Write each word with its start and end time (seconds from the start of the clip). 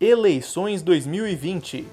Eleições 0.00 0.80
2020. 0.80 1.84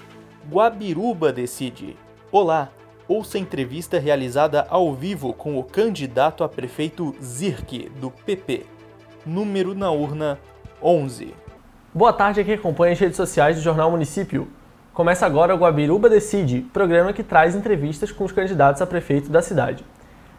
Guabiruba 0.51 1.33
decide. 1.33 1.97
Olá, 2.31 2.69
ouça 3.07 3.39
a 3.39 3.41
entrevista 3.41 3.97
realizada 3.97 4.67
ao 4.69 4.93
vivo 4.93 5.33
com 5.33 5.57
o 5.57 5.63
candidato 5.63 6.43
a 6.43 6.47
prefeito 6.47 7.15
Zirk, 7.19 7.89
do 7.99 8.11
PP. 8.11 8.67
Número 9.25 9.73
na 9.73 9.89
urna 9.89 10.37
11. 10.83 11.33
Boa 11.91 12.13
tarde 12.13 12.39
a 12.39 12.43
quem 12.43 12.53
acompanha 12.53 12.93
as 12.93 12.99
redes 12.99 13.17
sociais 13.17 13.55
do 13.55 13.63
Jornal 13.63 13.89
Município. 13.89 14.47
Começa 14.93 15.25
agora 15.25 15.55
o 15.55 15.57
Guabiruba 15.57 16.07
Decide, 16.07 16.61
programa 16.61 17.11
que 17.11 17.23
traz 17.23 17.55
entrevistas 17.55 18.11
com 18.11 18.23
os 18.23 18.31
candidatos 18.31 18.83
a 18.83 18.85
prefeito 18.85 19.31
da 19.31 19.41
cidade. 19.41 19.83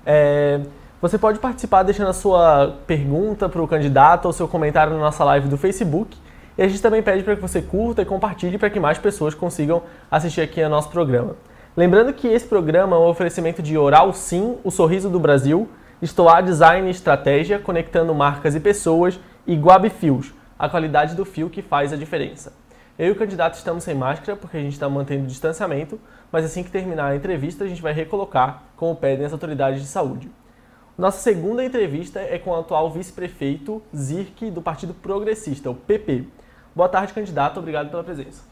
É... 0.07 0.61
Você 1.03 1.19
pode 1.19 1.41
participar 1.41 1.83
deixando 1.83 2.11
a 2.11 2.14
sua 2.14 2.77
pergunta 2.87 3.48
para 3.48 3.61
o 3.61 3.67
candidato 3.67 4.27
ou 4.27 4.33
seu 4.33 4.46
comentário 4.46 4.93
na 4.93 5.01
nossa 5.01 5.25
live 5.25 5.48
do 5.48 5.59
Facebook 5.59 6.17
e 6.57 6.62
a 6.62 6.68
gente 6.68 6.80
também 6.80 7.02
pede 7.02 7.23
para 7.23 7.36
que 7.36 7.43
você 7.43 7.61
curta 7.61 8.02
e 8.02 8.04
compartilhe 8.04 8.59
para 8.59 8.70
que 8.70 8.80
mais 8.80 8.98
pessoas 8.98 9.34
consigam 9.34 9.83
assistir 10.10 10.41
aqui 10.41 10.62
ao 10.62 10.70
nosso 10.70 10.88
programa. 10.91 11.37
Lembrando 11.77 12.12
que 12.12 12.27
esse 12.29 12.46
programa 12.46 12.96
é 12.96 12.98
um 12.98 13.06
oferecimento 13.06 13.62
de 13.62 13.77
Oral 13.77 14.12
Sim, 14.12 14.56
o 14.65 14.70
sorriso 14.70 15.10
do 15.10 15.20
Brasil, 15.20 15.69
Estoar 16.01 16.42
Design 16.42 16.88
e 16.88 16.91
Estratégia, 16.91 17.59
conectando 17.59 18.15
marcas 18.15 18.55
e 18.55 18.60
pessoas, 18.60 19.20
e 19.46 19.55
Guab 19.55 19.88
Fios, 19.91 20.32
a 20.59 20.69
qualidade 20.69 21.15
do 21.15 21.24
fio 21.24 21.51
que 21.51 21.60
faz 21.60 21.92
a 21.92 21.96
diferença. 21.96 22.52
Eu 22.98 23.09
e 23.09 23.10
o 23.10 23.16
candidato 23.16 23.54
estamos 23.54 23.84
sem 23.84 23.95
máscara 23.95 24.38
porque 24.38 24.57
a 24.57 24.60
gente 24.60 24.73
está 24.73 24.88
mantendo 24.88 25.27
distanciamento, 25.27 26.01
mas 26.32 26.46
assim 26.46 26.62
que 26.62 26.70
terminar 26.70 27.10
a 27.10 27.16
entrevista 27.16 27.65
a 27.65 27.68
gente 27.68 27.82
vai 27.82 27.93
recolocar, 27.93 28.62
como 28.74 28.96
pedem 28.96 29.27
as 29.27 29.32
autoridades 29.34 29.82
de 29.82 29.87
saúde. 29.87 30.30
Nossa 30.96 31.18
segunda 31.18 31.62
entrevista 31.62 32.20
é 32.20 32.38
com 32.38 32.51
o 32.51 32.59
atual 32.59 32.91
vice-prefeito 32.91 33.82
Zirk 33.95 34.51
do 34.51 34.62
Partido 34.62 34.95
Progressista, 34.95 35.70
o 35.70 35.74
PP. 35.74 36.24
Boa 36.77 36.91
tarde, 36.91 37.15
candidato. 37.15 37.59
Obrigado 37.59 37.89
pela 37.89 38.05
presença. 38.05 38.43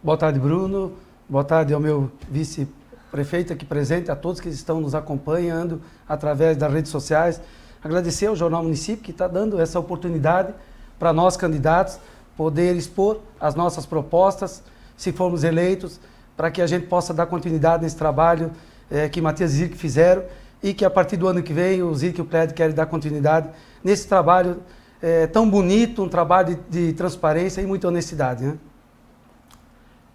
Boa 0.00 0.16
tarde, 0.16 0.38
Bruno. 0.38 0.92
Boa 1.28 1.42
tarde 1.42 1.74
ao 1.74 1.80
meu 1.80 2.12
vice-prefeito 2.30 3.52
aqui 3.52 3.64
presente, 3.64 4.08
a 4.08 4.14
todos 4.14 4.40
que 4.40 4.48
estão 4.48 4.80
nos 4.80 4.94
acompanhando 4.94 5.82
através 6.08 6.56
das 6.56 6.72
redes 6.72 6.92
sociais. 6.92 7.40
Agradecer 7.82 8.26
ao 8.26 8.36
Jornal 8.36 8.62
Município 8.62 9.02
que 9.02 9.10
está 9.10 9.26
dando 9.26 9.60
essa 9.60 9.80
oportunidade 9.80 10.54
para 10.96 11.12
nós 11.12 11.36
candidatos 11.36 11.98
poder 12.36 12.76
expor 12.76 13.18
as 13.40 13.56
nossas 13.56 13.84
propostas, 13.84 14.62
se 14.96 15.10
formos 15.10 15.42
eleitos, 15.42 15.98
para 16.36 16.52
que 16.52 16.62
a 16.62 16.68
gente 16.68 16.86
possa 16.86 17.12
dar 17.12 17.26
continuidade 17.26 17.82
nesse 17.82 17.96
trabalho 17.96 18.52
é, 18.88 19.08
que 19.08 19.20
Matias 19.20 19.54
e 19.54 19.56
Zirk 19.56 19.76
fizeram 19.76 20.22
e 20.62 20.72
que 20.72 20.84
a 20.84 20.90
partir 20.90 21.16
do 21.16 21.26
ano 21.26 21.42
que 21.42 21.52
vem 21.52 21.82
o 21.82 21.92
Zirk 21.92 22.16
e 22.16 22.22
o 22.22 22.26
Prédio 22.26 22.54
querem 22.54 22.76
dar 22.76 22.86
continuidade 22.86 23.48
nesse 23.82 24.06
trabalho 24.06 24.62
é, 25.02 25.26
tão 25.26 25.48
bonito, 25.48 26.02
um 26.02 26.08
trabalho 26.08 26.56
de, 26.70 26.88
de, 26.88 26.92
transparência 26.94 27.60
e 27.60 27.66
muita 27.66 27.88
honestidade. 27.88 28.44
Né? 28.44 28.58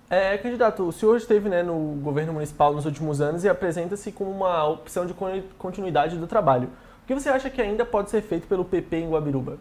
É, 0.09 0.37
candidato, 0.37 0.83
o 0.83 0.91
senhor 0.91 1.15
esteve 1.15 1.47
né, 1.47 1.63
no 1.63 1.99
governo 2.01 2.33
municipal 2.33 2.73
nos 2.73 2.85
últimos 2.85 3.21
anos 3.21 3.43
e 3.43 3.49
apresenta-se 3.49 4.11
como 4.11 4.29
uma 4.31 4.67
opção 4.67 5.05
de 5.05 5.13
continuidade 5.57 6.17
do 6.17 6.27
trabalho. 6.27 6.69
O 7.03 7.07
que 7.07 7.13
você 7.13 7.29
acha 7.29 7.49
que 7.49 7.61
ainda 7.61 7.85
pode 7.85 8.09
ser 8.09 8.21
feito 8.21 8.47
pelo 8.47 8.65
PP 8.65 8.97
em 8.97 9.09
Guabiruba? 9.09 9.57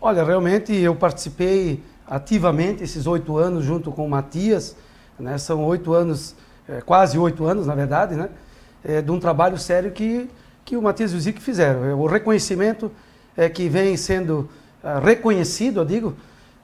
Olha, 0.00 0.22
realmente 0.22 0.72
eu 0.74 0.94
participei 0.94 1.82
ativamente 2.06 2.82
esses 2.82 3.06
oito 3.06 3.36
anos 3.36 3.64
junto 3.64 3.92
com 3.92 4.06
o 4.06 4.08
Matias, 4.08 4.76
né, 5.18 5.36
são 5.36 5.64
oito 5.64 5.92
anos, 5.92 6.34
é, 6.68 6.80
quase 6.80 7.18
oito 7.18 7.44
anos 7.44 7.66
na 7.66 7.74
verdade, 7.74 8.14
né, 8.14 8.30
é, 8.84 9.02
de 9.02 9.10
um 9.10 9.18
trabalho 9.18 9.58
sério 9.58 9.90
que, 9.90 10.30
que 10.64 10.76
o 10.76 10.82
Matias 10.82 11.12
e 11.12 11.16
o 11.16 11.20
Zico 11.20 11.40
fizeram. 11.40 11.84
É, 11.84 11.94
o 11.94 12.06
reconhecimento 12.06 12.90
é, 13.38 13.48
que 13.48 13.68
vem 13.68 13.96
sendo 13.96 14.50
é, 14.82 14.98
reconhecido, 14.98 15.78
eu 15.78 15.84
digo, 15.84 16.16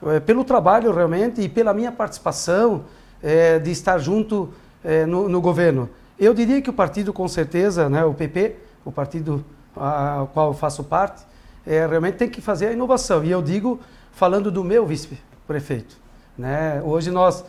é, 0.07 0.19
pelo 0.19 0.43
trabalho 0.43 0.93
realmente 0.93 1.41
e 1.41 1.49
pela 1.49 1.73
minha 1.73 1.93
participação 1.93 2.85
é, 3.23 3.61
de 3.61 3.71
estar 3.71 3.97
junto 3.99 4.53
é, 4.83 5.07
no, 5.07 5.29
no, 5.29 5.41
governo. 5.41 5.89
Eu 6.19 6.35
diria 6.35 6.61
que 6.61 6.69
o 6.69 6.73
partido, 6.73 7.13
com 7.13 7.29
certeza, 7.29 7.89
né, 7.89 8.05
o 8.05 8.13
PP, 8.13 8.57
o 8.85 8.91
partido 8.91 9.45
ao 9.77 10.27
qual 10.27 10.49
eu 10.49 10.55
faço 10.55 10.83
parte, 10.85 11.25
realmente 11.65 12.17
tem 12.17 12.29
que 12.29 12.41
fazer 12.41 12.69
a 12.69 12.73
inovação. 12.73 13.25
E 13.25 13.31
eu 13.31 13.41
digo, 13.41 13.81
falando 14.13 14.51
do 14.51 14.63
meu 14.63 14.87
vice-prefeito. 14.87 15.97
Né? 16.37 16.81
Hoje 16.85 17.11
nós 17.11 17.45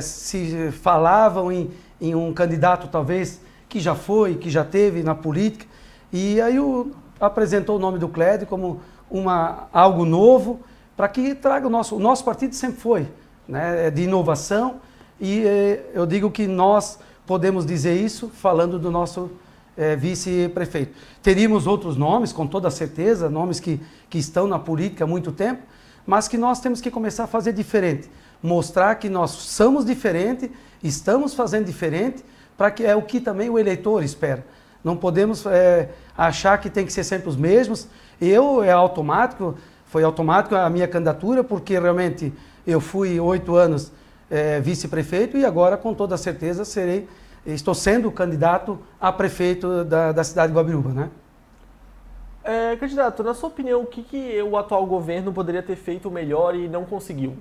se 0.00 0.70
falavam 0.70 1.52
em, 1.52 1.70
em 2.00 2.14
um 2.14 2.32
candidato, 2.32 2.88
talvez, 2.88 3.40
que 3.68 3.80
já 3.80 3.94
foi, 3.94 4.36
que 4.36 4.48
já 4.48 4.64
teve 4.64 5.02
na 5.02 5.14
política, 5.14 5.66
e 6.12 6.40
aí 6.40 6.58
o 6.58 6.92
apresentou 7.20 7.76
o 7.76 7.78
nome 7.78 7.98
do 7.98 8.08
Clédio 8.08 8.46
como 8.46 8.80
uma, 9.10 9.68
algo 9.72 10.04
novo 10.04 10.60
para 10.96 11.08
que 11.08 11.34
traga 11.34 11.66
o 11.66 11.70
nosso. 11.70 11.96
O 11.96 12.00
nosso 12.00 12.24
partido 12.24 12.54
sempre 12.54 12.80
foi 12.80 13.08
né, 13.48 13.86
é 13.86 13.90
de 13.90 14.02
inovação 14.02 14.80
e 15.20 15.42
eh, 15.44 15.90
eu 15.92 16.06
digo 16.06 16.30
que 16.30 16.46
nós 16.46 16.98
podemos 17.26 17.66
dizer 17.66 17.94
isso 17.96 18.28
falando 18.28 18.78
do 18.78 18.90
nosso 18.90 19.30
eh, 19.76 19.96
vice-prefeito. 19.96 20.94
Teríamos 21.22 21.66
outros 21.66 21.96
nomes, 21.96 22.32
com 22.32 22.46
toda 22.46 22.70
certeza, 22.70 23.28
nomes 23.28 23.60
que, 23.60 23.80
que 24.08 24.18
estão 24.18 24.46
na 24.46 24.58
política 24.58 25.04
há 25.04 25.06
muito 25.06 25.32
tempo, 25.32 25.62
mas 26.06 26.28
que 26.28 26.38
nós 26.38 26.60
temos 26.60 26.80
que 26.80 26.90
começar 26.90 27.24
a 27.24 27.26
fazer 27.26 27.52
diferente. 27.52 28.10
Mostrar 28.42 28.94
que 28.94 29.08
nós 29.08 29.30
somos 29.30 29.84
diferente, 29.84 30.50
estamos 30.82 31.34
fazendo 31.34 31.66
diferente, 31.66 32.24
para 32.56 32.70
que 32.70 32.84
é 32.84 32.96
o 32.96 33.02
que 33.02 33.20
também 33.20 33.50
o 33.50 33.58
eleitor 33.58 34.02
espera. 34.02 34.44
Não 34.82 34.96
podemos 34.96 35.44
é, 35.46 35.90
achar 36.16 36.58
que 36.58 36.70
tem 36.70 36.86
que 36.86 36.92
ser 36.92 37.04
sempre 37.04 37.28
os 37.28 37.36
mesmos. 37.36 37.88
Eu, 38.20 38.62
é 38.62 38.72
automático, 38.72 39.56
foi 39.86 40.04
automático 40.04 40.54
a 40.54 40.68
minha 40.70 40.88
candidatura, 40.88 41.44
porque 41.44 41.78
realmente 41.78 42.32
eu 42.66 42.80
fui 42.80 43.18
oito 43.18 43.56
anos 43.56 43.92
é, 44.30 44.60
vice-prefeito 44.60 45.36
e 45.36 45.44
agora, 45.44 45.76
com 45.76 45.92
toda 45.92 46.16
certeza, 46.16 46.64
serei, 46.64 47.08
estou 47.44 47.74
sendo 47.74 48.10
candidato 48.12 48.78
a 49.00 49.12
prefeito 49.12 49.84
da, 49.84 50.12
da 50.12 50.24
cidade 50.24 50.52
de 50.52 50.58
Guabiruba, 50.58 50.90
né? 50.90 51.10
É, 52.42 52.76
candidato, 52.76 53.22
na 53.22 53.34
sua 53.34 53.48
opinião, 53.48 53.82
o 53.82 53.86
que, 53.86 54.02
que 54.02 54.42
o 54.42 54.56
atual 54.56 54.86
governo 54.86 55.32
poderia 55.32 55.62
ter 55.62 55.76
feito 55.76 56.10
melhor 56.10 56.54
e 56.54 56.68
não 56.68 56.84
conseguiu? 56.84 57.36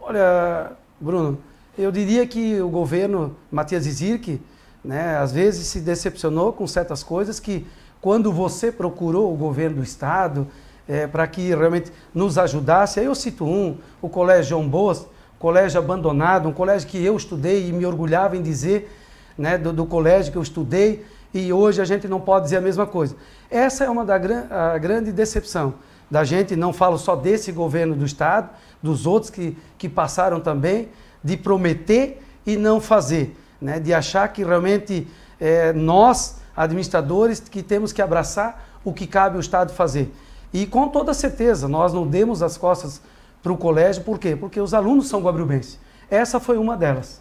Olha, 0.00 0.72
Bruno, 0.98 1.38
eu 1.76 1.92
diria 1.92 2.26
que 2.26 2.60
o 2.60 2.68
governo 2.68 3.36
Matias 3.50 3.84
Zirk 3.84 4.40
né? 4.84 5.16
Às 5.16 5.32
vezes 5.32 5.66
se 5.66 5.80
decepcionou 5.80 6.52
com 6.52 6.66
certas 6.66 7.02
coisas 7.02 7.40
que, 7.40 7.66
quando 8.00 8.32
você 8.32 8.70
procurou 8.70 9.32
o 9.32 9.36
governo 9.36 9.76
do 9.76 9.82
Estado 9.82 10.46
é, 10.86 11.06
para 11.06 11.26
que 11.26 11.48
realmente 11.48 11.92
nos 12.14 12.38
ajudasse, 12.38 13.00
aí 13.00 13.06
eu 13.06 13.14
cito 13.14 13.44
um, 13.44 13.76
o 14.00 14.08
Colégio 14.08 14.50
João 14.50 14.68
Boas, 14.68 15.06
colégio 15.38 15.78
abandonado, 15.78 16.48
um 16.48 16.52
colégio 16.52 16.88
que 16.88 17.02
eu 17.02 17.16
estudei 17.16 17.68
e 17.68 17.72
me 17.72 17.86
orgulhava 17.86 18.36
em 18.36 18.42
dizer 18.42 18.90
né, 19.36 19.56
do, 19.56 19.72
do 19.72 19.86
colégio 19.86 20.32
que 20.32 20.38
eu 20.38 20.42
estudei, 20.42 21.04
e 21.32 21.52
hoje 21.52 21.80
a 21.80 21.84
gente 21.84 22.08
não 22.08 22.20
pode 22.20 22.44
dizer 22.44 22.56
a 22.56 22.60
mesma 22.60 22.86
coisa. 22.86 23.14
Essa 23.50 23.84
é 23.84 23.90
uma 23.90 24.04
da 24.04 24.14
a 24.14 24.78
grande 24.78 25.12
decepção 25.12 25.74
da 26.10 26.24
gente, 26.24 26.56
não 26.56 26.72
falo 26.72 26.96
só 26.96 27.14
desse 27.14 27.52
governo 27.52 27.94
do 27.94 28.04
Estado, 28.04 28.48
dos 28.82 29.06
outros 29.06 29.30
que, 29.30 29.56
que 29.76 29.88
passaram 29.88 30.40
também, 30.40 30.88
de 31.22 31.36
prometer 31.36 32.22
e 32.46 32.56
não 32.56 32.80
fazer 32.80 33.36
né, 33.60 33.80
de 33.80 33.92
achar 33.92 34.28
que 34.32 34.44
realmente 34.44 35.06
é, 35.40 35.72
nós, 35.72 36.40
administradores, 36.56 37.40
que 37.40 37.62
temos 37.62 37.92
que 37.92 38.02
abraçar 38.02 38.66
o 38.84 38.92
que 38.92 39.06
cabe 39.06 39.36
o 39.36 39.40
Estado 39.40 39.72
fazer. 39.72 40.12
E 40.52 40.66
com 40.66 40.88
toda 40.88 41.12
certeza, 41.12 41.68
nós 41.68 41.92
não 41.92 42.06
demos 42.06 42.42
as 42.42 42.56
costas 42.56 43.02
para 43.42 43.52
o 43.52 43.56
colégio, 43.56 44.02
por 44.02 44.18
quê? 44.18 44.34
Porque 44.34 44.60
os 44.60 44.74
alunos 44.74 45.08
são 45.08 45.20
guabriubenses. 45.20 45.78
Essa 46.10 46.40
foi 46.40 46.56
uma 46.56 46.76
delas. 46.76 47.20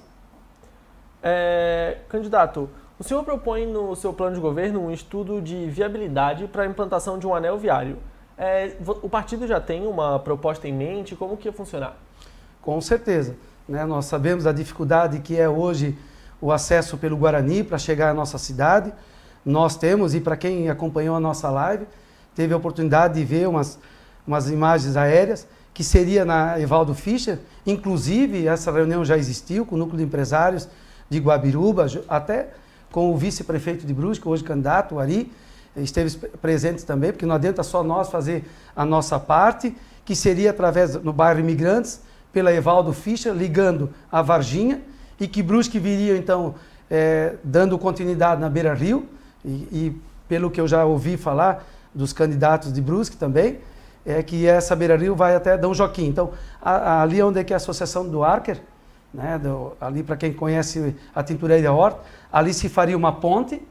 É, 1.22 1.98
candidato, 2.08 2.70
o 2.98 3.04
senhor 3.04 3.24
propõe 3.24 3.66
no 3.66 3.96
seu 3.96 4.14
plano 4.14 4.36
de 4.36 4.42
governo 4.42 4.82
um 4.82 4.92
estudo 4.92 5.42
de 5.42 5.70
viabilidade 5.70 6.48
para 6.48 6.64
a 6.64 6.66
implantação 6.66 7.20
de 7.20 7.28
um 7.28 7.36
anel 7.36 7.58
viário. 7.58 7.98
É, 8.38 8.76
o 9.02 9.10
partido 9.10 9.46
já 9.48 9.60
tem 9.60 9.86
uma 9.86 10.20
proposta 10.20 10.68
em 10.68 10.74
mente? 10.74 11.16
Como 11.16 11.36
que 11.36 11.48
ia 11.48 11.54
funcionar? 11.54 11.98
Com 12.62 12.80
certeza. 12.80 13.36
Né? 13.68 13.84
Nós 13.86 14.06
sabemos 14.06 14.48
a 14.48 14.52
dificuldade 14.52 15.20
que 15.20 15.38
é 15.38 15.50
hoje 15.50 15.98
o 16.42 16.52
acesso 16.52 16.98
pelo 16.98 17.18
Guarani 17.18 17.64
para 17.64 17.78
chegar 17.78 18.10
à 18.10 18.14
nossa 18.14 18.38
cidade. 18.38 18.94
Nós 19.46 19.76
temos, 19.76 20.14
e 20.14 20.20
para 20.20 20.36
quem 20.36 20.70
acompanhou 20.70 21.16
a 21.16 21.20
nossa 21.20 21.50
live, 21.50 21.86
teve 22.36 22.54
a 22.54 22.58
oportunidade 22.58 23.16
de 23.16 23.24
ver 23.24 23.48
umas, 23.48 23.80
umas 24.26 24.50
imagens 24.50 24.96
aéreas, 24.96 25.48
que 25.74 25.84
seria 25.84 26.26
na 26.26 26.60
Evaldo 26.60 26.94
Fischer. 26.94 27.40
Inclusive, 27.66 28.48
essa 28.48 28.72
reunião 28.72 29.06
já 29.06 29.18
existiu 29.18 29.66
com 29.66 29.76
o 29.76 29.78
núcleo 29.78 29.98
de 29.98 30.04
empresários 30.04 30.68
de 31.10 31.20
Guabiruba, 31.20 31.88
até 32.08 32.50
com 32.92 33.14
o 33.14 33.18
vice-prefeito 33.18 33.86
de 33.86 33.94
Brusque, 33.94 34.28
hoje 34.28 34.44
candidato, 34.44 34.96
o 34.96 35.00
Ari, 35.00 35.32
esteve 35.76 36.16
presente 36.42 36.84
também, 36.86 37.12
porque 37.12 37.26
não 37.26 37.36
adianta 37.36 37.62
só 37.64 37.84
nós 37.84 38.10
fazer 38.10 38.50
a 38.76 38.84
nossa 38.84 39.20
parte, 39.20 39.76
que 40.04 40.16
seria 40.16 40.50
através, 40.50 40.96
no 40.96 41.14
bairro 41.14 41.40
Imigrantes, 41.40 42.02
pela 42.34 42.52
Evaldo 42.52 42.94
Fischer, 42.94 43.34
ligando 43.34 43.90
a 44.12 44.22
Varginha, 44.22 44.82
e 45.20 45.28
que 45.28 45.42
Brusque 45.42 45.80
viria 45.80 46.18
então 46.18 46.56
é, 46.90 47.36
dando 47.44 47.78
continuidade 47.78 48.40
na 48.40 48.50
Beira 48.50 48.74
Rio, 48.74 49.08
e, 49.44 49.50
e, 49.50 50.02
pelo 50.28 50.52
que 50.52 50.60
eu 50.60 50.68
já 50.68 50.84
ouvi 50.84 51.16
falar 51.16 51.66
dos 51.94 52.12
candidatos 52.12 52.72
de 52.72 52.82
Brusque 52.82 53.16
também, 53.16 53.60
é 54.06 54.22
que 54.24 54.46
essa 54.46 54.76
beira-rio 54.76 55.16
vai 55.16 55.36
até 55.36 55.58
Dom 55.58 55.74
Joaquim. 55.74 56.06
Então, 56.06 56.32
a, 56.62 56.72
a, 56.72 57.02
ali 57.02 57.22
onde 57.22 57.40
é 57.40 57.44
que 57.44 57.54
é 57.54 57.56
a 57.56 57.58
Associação 57.58 58.08
do 58.08 58.24
Arker, 58.24 58.60
né, 59.14 59.38
do, 59.38 59.74
ali 59.80 60.04
para 60.04 60.16
quem 60.16 60.34
conhece 60.34 60.96
a 61.14 61.24
Tintureira 61.24 61.72
Horta, 61.72 62.00
ali 62.32 62.54
se 62.54 62.70
faria 62.70 62.96
uma 62.96 63.12
ponte 63.12 63.62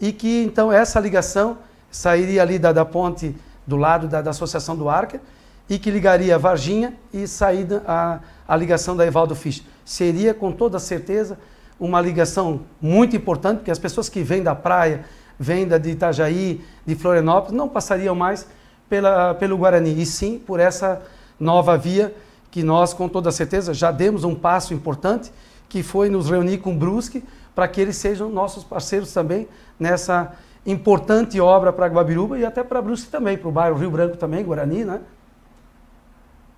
e 0.00 0.12
que 0.12 0.44
então 0.44 0.72
essa 0.72 1.00
ligação 1.00 1.58
sairia 1.90 2.42
ali 2.42 2.58
da, 2.58 2.72
da 2.72 2.84
ponte 2.84 3.34
do 3.66 3.76
lado 3.76 4.08
da, 4.08 4.20
da 4.20 4.30
Associação 4.30 4.76
do 4.76 4.88
Arker 4.88 5.20
e 5.68 5.78
que 5.78 5.90
ligaria 5.90 6.38
Varginha 6.38 6.94
e 7.12 7.26
saída 7.26 7.82
a, 7.86 8.18
a 8.46 8.56
ligação 8.56 8.96
da 8.96 9.06
Evaldo 9.06 9.34
Fisch. 9.34 9.64
Seria 9.84 10.32
com 10.32 10.50
toda 10.50 10.78
certeza 10.78 11.38
uma 11.78 12.00
ligação 12.00 12.60
muito 12.80 13.16
importante, 13.16 13.58
porque 13.58 13.70
as 13.70 13.78
pessoas 13.78 14.08
que 14.08 14.22
vêm 14.22 14.42
da 14.42 14.54
praia, 14.54 15.04
vêm 15.38 15.66
de 15.66 15.90
Itajaí, 15.90 16.64
de 16.86 16.94
Florianópolis, 16.94 17.56
não 17.56 17.68
passariam 17.68 18.14
mais 18.14 18.46
pela, 18.88 19.34
pelo 19.34 19.56
Guarani, 19.58 20.00
e 20.00 20.06
sim 20.06 20.38
por 20.38 20.60
essa 20.60 21.02
nova 21.38 21.76
via 21.76 22.14
que 22.50 22.62
nós, 22.62 22.94
com 22.94 23.08
toda 23.08 23.32
certeza, 23.32 23.74
já 23.74 23.90
demos 23.90 24.22
um 24.22 24.34
passo 24.34 24.72
importante, 24.72 25.32
que 25.68 25.82
foi 25.82 26.08
nos 26.08 26.30
reunir 26.30 26.58
com 26.58 26.72
o 26.72 26.76
Brusque, 26.76 27.24
para 27.54 27.66
que 27.66 27.80
eles 27.80 27.96
sejam 27.96 28.28
nossos 28.28 28.62
parceiros 28.62 29.12
também 29.12 29.48
nessa 29.78 30.32
importante 30.64 31.40
obra 31.40 31.72
para 31.72 31.86
Guabiruba 31.86 32.38
e 32.38 32.44
até 32.44 32.62
para 32.62 32.80
Brusque 32.80 33.10
também, 33.10 33.36
para 33.36 33.48
o 33.48 33.52
bairro 33.52 33.76
Rio 33.76 33.90
Branco 33.90 34.16
também, 34.16 34.44
Guarani, 34.44 34.84
né? 34.84 35.00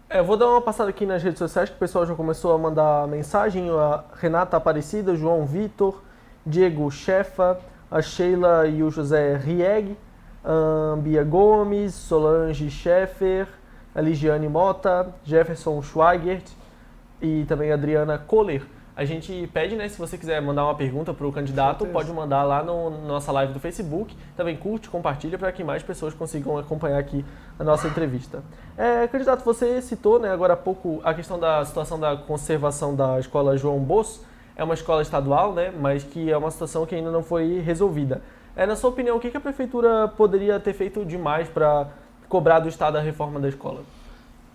É, 0.08 0.22
vou 0.22 0.36
dar 0.36 0.48
uma 0.48 0.62
passada 0.62 0.88
aqui 0.88 1.04
nas 1.04 1.20
redes 1.20 1.40
sociais 1.40 1.68
que 1.68 1.74
o 1.74 1.78
pessoal 1.80 2.06
já 2.06 2.14
começou 2.14 2.54
a 2.54 2.58
mandar 2.58 3.08
mensagem. 3.08 3.68
A 3.70 4.04
Renata 4.14 4.56
Aparecida, 4.56 5.16
João 5.16 5.44
Vitor, 5.44 6.00
Diego 6.46 6.88
Chefa, 6.92 7.58
a 7.90 8.00
Sheila 8.00 8.68
e 8.68 8.84
o 8.84 8.90
José 8.90 9.36
Rieg, 9.36 9.96
a 10.44 10.94
Bia 10.96 11.24
Gomes, 11.24 11.92
Solange 11.92 12.70
Scheffer, 12.70 13.48
a 13.92 14.00
Ligiane 14.00 14.48
Mota, 14.48 15.12
Jefferson 15.24 15.82
Schweigert 15.82 16.52
e 17.20 17.44
também 17.48 17.72
a 17.72 17.74
Adriana 17.74 18.16
Kohler. 18.16 18.62
A 18.96 19.04
gente 19.04 19.46
pede, 19.52 19.76
né, 19.76 19.90
se 19.90 19.98
você 19.98 20.16
quiser 20.16 20.40
mandar 20.40 20.64
uma 20.64 20.74
pergunta 20.74 21.12
para 21.12 21.26
o 21.26 21.30
candidato, 21.30 21.84
pode 21.88 22.10
mandar 22.10 22.42
lá 22.44 22.62
no, 22.62 22.88
na 22.88 23.06
nossa 23.06 23.30
live 23.30 23.52
do 23.52 23.60
Facebook. 23.60 24.16
Também 24.34 24.56
curte, 24.56 24.88
compartilha 24.88 25.36
para 25.36 25.52
que 25.52 25.62
mais 25.62 25.82
pessoas 25.82 26.14
consigam 26.14 26.56
acompanhar 26.56 26.98
aqui 26.98 27.22
a 27.58 27.62
nossa 27.62 27.86
entrevista. 27.86 28.42
É, 28.74 29.06
candidato, 29.06 29.44
você 29.44 29.82
citou 29.82 30.18
né, 30.18 30.30
agora 30.30 30.54
há 30.54 30.56
pouco 30.56 31.02
a 31.04 31.12
questão 31.12 31.38
da 31.38 31.62
situação 31.66 32.00
da 32.00 32.16
conservação 32.16 32.96
da 32.96 33.20
escola 33.20 33.58
João 33.58 33.78
Bosso. 33.80 34.24
É 34.56 34.64
uma 34.64 34.72
escola 34.72 35.02
estadual, 35.02 35.52
né, 35.52 35.70
mas 35.78 36.02
que 36.02 36.32
é 36.32 36.36
uma 36.38 36.50
situação 36.50 36.86
que 36.86 36.94
ainda 36.94 37.10
não 37.10 37.22
foi 37.22 37.58
resolvida. 37.58 38.22
É, 38.56 38.64
na 38.64 38.76
sua 38.76 38.88
opinião, 38.88 39.18
o 39.18 39.20
que 39.20 39.36
a 39.36 39.40
prefeitura 39.40 40.08
poderia 40.08 40.58
ter 40.58 40.72
feito 40.72 41.04
demais 41.04 41.50
para 41.50 41.88
cobrar 42.30 42.60
do 42.60 42.68
Estado 42.70 42.96
a 42.96 43.00
reforma 43.02 43.38
da 43.38 43.48
escola? 43.50 43.82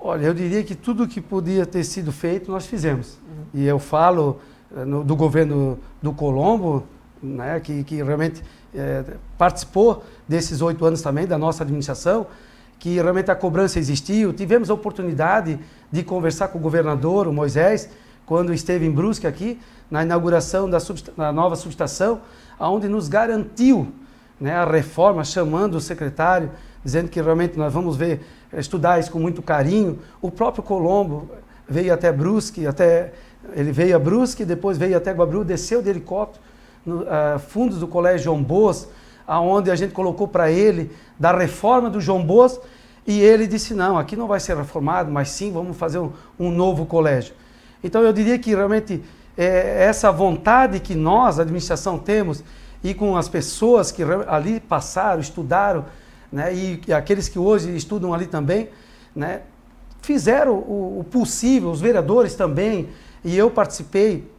Olha, 0.04 0.26
eu 0.26 0.34
diria 0.34 0.64
que 0.64 0.74
tudo 0.74 1.08
que 1.08 1.22
podia 1.22 1.64
ter 1.64 1.84
sido 1.84 2.12
feito 2.12 2.50
nós 2.50 2.66
fizemos. 2.66 3.20
Uhum. 3.20 3.62
E 3.62 3.68
eu 3.68 3.78
falo 3.78 4.40
eh, 4.76 4.84
no, 4.84 5.04
do 5.04 5.16
governo 5.16 5.78
do 6.02 6.12
Colombo, 6.12 6.84
né, 7.22 7.60
que, 7.60 7.84
que 7.84 8.02
realmente 8.02 8.42
é, 8.74 9.04
participou 9.38 10.04
desses 10.28 10.60
oito 10.60 10.84
anos 10.84 11.04
também 11.04 11.28
da 11.28 11.38
nossa 11.38 11.62
administração, 11.64 12.26
que 12.80 12.96
realmente 12.96 13.30
a 13.30 13.36
cobrança 13.36 13.78
existiu. 13.78 14.34
Tivemos 14.34 14.72
a 14.72 14.74
oportunidade 14.74 15.60
de 15.92 16.02
conversar 16.02 16.48
com 16.48 16.58
o 16.58 16.62
governador, 16.62 17.28
o 17.28 17.34
Moisés, 17.34 17.88
quando 18.26 18.52
esteve 18.52 18.88
em 18.88 18.92
Brusque 18.92 19.28
aqui, 19.28 19.60
na 19.90 20.02
inauguração 20.02 20.68
da, 20.68 20.80
da 21.16 21.32
nova 21.32 21.56
subestação, 21.56 22.22
onde 22.60 22.88
nos 22.88 23.08
garantiu 23.08 23.94
né, 24.40 24.56
a 24.56 24.66
reforma, 24.66 25.24
chamando 25.24 25.76
o 25.76 25.82
secretário, 25.82 26.50
dizendo 26.84 27.08
que 27.08 27.22
realmente 27.22 27.56
nós 27.56 27.72
vamos 27.72 27.96
ver 27.96 28.22
estudar 28.60 29.00
isso 29.00 29.12
com 29.12 29.20
muito 29.20 29.42
carinho. 29.42 30.00
O 30.22 30.30
próprio 30.30 30.64
Colombo 30.64 31.30
veio 31.68 31.94
até 31.94 32.12
Brusque, 32.12 32.68
até 32.68 33.14
ele 33.54 33.72
veio 33.72 33.96
a 33.96 34.00
Brusque, 34.00 34.46
depois 34.46 34.78
veio 34.78 34.98
até 34.98 35.12
Guabru, 35.12 35.44
desceu 35.44 35.82
de 35.82 35.90
helicóptero 35.90 36.44
no 36.86 37.02
uh, 37.02 37.40
fundos 37.48 37.80
do 37.80 37.88
Colégio 37.88 38.26
João 38.26 38.42
Boas, 38.42 38.88
aonde 39.26 39.72
a 39.72 39.76
gente 39.76 39.94
colocou 39.94 40.28
para 40.28 40.52
ele 40.52 40.92
da 41.20 41.32
reforma 41.36 41.90
do 41.90 42.02
João 42.02 42.24
Boas, 42.24 42.60
e 43.06 43.20
ele 43.20 43.48
disse 43.48 43.74
não, 43.74 43.98
aqui 43.98 44.16
não 44.16 44.28
vai 44.28 44.40
ser 44.40 44.56
reformado, 44.56 45.12
mas 45.12 45.30
sim 45.30 45.52
vamos 45.52 45.78
fazer 45.78 46.00
um, 46.00 46.12
um 46.40 46.52
novo 46.52 46.86
colégio. 46.86 47.34
Então 47.84 48.02
eu 48.02 48.14
diria 48.14 48.38
que 48.38 48.54
realmente 48.54 49.04
é, 49.38 49.86
essa 49.86 50.12
vontade 50.12 50.80
que 50.80 50.94
nós, 50.94 51.40
a 51.40 51.44
administração, 51.44 51.98
temos 51.98 52.44
e 52.84 52.94
com 52.94 53.16
as 53.16 53.28
pessoas 53.28 53.92
que 53.92 54.04
ali 54.28 54.60
passaram, 54.60 55.20
estudaram, 55.20 55.86
né, 56.32 56.54
e, 56.54 56.82
e, 56.88 56.94
aqueles 56.94 57.28
que 57.28 57.38
hoje 57.38 57.76
estudam 57.76 58.14
ali 58.14 58.26
também, 58.26 58.70
né, 59.16 59.42
fizeram 60.02 60.54
o, 60.54 61.00
o, 61.00 61.04
possível, 61.04 61.70
os 61.70 61.82
vereadores 61.82 62.36
também, 62.36 62.90
e 63.24 63.38
eu 63.38 63.52
participei 63.52 64.30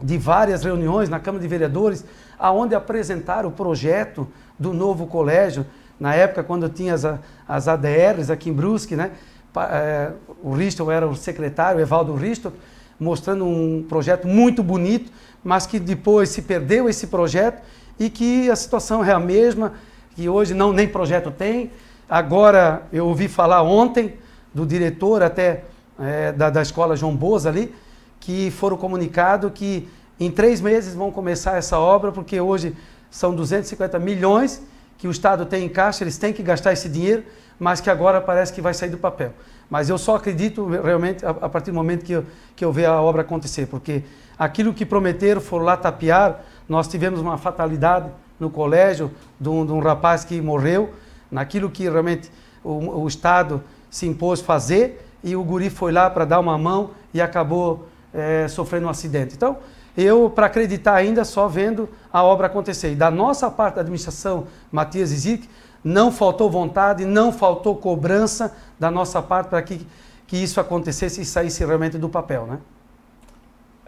de 0.00 0.18
várias 0.18 0.64
reuniões 0.64 1.08
na 1.08 1.20
Câmara 1.20 1.42
de 1.42 1.48
Vereadores, 1.48 2.04
aonde 2.38 2.74
apresentaram 2.74 3.48
o 3.48 3.52
projeto 3.52 4.26
do 4.58 4.72
novo 4.72 5.06
colégio, 5.06 5.66
na 5.98 6.14
época 6.14 6.42
quando 6.42 6.68
tinha 6.68 6.94
as, 6.94 7.04
as 7.48 7.68
ADRs 7.68 8.30
aqui 8.30 8.50
em 8.50 8.52
Brusque, 8.52 8.96
né, 8.96 9.12
é, 9.56 10.12
o 10.42 10.52
Risto 10.52 10.90
era 10.90 11.06
o 11.06 11.14
secretário, 11.14 11.80
Evaldo 11.80 12.14
Risto, 12.14 12.52
mostrando 12.98 13.46
um 13.46 13.84
projeto 13.88 14.26
muito 14.26 14.62
bonito, 14.62 15.10
mas 15.44 15.66
que 15.66 15.78
depois 15.78 16.30
se 16.30 16.42
perdeu 16.42 16.88
esse 16.88 17.06
projeto 17.06 17.62
e 17.98 18.10
que 18.10 18.50
a 18.50 18.56
situação 18.56 19.04
é 19.04 19.12
a 19.12 19.18
mesma, 19.18 19.74
que 20.16 20.30
hoje 20.30 20.54
não 20.54 20.72
nem 20.72 20.88
projeto 20.88 21.30
tem. 21.30 21.70
Agora 22.08 22.84
eu 22.90 23.06
ouvi 23.06 23.28
falar 23.28 23.62
ontem 23.62 24.14
do 24.52 24.64
diretor 24.64 25.22
até 25.22 25.64
é, 26.00 26.32
da, 26.32 26.48
da 26.48 26.62
escola 26.62 26.96
João 26.96 27.14
Boas 27.14 27.44
ali, 27.44 27.74
que 28.18 28.50
foram 28.50 28.78
comunicado 28.78 29.50
que 29.50 29.86
em 30.18 30.30
três 30.30 30.62
meses 30.62 30.94
vão 30.94 31.12
começar 31.12 31.58
essa 31.58 31.78
obra, 31.78 32.10
porque 32.10 32.40
hoje 32.40 32.74
são 33.10 33.34
250 33.34 33.98
milhões 33.98 34.62
que 34.96 35.06
o 35.06 35.10
Estado 35.10 35.44
tem 35.44 35.66
em 35.66 35.68
caixa, 35.68 36.02
eles 36.02 36.16
têm 36.16 36.32
que 36.32 36.42
gastar 36.42 36.72
esse 36.72 36.88
dinheiro, 36.88 37.22
mas 37.58 37.82
que 37.82 37.90
agora 37.90 38.18
parece 38.18 38.50
que 38.54 38.62
vai 38.62 38.72
sair 38.72 38.88
do 38.88 38.96
papel. 38.96 39.34
Mas 39.68 39.90
eu 39.90 39.98
só 39.98 40.16
acredito 40.16 40.66
realmente 40.66 41.26
a, 41.26 41.30
a 41.30 41.48
partir 41.50 41.70
do 41.70 41.74
momento 41.74 42.02
que 42.02 42.12
eu, 42.12 42.24
que 42.54 42.64
eu 42.64 42.72
ver 42.72 42.86
a 42.86 43.02
obra 43.02 43.20
acontecer, 43.20 43.66
porque 43.66 44.02
aquilo 44.38 44.72
que 44.72 44.86
prometeram, 44.86 45.42
foram 45.42 45.66
lá 45.66 45.76
tapear, 45.76 46.42
nós 46.66 46.88
tivemos 46.88 47.20
uma 47.20 47.36
fatalidade 47.36 48.08
no 48.38 48.50
colégio 48.50 49.10
de 49.40 49.48
um, 49.48 49.64
de 49.64 49.72
um 49.72 49.80
rapaz 49.80 50.24
que 50.24 50.40
morreu, 50.40 50.92
naquilo 51.30 51.70
que 51.70 51.88
realmente 51.88 52.30
o, 52.62 53.02
o, 53.02 53.08
Estado 53.08 53.62
se 53.90 54.06
impôs 54.06 54.40
fazer, 54.40 55.04
e 55.22 55.34
o 55.34 55.42
guri 55.42 55.70
foi 55.70 55.92
lá 55.92 56.08
para 56.08 56.24
dar 56.24 56.38
uma 56.38 56.56
mão 56.56 56.90
e 57.12 57.20
acabou 57.20 57.88
é, 58.12 58.46
sofrendo 58.48 58.86
um 58.86 58.90
acidente. 58.90 59.34
Então, 59.34 59.58
eu, 59.96 60.28
para 60.28 60.46
acreditar 60.46 60.94
ainda, 60.94 61.24
só 61.24 61.48
vendo 61.48 61.88
a 62.12 62.22
obra 62.22 62.46
acontecer. 62.46 62.92
E 62.92 62.94
da 62.94 63.10
nossa 63.10 63.50
parte 63.50 63.76
da 63.76 63.80
administração, 63.80 64.46
Matias 64.70 65.08
Zic, 65.08 65.48
não 65.82 66.12
faltou 66.12 66.50
vontade, 66.50 67.04
não 67.04 67.32
faltou 67.32 67.76
cobrança 67.76 68.54
da 68.78 68.90
nossa 68.90 69.22
parte 69.22 69.48
para 69.48 69.62
que, 69.62 69.86
que 70.26 70.36
isso 70.36 70.60
acontecesse 70.60 71.22
e 71.22 71.24
saísse 71.24 71.64
realmente 71.64 71.96
do 71.96 72.08
papel, 72.08 72.46
né? 72.46 72.58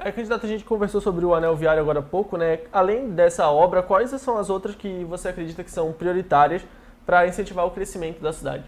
É, 0.01 0.13
candidato, 0.13 0.47
a 0.47 0.49
gente 0.49 0.65
conversou 0.65 1.01
sobre 1.01 1.25
o 1.25 1.35
anel 1.35 1.57
viário 1.57 1.83
agora 1.83 1.99
há 1.99 2.03
pouco, 2.03 2.37
né? 2.37 2.61
Além 2.73 3.11
dessa 3.11 3.49
obra, 3.49 3.83
quais 3.83 4.11
são 4.21 4.39
as 4.39 4.49
outras 4.49 4.77
que 4.77 5.03
você 5.05 5.29
acredita 5.29 5.65
que 5.65 5.71
são 5.73 5.93
prioritárias 5.93 6.63
para 7.05 7.27
incentivar 7.27 7.67
o 7.67 7.73
crescimento 7.73 8.23
da 8.23 8.33
cidade? 8.33 8.63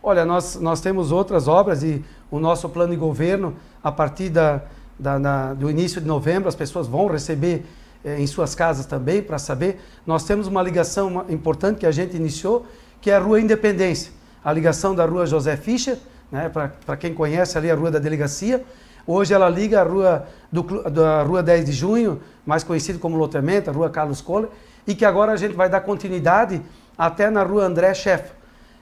Olha, 0.00 0.24
nós, 0.24 0.54
nós 0.60 0.80
temos 0.80 1.10
outras 1.10 1.48
obras 1.48 1.82
e 1.82 2.04
o 2.30 2.38
nosso 2.38 2.68
plano 2.68 2.92
de 2.92 2.96
governo, 2.96 3.56
a 3.82 3.90
partir 3.90 4.28
da, 4.28 4.62
da, 4.96 5.18
da 5.18 5.54
do 5.54 5.68
início 5.68 6.00
de 6.00 6.06
novembro, 6.06 6.48
as 6.48 6.54
pessoas 6.54 6.86
vão 6.86 7.08
receber 7.08 7.66
eh, 8.04 8.20
em 8.20 8.26
suas 8.28 8.54
casas 8.54 8.86
também 8.86 9.20
para 9.20 9.38
saber. 9.38 9.80
Nós 10.06 10.22
temos 10.22 10.46
uma 10.46 10.62
ligação 10.62 11.26
importante 11.28 11.80
que 11.80 11.86
a 11.86 11.90
gente 11.90 12.16
iniciou, 12.16 12.64
que 13.00 13.10
é 13.10 13.16
a 13.16 13.18
Rua 13.18 13.40
Independência. 13.40 14.12
A 14.44 14.52
ligação 14.52 14.94
da 14.94 15.04
Rua 15.04 15.26
José 15.26 15.56
Fischer, 15.56 15.98
né, 16.30 16.48
para 16.48 16.96
quem 16.96 17.12
conhece 17.12 17.58
ali 17.58 17.68
a 17.68 17.74
Rua 17.74 17.90
da 17.90 17.98
Delegacia, 17.98 18.64
Hoje 19.12 19.34
ela 19.34 19.48
liga 19.48 19.80
a 19.80 19.82
rua, 19.82 20.28
do, 20.52 20.62
da 20.88 21.24
rua 21.24 21.42
10 21.42 21.64
de 21.64 21.72
junho, 21.72 22.20
mais 22.46 22.62
conhecido 22.62 23.00
como 23.00 23.16
loteamento, 23.16 23.68
a 23.68 23.72
rua 23.72 23.90
Carlos 23.90 24.20
Kohler, 24.20 24.48
e 24.86 24.94
que 24.94 25.04
agora 25.04 25.32
a 25.32 25.36
gente 25.36 25.52
vai 25.52 25.68
dar 25.68 25.80
continuidade 25.80 26.62
até 26.96 27.28
na 27.28 27.42
rua 27.42 27.64
André 27.64 27.92
Chefa. 27.92 28.32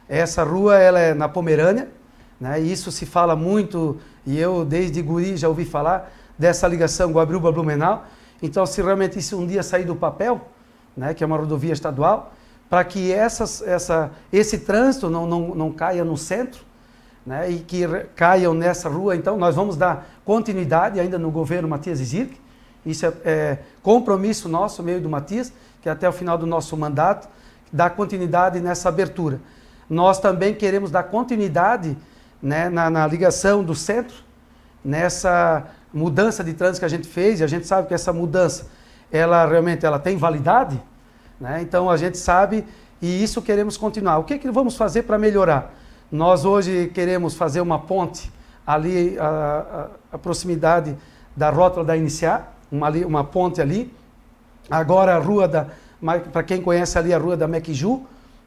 Essa 0.06 0.44
rua 0.44 0.76
ela 0.76 1.00
é 1.00 1.14
na 1.14 1.30
Pomerânia, 1.30 1.88
né? 2.38 2.61
e 2.61 2.70
isso 2.70 2.92
se 2.92 3.06
fala 3.06 3.35
muito, 3.35 3.97
e 4.26 4.38
eu 4.38 4.66
desde 4.66 5.00
guri 5.00 5.35
já 5.35 5.49
ouvi 5.49 5.64
falar 5.64 6.12
dessa 6.38 6.68
ligação 6.68 7.11
Guabiruba-Blumenau. 7.11 8.04
Então, 8.42 8.66
se 8.66 8.82
realmente 8.82 9.18
isso 9.18 9.35
um 9.35 9.47
dia 9.47 9.62
sair 9.62 9.87
do 9.87 9.97
papel, 9.97 10.47
né, 10.94 11.14
que 11.14 11.25
é 11.25 11.26
uma 11.26 11.38
rodovia 11.38 11.73
estadual, 11.73 12.35
para 12.68 12.85
que 12.85 13.11
essas, 13.11 13.62
essa, 13.62 14.11
esse 14.30 14.58
trânsito 14.58 15.08
não, 15.08 15.26
não, 15.26 15.54
não 15.54 15.73
caia 15.73 16.04
no 16.04 16.18
centro, 16.18 16.68
né, 17.28 17.50
e 17.50 17.58
que 17.58 17.87
caiam 18.16 18.54
nessa 18.54 18.88
rua. 18.88 19.14
Então, 19.14 19.37
nós 19.37 19.54
vamos 19.54 19.76
dar 19.76 20.08
continuidade 20.25 20.99
ainda 20.99 21.18
no 21.18 21.30
governo 21.30 21.68
Matias 21.68 21.99
Zirk. 21.99 22.35
Isso 22.87 23.04
é, 23.04 23.12
é, 23.23 23.58
compromisso 23.82 24.49
nosso, 24.49 24.82
meio 24.82 24.99
do 24.99 25.11
Matias, 25.11 25.52
que 25.82 25.90
até 25.90 26.08
o 26.08 26.12
final 26.12 26.38
do 26.38 26.47
nosso 26.47 26.75
mandato, 26.75 27.28
dá 27.70 27.90
continuidade 27.90 28.61
nessa 28.61 28.88
abertura. 28.88 29.38
nós 29.90 30.18
também 30.18 30.54
queremos 30.54 30.90
dar 30.90 31.02
continuidade 31.02 31.99
né, 32.42 32.70
na, 32.70 32.88
na 32.88 33.06
ligação 33.06 33.62
do 33.62 33.75
centro, 33.75 34.16
nessa 34.82 35.66
mudança 35.92 36.42
de 36.42 36.54
trânsito 36.54 36.78
que 36.80 36.87
a 36.87 36.88
gente 36.88 37.06
fez, 37.06 37.40
e 37.40 37.44
a 37.44 37.47
gente 37.47 37.66
sabe 37.66 37.88
que 37.88 37.94
essa 37.94 38.11
mudança, 38.11 38.68
ela 39.12 39.44
realmente 39.47 39.85
ela 39.85 39.99
tem 39.99 40.16
validade, 40.16 40.80
né? 41.38 41.61
então 41.61 41.90
a 41.90 41.97
gente 41.99 42.16
sabe 42.16 42.64
e 43.02 43.23
isso 43.23 43.42
queremos 43.42 43.76
continuar. 43.76 44.16
O 44.16 44.25
que, 44.25 44.38
que 44.38 44.50
vamos 44.50 44.76
fazer 44.76 45.02
para 45.02 45.18
melhorar? 45.18 45.77
Nós 46.10 46.44
hoje 46.44 46.90
queremos 46.94 47.34
fazer 47.34 47.60
uma 47.60 47.78
ponte 47.78 48.32
ali, 48.66 49.18
a, 49.18 49.26
a, 50.12 50.14
a 50.16 50.18
proximidade 50.18 50.96
da 51.36 51.50
rótula 51.50 51.84
da 51.84 51.96
Iniciar, 51.96 52.54
uma, 52.70 52.90
uma 52.90 53.24
ponte 53.24 53.60
ali. 53.60 53.92
Agora 54.70 55.16
a 55.16 55.18
rua 55.18 55.46
da, 55.46 55.66
para 56.32 56.42
quem 56.42 56.60
conhece 56.60 56.98
ali 56.98 57.12
a 57.12 57.18
rua 57.18 57.36
da 57.36 57.46
Mequiju, 57.46 58.02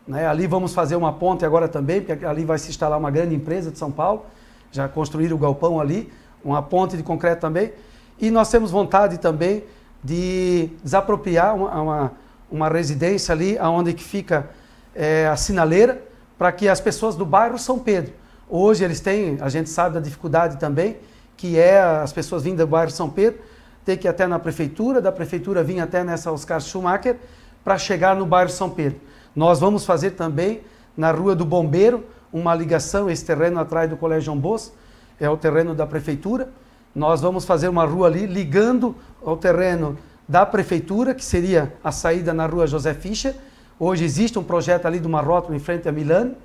né? 0.08 0.28
ali 0.28 0.48
vamos 0.48 0.74
fazer 0.74 0.96
uma 0.96 1.14
ponte 1.14 1.46
agora 1.46 1.68
também, 1.68 2.02
porque 2.02 2.26
ali 2.26 2.46
vai 2.46 2.58
se 2.58 2.70
instalar 2.70 2.98
uma 3.00 3.12
grande 3.12 3.36
empresa 3.36 3.72
de 3.72 3.78
São 3.78 3.92
Paulo, 3.92 4.26
já 4.72 4.88
construíram 4.88 5.36
o 5.36 5.40
galpão 5.40 5.80
ali, 5.80 6.12
uma 6.44 6.62
ponte 6.62 6.98
de 6.98 7.04
concreto 7.04 7.42
também. 7.42 7.74
E 8.20 8.30
nós 8.30 8.50
temos 8.50 8.72
vontade 8.72 9.18
também 9.18 9.64
de 10.04 10.70
desapropriar 10.84 11.56
uma, 11.56 11.82
uma 11.82 12.12
uma 12.52 12.68
residência 12.68 13.34
ali 13.34 13.58
onde 13.60 13.94
que 13.94 14.04
fica 14.04 14.50
é, 14.94 15.28
a 15.28 15.38
sinaleira 15.38 16.04
para 16.42 16.52
que 16.52 16.68
as 16.68 16.82
pessoas 16.82 17.16
do 17.16 17.24
bairro 17.24 17.60
São 17.60 17.78
Pedro, 17.78 18.14
hoje 18.50 18.84
eles 18.84 19.00
têm, 19.00 19.38
a 19.42 19.48
gente 19.48 19.70
sabe 19.70 19.94
da 19.94 20.00
dificuldade 20.00 20.58
também, 20.58 20.98
que 21.38 21.60
é 21.60 21.80
as 21.80 22.12
pessoas 22.12 22.42
vindo 22.42 22.58
do 22.58 22.66
bairro 22.66 22.90
São 22.90 23.08
Pedro, 23.08 23.40
ter 23.86 23.96
que 23.96 24.08
ir 24.08 24.10
até 24.10 24.26
na 24.26 24.40
prefeitura, 24.40 25.00
da 25.00 25.12
prefeitura 25.12 25.64
vir 25.64 25.80
até 25.80 26.04
nessa 26.04 26.32
Oscar 26.32 26.60
Schumacher 26.60 27.18
para 27.64 27.78
chegar 27.78 28.16
no 28.16 28.26
bairro 28.26 28.50
São 28.50 28.72
Pedro. 28.72 29.00
Nós 29.36 29.60
vamos 29.60 29.86
fazer 29.86 30.14
também 30.14 30.62
na 30.98 31.12
Rua 31.12 31.36
do 31.36 31.46
Bombeiro 31.46 32.04
uma 32.34 32.56
ligação, 32.56 33.08
esse 33.08 33.24
terreno 33.24 33.60
atrás 33.60 33.88
do 33.88 33.96
Colégio 33.96 34.34
Bosco, 34.34 34.76
é 35.20 35.30
o 35.30 35.38
terreno 35.38 35.76
da 35.76 35.86
prefeitura. 35.86 36.50
Nós 36.96 37.22
vamos 37.22 37.46
fazer 37.46 37.68
uma 37.68 37.86
rua 37.86 38.08
ali 38.08 38.26
ligando 38.26 38.96
ao 39.24 39.38
terreno 39.38 39.96
da 40.28 40.44
prefeitura, 40.44 41.14
que 41.14 41.24
seria 41.24 41.72
a 41.84 41.92
saída 41.92 42.34
na 42.34 42.48
rua 42.48 42.66
José 42.66 42.96
Fischer. 42.96 43.36
Hoje 43.84 44.06
existe 44.06 44.38
um 44.38 44.44
projeto 44.44 44.86
ali 44.86 45.00
de 45.00 45.08
uma 45.08 45.22
rótula 45.22 45.56
em 45.56 45.60
frente 45.60 45.90
a 45.90 45.92
Milane, 45.92 46.38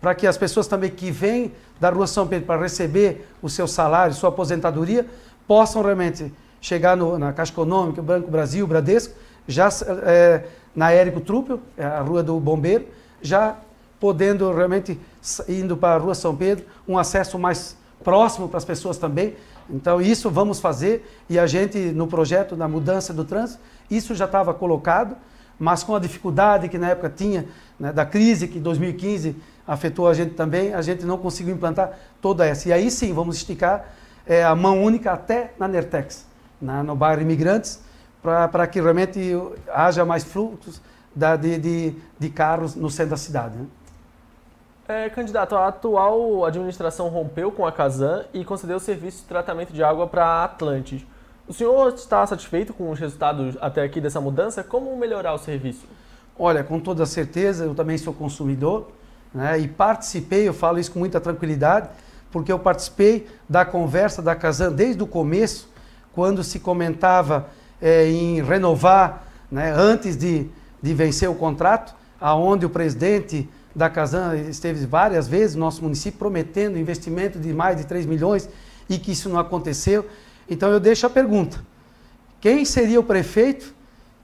para 0.00 0.14
que 0.14 0.26
as 0.26 0.38
pessoas 0.38 0.66
também 0.66 0.88
que 0.88 1.10
vêm 1.10 1.52
da 1.78 1.90
rua 1.90 2.06
São 2.06 2.26
Pedro 2.26 2.46
para 2.46 2.58
receber 2.58 3.28
o 3.42 3.50
seu 3.50 3.68
salário, 3.68 4.14
sua 4.14 4.30
aposentadoria, 4.30 5.04
possam 5.46 5.82
realmente 5.82 6.32
chegar 6.62 6.96
no, 6.96 7.18
na 7.18 7.30
Caixa 7.30 7.52
Econômica, 7.52 8.00
Banco 8.00 8.30
Brasil, 8.30 8.66
Bradesco, 8.66 9.12
já 9.46 9.68
é, 10.06 10.44
na 10.74 10.90
Érico 10.90 11.20
Trupel, 11.20 11.60
é 11.76 11.84
a 11.84 12.00
rua 12.00 12.22
do 12.22 12.40
Bombeiro, 12.40 12.86
já 13.20 13.58
podendo 14.00 14.50
realmente, 14.50 14.98
indo 15.46 15.76
para 15.76 15.96
a 15.96 15.98
rua 15.98 16.14
São 16.14 16.34
Pedro, 16.34 16.64
um 16.88 16.96
acesso 16.96 17.38
mais 17.38 17.76
próximo 18.02 18.48
para 18.48 18.56
as 18.56 18.64
pessoas 18.64 18.96
também, 18.96 19.36
então, 19.70 20.00
isso 20.00 20.30
vamos 20.30 20.60
fazer 20.60 21.06
e 21.28 21.38
a 21.38 21.46
gente, 21.46 21.78
no 21.78 22.06
projeto 22.06 22.56
da 22.56 22.66
mudança 22.66 23.12
do 23.12 23.24
trânsito, 23.24 23.60
isso 23.90 24.14
já 24.14 24.24
estava 24.24 24.54
colocado, 24.54 25.14
mas 25.58 25.82
com 25.82 25.94
a 25.94 25.98
dificuldade 25.98 26.68
que 26.68 26.78
na 26.78 26.90
época 26.90 27.10
tinha, 27.10 27.46
né, 27.78 27.92
da 27.92 28.06
crise 28.06 28.46
que 28.46 28.60
2015 28.60 29.36
afetou 29.66 30.08
a 30.08 30.14
gente 30.14 30.34
também, 30.34 30.72
a 30.72 30.80
gente 30.80 31.04
não 31.04 31.18
conseguiu 31.18 31.54
implantar 31.54 31.92
toda 32.22 32.46
essa. 32.46 32.68
E 32.68 32.72
aí 32.72 32.90
sim, 32.90 33.12
vamos 33.12 33.36
esticar 33.36 33.86
é, 34.26 34.44
a 34.44 34.54
mão 34.54 34.82
única 34.82 35.12
até 35.12 35.52
na 35.58 35.66
Nertex, 35.66 36.26
na, 36.60 36.82
no 36.82 36.94
bairro 36.94 37.22
Imigrantes, 37.22 37.80
para 38.22 38.66
que 38.66 38.80
realmente 38.80 39.32
haja 39.72 40.04
mais 40.04 40.24
fluxos 40.24 40.80
da, 41.14 41.36
de, 41.36 41.58
de, 41.58 41.94
de, 42.18 42.28
carros 42.30 42.74
no 42.74 42.90
centro 42.90 43.10
da 43.10 43.16
cidade. 43.16 43.56
Né? 43.56 43.66
É, 44.86 45.10
candidato, 45.10 45.54
a 45.54 45.68
atual 45.68 46.44
administração 46.44 47.08
rompeu 47.08 47.50
com 47.52 47.66
a 47.66 47.72
Casan 47.72 48.24
e 48.32 48.44
concedeu 48.44 48.76
o 48.76 48.80
serviço 48.80 49.18
de 49.18 49.24
tratamento 49.24 49.72
de 49.72 49.82
água 49.82 50.06
para 50.06 50.24
a 50.24 50.44
Atlantis. 50.44 51.04
O 51.48 51.52
senhor 51.54 51.94
está 51.94 52.26
satisfeito 52.26 52.74
com 52.74 52.90
os 52.90 52.98
resultados 53.00 53.56
até 53.58 53.82
aqui 53.82 54.02
dessa 54.02 54.20
mudança? 54.20 54.62
Como 54.62 54.94
melhorar 54.98 55.32
o 55.32 55.38
serviço? 55.38 55.86
Olha, 56.38 56.62
com 56.62 56.78
toda 56.78 57.06
certeza, 57.06 57.64
eu 57.64 57.74
também 57.74 57.96
sou 57.96 58.12
consumidor 58.12 58.90
né, 59.32 59.58
e 59.58 59.66
participei, 59.66 60.46
eu 60.46 60.52
falo 60.52 60.78
isso 60.78 60.92
com 60.92 60.98
muita 60.98 61.18
tranquilidade, 61.18 61.88
porque 62.30 62.52
eu 62.52 62.58
participei 62.58 63.26
da 63.48 63.64
conversa 63.64 64.20
da 64.20 64.36
Casan 64.36 64.72
desde 64.72 65.02
o 65.02 65.06
começo, 65.06 65.70
quando 66.12 66.44
se 66.44 66.60
comentava 66.60 67.48
é, 67.80 68.06
em 68.06 68.42
renovar 68.42 69.26
né, 69.50 69.72
antes 69.74 70.18
de, 70.18 70.48
de 70.82 70.92
vencer 70.92 71.30
o 71.30 71.34
contrato, 71.34 71.94
aonde 72.20 72.66
o 72.66 72.70
presidente 72.70 73.48
da 73.74 73.88
Casan 73.88 74.36
esteve 74.36 74.84
várias 74.84 75.26
vezes 75.26 75.56
no 75.56 75.60
nosso 75.60 75.82
município 75.82 76.18
prometendo 76.18 76.78
investimento 76.78 77.38
de 77.38 77.54
mais 77.54 77.78
de 77.78 77.86
3 77.86 78.04
milhões 78.04 78.50
e 78.86 78.98
que 78.98 79.12
isso 79.12 79.30
não 79.30 79.38
aconteceu. 79.38 80.04
Então 80.48 80.70
eu 80.70 80.80
deixo 80.80 81.06
a 81.06 81.10
pergunta: 81.10 81.60
quem 82.40 82.64
seria 82.64 83.00
o 83.00 83.04
prefeito 83.04 83.74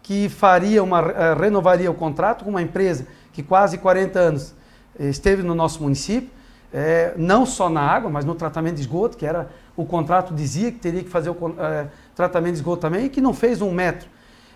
que 0.02 0.28
faria 0.28 0.82
uma 0.82 1.00
uh, 1.00 1.38
renovaria 1.38 1.90
o 1.90 1.94
contrato 1.94 2.44
com 2.44 2.50
uma 2.50 2.62
empresa 2.62 3.06
que 3.32 3.42
quase 3.42 3.78
40 3.78 4.18
anos 4.18 4.54
esteve 4.98 5.42
no 5.42 5.54
nosso 5.54 5.82
município, 5.82 6.30
é, 6.72 7.14
não 7.16 7.44
só 7.44 7.68
na 7.68 7.80
água, 7.80 8.08
mas 8.08 8.24
no 8.24 8.34
tratamento 8.34 8.76
de 8.76 8.82
esgoto, 8.82 9.16
que 9.16 9.26
era 9.26 9.50
o 9.76 9.84
contrato 9.84 10.32
dizia 10.32 10.70
que 10.70 10.78
teria 10.78 11.02
que 11.02 11.08
fazer 11.08 11.30
o 11.30 11.32
uh, 11.32 11.54
tratamento 12.14 12.52
de 12.52 12.58
esgoto 12.58 12.82
também 12.82 13.06
e 13.06 13.08
que 13.08 13.20
não 13.20 13.34
fez 13.34 13.60
um 13.60 13.72
metro. 13.72 14.08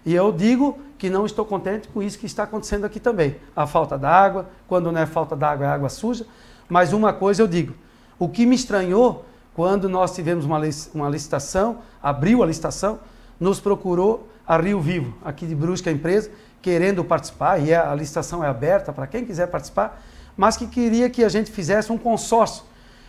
E 0.07 0.15
eu 0.15 0.33
digo 0.33 0.79
que 0.97 1.11
não 1.11 1.27
estou 1.27 1.45
contente 1.45 1.89
com 1.89 2.03
isso 2.03 2.19
que 2.19 2.27
está 2.27 2.45
acontecendo 2.45 2.85
aqui 2.85 3.01
também. 3.01 3.37
A 3.55 3.67
falta 3.67 3.99
d'água, 3.99 4.49
quando 4.67 4.91
não 4.93 5.01
é 5.01 5.07
falta 5.07 5.37
d'água, 5.37 5.67
é 5.67 5.69
água 5.69 5.89
suja. 5.89 6.27
Mas 6.69 6.93
uma 6.93 7.13
coisa 7.13 7.43
eu 7.43 7.47
digo: 7.47 7.75
o 8.19 8.29
que 8.29 8.47
me 8.47 8.55
estranhou 8.55 9.25
quando 9.59 9.89
nós 9.89 10.15
tivemos 10.15 10.45
uma, 10.45 10.61
uma 10.95 11.09
licitação, 11.09 11.79
abriu 12.01 12.45
a 12.45 12.47
licitação, 12.47 13.01
nos 13.41 13.59
procurou 13.59 14.29
a 14.47 14.57
Rio 14.57 14.81
Vivo, 14.81 15.13
aqui 15.25 15.49
de 15.49 15.55
Brusca, 15.57 15.91
a 15.91 15.93
empresa, 15.93 16.31
querendo 16.63 17.03
participar, 17.03 17.59
e 17.59 17.75
a 17.75 17.93
licitação 17.93 18.45
é 18.45 18.47
aberta 18.47 18.93
para 18.93 19.05
quem 19.09 19.25
quiser 19.25 19.49
participar, 19.49 20.01
mas 20.37 20.57
que 20.57 20.65
queria 20.69 21.11
que 21.11 21.25
a 21.25 21.29
gente 21.29 21.51
fizesse 21.51 21.91
um 21.91 21.99
consórcio. 21.99 22.63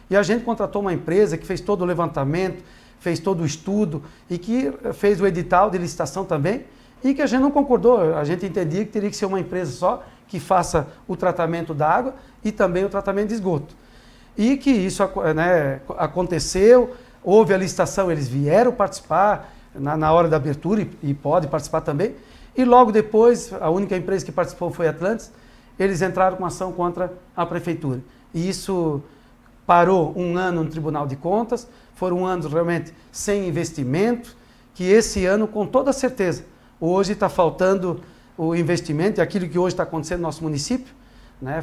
E 0.10 0.18
a 0.18 0.24
gente 0.24 0.44
contratou 0.44 0.82
uma 0.82 0.92
empresa 0.92 1.38
que 1.38 1.46
fez 1.46 1.62
todo 1.62 1.84
o 1.84 1.86
levantamento, 1.86 2.64
fez 3.00 3.20
todo 3.20 3.44
o 3.44 3.46
estudo 3.46 4.02
e 4.28 4.40
que 4.40 4.74
fez 4.96 5.22
o 5.22 5.28
edital 5.28 5.70
de 5.70 5.78
licitação 5.78 6.26
também 6.26 6.66
e 7.04 7.14
que 7.14 7.22
a 7.22 7.28
gente 7.28 7.42
não 7.42 7.52
concordou. 7.52 8.16
A 8.18 8.24
gente 8.24 8.44
entendia 8.44 8.84
que 8.84 8.92
teria 8.92 9.12
que 9.12 9.16
ser 9.16 9.28
uma 9.28 9.40
empresa 9.40 9.72
só 9.72 10.04
que 10.28 10.40
faça 10.40 10.88
o 11.08 11.16
tratamento 11.16 11.76
da 11.76 11.88
água 11.88 12.16
e 12.44 12.52
também 12.52 12.84
o 12.84 12.90
tratamento 12.90 13.28
de 13.28 13.36
esgoto. 13.36 13.76
E 14.40 14.56
que 14.56 14.72
isso 14.72 15.04
né, 15.36 15.82
aconteceu, 15.98 16.96
houve 17.22 17.54
a 17.54 17.58
licitação, 17.58 18.10
eles 18.10 18.30
vieram 18.30 18.72
participar 18.72 19.54
na, 19.76 19.98
na 19.98 20.14
hora 20.14 20.30
da 20.30 20.38
abertura 20.38 20.82
e, 20.82 21.10
e 21.10 21.14
pode 21.14 21.48
participar 21.48 21.82
também. 21.82 22.16
E 22.56 22.64
logo 22.64 22.92
depois, 22.92 23.52
a 23.60 23.70
única 23.70 23.98
empresa 23.98 24.26
que 24.26 24.32
participou 24.32 24.72
foi 24.72 24.88
a 24.88 24.92
Atlantis, 24.92 25.30
eles 25.78 26.02
entraram 26.02 26.38
com 26.38 26.46
ação 26.46 26.72
contra 26.72 27.12
a 27.36 27.46
prefeitura. 27.46 28.00
E 28.34 28.48
isso 28.48 29.04
parou 29.68 30.14
um 30.16 30.38
ano 30.38 30.64
no 30.64 30.70
Tribunal 30.70 31.06
de 31.06 31.18
Contas, 31.18 31.68
foram 31.94 32.26
anos 32.26 32.52
realmente 32.52 32.94
sem 33.12 33.48
investimento, 33.48 34.36
que 34.74 34.90
esse 34.90 35.26
ano, 35.26 35.48
com 35.48 35.66
toda 35.66 35.92
certeza, 35.92 36.46
Hoje 36.82 37.12
está 37.12 37.28
faltando 37.28 38.00
o 38.38 38.56
investimento 38.56 39.20
e 39.20 39.22
aquilo 39.22 39.50
que 39.50 39.60
hoje 39.60 39.74
está 39.74 39.84
acontecendo 39.84 40.22
no 40.22 40.28
nosso 40.28 40.42
município 40.42 40.94
né, 41.42 41.62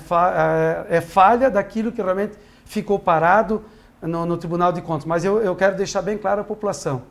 é, 0.90 0.96
é 0.98 1.00
falha 1.00 1.50
daquilo 1.50 1.90
que 1.90 2.02
realmente 2.02 2.34
ficou 2.66 2.98
parado 2.98 3.64
no, 4.02 4.26
no 4.26 4.36
Tribunal 4.36 4.72
de 4.72 4.82
Contas. 4.82 5.06
Mas 5.06 5.24
eu, 5.24 5.40
eu, 5.40 5.56
quero 5.56 5.76
deixar 5.76 6.02
bem 6.02 6.18
claro 6.18 6.42
à 6.42 6.44
população. 6.44 7.02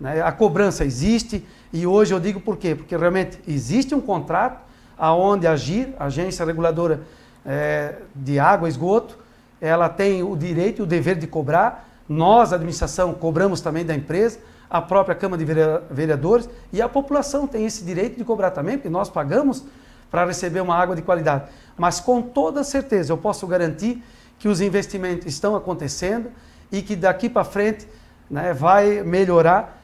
Né, 0.00 0.20
a 0.20 0.32
cobrança 0.32 0.84
existe 0.84 1.46
e 1.72 1.86
hoje 1.86 2.12
eu 2.12 2.18
digo 2.18 2.40
por 2.40 2.56
quê? 2.56 2.74
Porque 2.74 2.96
realmente 2.96 3.38
existe 3.46 3.94
um 3.94 4.00
contrato 4.00 4.60
aonde 4.98 5.46
agir, 5.46 5.94
a 5.98 6.06
agência 6.06 6.44
reguladora 6.44 7.02
é, 7.46 7.96
de 8.14 8.38
água 8.40 8.68
e 8.68 8.70
esgoto, 8.70 9.18
ela 9.60 9.88
tem 9.88 10.22
o 10.22 10.36
direito 10.36 10.80
e 10.80 10.82
o 10.82 10.86
dever 10.86 11.16
de 11.16 11.26
cobrar. 11.26 11.88
Nós, 12.08 12.52
a 12.52 12.56
administração, 12.56 13.14
cobramos 13.14 13.60
também 13.60 13.84
da 13.84 13.94
empresa 13.94 14.38
a 14.68 14.80
própria 14.82 15.14
Câmara 15.14 15.42
de 15.42 15.52
Vereadores 15.90 16.48
e 16.72 16.82
a 16.82 16.88
população 16.88 17.46
tem 17.46 17.64
esse 17.64 17.84
direito 17.84 18.16
de 18.16 18.24
cobrar 18.24 18.50
também, 18.50 18.76
porque 18.76 18.88
nós 18.88 19.08
pagamos 19.08 19.64
para 20.10 20.24
receber 20.24 20.60
uma 20.60 20.74
água 20.74 20.96
de 20.96 21.02
qualidade. 21.02 21.44
Mas 21.76 22.00
com 22.00 22.20
toda 22.20 22.64
certeza 22.64 23.12
eu 23.12 23.16
posso 23.16 23.46
garantir 23.46 24.02
que 24.38 24.48
os 24.48 24.60
investimentos 24.60 25.26
estão 25.26 25.56
acontecendo 25.56 26.30
e 26.70 26.82
que 26.82 26.96
daqui 26.96 27.28
para 27.28 27.44
frente 27.44 27.86
né, 28.30 28.52
vai 28.52 29.02
melhorar. 29.02 29.82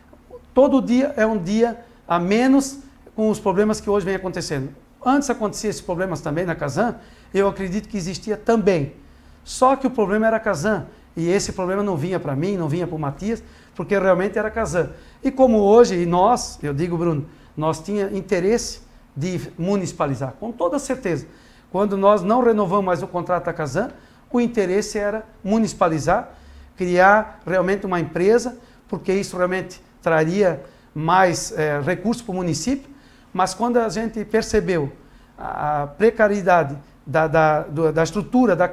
Todo 0.53 0.83
dia 0.83 1.15
é 1.17 1.27
um 1.27 1.39
dia 1.39 1.79
a 2.07 2.19
menos 2.19 2.81
com 3.15 3.31
os 3.31 3.39
problemas 3.39 3.81
que 3.81 3.89
hoje 3.89 4.05
vem 4.05 4.15
acontecendo. 4.15 4.71
Antes 5.05 5.31
acontecia 5.31 5.71
esses 5.71 5.83
problemas 5.83 6.21
também 6.21 6.45
na 6.45 6.55
Casan, 6.55 6.97
eu 7.33 7.49
acredito 7.49 7.89
que 7.89 7.97
existia 7.97 8.37
também. 8.37 8.95
Só 9.45 9.77
que 9.77 9.87
o 9.87 9.91
problema 9.91 10.27
era 10.27 10.37
a 10.37 10.41
Casan. 10.41 10.87
E 11.17 11.29
esse 11.29 11.53
problema 11.53 11.83
não 11.83 11.97
vinha 11.97 12.21
para 12.21 12.37
mim, 12.37 12.57
não 12.57 12.69
vinha 12.69 12.87
para 12.87 12.97
o 12.97 12.99
Matias, 12.99 13.43
porque 13.75 13.99
realmente 13.99 14.39
era 14.39 14.51
Casan. 14.51 14.91
E 15.23 15.31
como 15.31 15.59
hoje, 15.59 15.95
e 15.97 16.07
nós, 16.07 16.59
eu 16.63 16.73
digo, 16.73 16.97
Bruno, 16.97 17.27
nós 17.57 17.81
tinha 17.81 18.11
interesse 18.17 18.81
de 19.17 19.41
municipalizar, 19.59 20.35
com 20.39 20.53
toda 20.53 20.79
certeza. 20.79 21.27
quando 21.71 21.97
nós 21.97 22.23
não 22.23 22.43
renovamos 22.43 22.85
mais 22.85 23.03
o 23.03 23.07
contrato 23.07 23.45
da 23.45 23.53
Casan, 23.53 23.91
o 24.33 24.41
interesse 24.41 24.99
era 24.99 25.25
municipalizar, 25.43 26.31
criar 26.77 27.41
realmente 27.47 27.85
uma 27.87 28.01
empresa, 28.01 28.59
porque 28.89 29.13
isso 29.13 29.37
realmente 29.37 29.81
traria 30.03 30.63
mais 30.95 31.53
é, 31.53 31.81
recursos 31.81 32.23
para 32.23 32.33
o 32.33 32.37
município. 32.37 32.89
Mas 33.33 33.55
quando 33.55 33.79
a 33.79 33.89
gente 33.89 34.25
percebeu 34.25 34.93
a 35.39 35.89
precariedade 35.97 36.77
da, 37.07 37.27
da, 37.27 37.63
da 37.63 38.03
estrutura 38.03 38.55
da, 38.55 38.71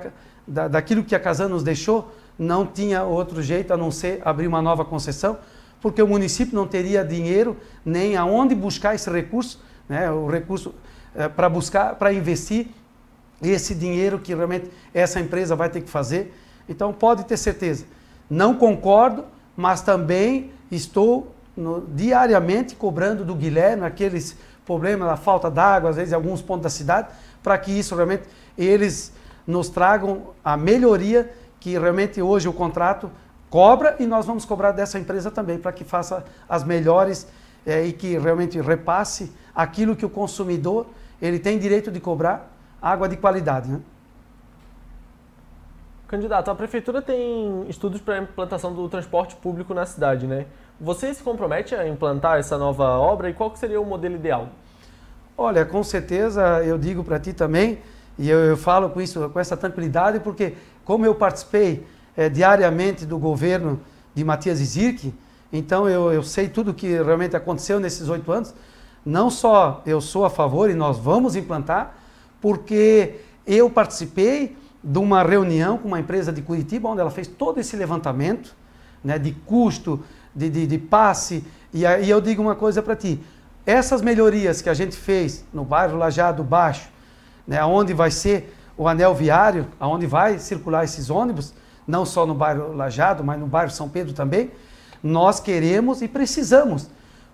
da, 0.47 0.67
daquilo 0.67 1.03
que 1.03 1.15
a 1.15 1.19
Casan 1.19 1.49
nos 1.49 1.63
deixou, 1.63 2.13
não 2.37 2.65
tinha 2.65 3.03
outro 3.03 3.41
jeito 3.41 3.73
a 3.73 3.77
não 3.77 3.91
ser 3.91 4.21
abrir 4.23 4.47
uma 4.47 4.61
nova 4.61 4.85
concessão, 4.85 5.37
porque 5.81 6.01
o 6.01 6.07
município 6.07 6.55
não 6.55 6.67
teria 6.67 7.03
dinheiro 7.03 7.57
nem 7.85 8.15
aonde 8.15 8.53
buscar 8.53 8.95
esse 8.95 9.09
recurso, 9.09 9.61
né, 9.87 10.11
o 10.11 10.27
recurso 10.27 10.73
é, 11.15 11.27
para 11.27 11.49
buscar, 11.49 11.95
para 11.95 12.13
investir 12.13 12.67
esse 13.41 13.75
dinheiro 13.75 14.19
que 14.19 14.33
realmente 14.33 14.69
essa 14.93 15.19
empresa 15.19 15.55
vai 15.55 15.69
ter 15.69 15.81
que 15.81 15.89
fazer. 15.89 16.33
Então 16.67 16.91
pode 16.91 17.25
ter 17.25 17.37
certeza, 17.37 17.85
não 18.29 18.55
concordo, 18.55 19.25
mas 19.55 19.81
também 19.81 20.51
estou 20.71 21.33
no, 21.55 21.81
diariamente 21.87 22.75
cobrando 22.75 23.23
do 23.23 23.33
Guilherme 23.33 23.85
aqueles 23.85 24.37
problemas 24.65 25.07
da 25.07 25.15
falta 25.15 25.49
d'água, 25.49 25.89
às 25.89 25.95
vezes 25.95 26.11
em 26.11 26.15
alguns 26.15 26.41
pontos 26.41 26.63
da 26.63 26.69
cidade, 26.69 27.07
para 27.41 27.57
que 27.57 27.71
isso 27.71 27.95
realmente 27.95 28.23
eles 28.57 29.13
nos 29.45 29.69
tragam 29.69 30.33
a 30.43 30.57
melhoria 30.57 31.31
que 31.59 31.77
realmente 31.77 32.21
hoje 32.21 32.49
o 32.49 32.53
contrato 32.53 33.09
cobra 33.49 33.95
e 33.99 34.05
nós 34.05 34.25
vamos 34.25 34.43
cobrar 34.43 34.71
dessa 34.71 34.99
empresa 34.99 35.31
também 35.31 35.57
para 35.57 35.71
que 35.71 35.85
faça 35.85 36.25
as 36.49 36.65
melhores 36.65 37.27
é, 37.65 37.85
e 37.85 37.93
que 37.93 38.17
realmente 38.17 38.59
repasse 38.59 39.31
aquilo 39.55 39.95
que 39.95 40.05
o 40.05 40.09
consumidor 40.09 40.85
ele 41.21 41.39
tem 41.39 41.57
direito 41.57 41.89
de 41.89 41.99
cobrar 41.99 42.56
água 42.87 43.07
de 43.07 43.17
qualidade. 43.17 43.69
Né? 43.69 43.81
Candidato, 46.07 46.49
a 46.49 46.55
prefeitura 46.55 47.01
tem 47.01 47.65
estudos 47.67 47.99
para 47.99 48.15
a 48.15 48.19
implantação 48.19 48.73
do 48.73 48.87
transporte 48.87 49.35
público 49.35 49.73
na 49.73 49.85
cidade, 49.85 50.25
né? 50.25 50.45
Você 50.79 51.13
se 51.13 51.21
compromete 51.21 51.75
a 51.75 51.87
implantar 51.87 52.37
essa 52.37 52.57
nova 52.57 52.85
obra 52.97 53.29
e 53.29 53.33
qual 53.33 53.53
seria 53.55 53.81
o 53.81 53.85
modelo 53.85 54.15
ideal? 54.15 54.47
Olha, 55.37 55.65
com 55.65 55.83
certeza 55.83 56.63
eu 56.63 56.77
digo 56.77 57.03
para 57.03 57.19
ti 57.19 57.33
também, 57.33 57.79
e 58.17 58.29
eu, 58.29 58.39
eu, 58.39 58.57
falo 58.57 58.89
com 58.89 59.01
isso, 59.01 59.29
com 59.29 59.39
essa 59.39 59.57
tranquilidade, 59.57 60.19
porque 60.19 60.53
como 60.85 61.05
eu 61.05 61.13
participei 61.13 61.85
é, 62.15 62.29
diariamente 62.29 63.05
do 63.05 63.19
governo 63.19 63.79
de 64.15 64.23
Matias 64.23 64.59
Zirk, 64.59 65.13
então 65.51 65.89
eu, 65.89 66.11
eu 66.11 66.23
sei 66.23 66.47
tudo 66.47 66.71
o 66.71 66.73
que 66.73 66.87
realmente 67.01 67.35
aconteceu 67.35 67.79
nesses 67.79 68.07
oito 68.09 68.31
anos. 68.31 68.53
Não 69.05 69.29
só 69.29 69.81
eu 69.85 70.01
sou 70.01 70.25
a 70.25 70.29
favor 70.29 70.69
e 70.69 70.73
nós 70.73 70.97
vamos 70.97 71.35
implantar, 71.35 71.96
porque 72.47 73.15
eu 73.45 73.69
participei 73.69 74.55
de 74.81 74.97
uma 74.99 75.21
reunião 75.21 75.77
com 75.77 75.89
uma 75.89 75.99
empresa 75.99 76.31
de 76.31 76.41
Curitiba, 76.41 76.87
onde 76.87 77.01
ela 77.01 77.11
fez 77.11 77.27
todo 77.27 77.59
esse 77.59 77.75
levantamento 77.75 78.55
né, 79.03 79.19
de 79.19 79.33
custo, 79.33 80.01
de, 80.33 80.49
de, 80.49 80.65
de 80.65 80.77
passe. 80.77 81.43
E 81.73 81.85
aí 81.85 82.09
eu 82.09 82.21
digo 82.21 82.41
uma 82.41 82.55
coisa 82.55 82.81
para 82.81 82.95
ti: 82.95 83.21
essas 83.65 84.01
melhorias 84.01 84.61
que 84.61 84.69
a 84.69 84.73
gente 84.73 84.95
fez 84.95 85.43
no 85.53 85.65
bairro 85.65 85.97
Lajado 85.97 86.41
Baixo, 86.41 86.87
né, 87.45 87.61
onde 87.65 87.93
vai 87.93 88.11
ser 88.11 88.55
o 88.77 88.87
anel 88.87 89.13
viário, 89.13 89.67
aonde 89.77 90.05
vai 90.05 90.39
circular 90.39 90.85
esses 90.85 91.09
ônibus, 91.09 91.53
não 91.85 92.05
só 92.05 92.25
no 92.25 92.33
bairro 92.33 92.71
Lajado, 92.71 93.25
mas 93.25 93.37
no 93.37 93.47
bairro 93.47 93.71
São 93.71 93.89
Pedro 93.89 94.13
também, 94.13 94.51
nós 95.03 95.41
queremos 95.41 96.01
e 96.01 96.07
precisamos. 96.07 96.89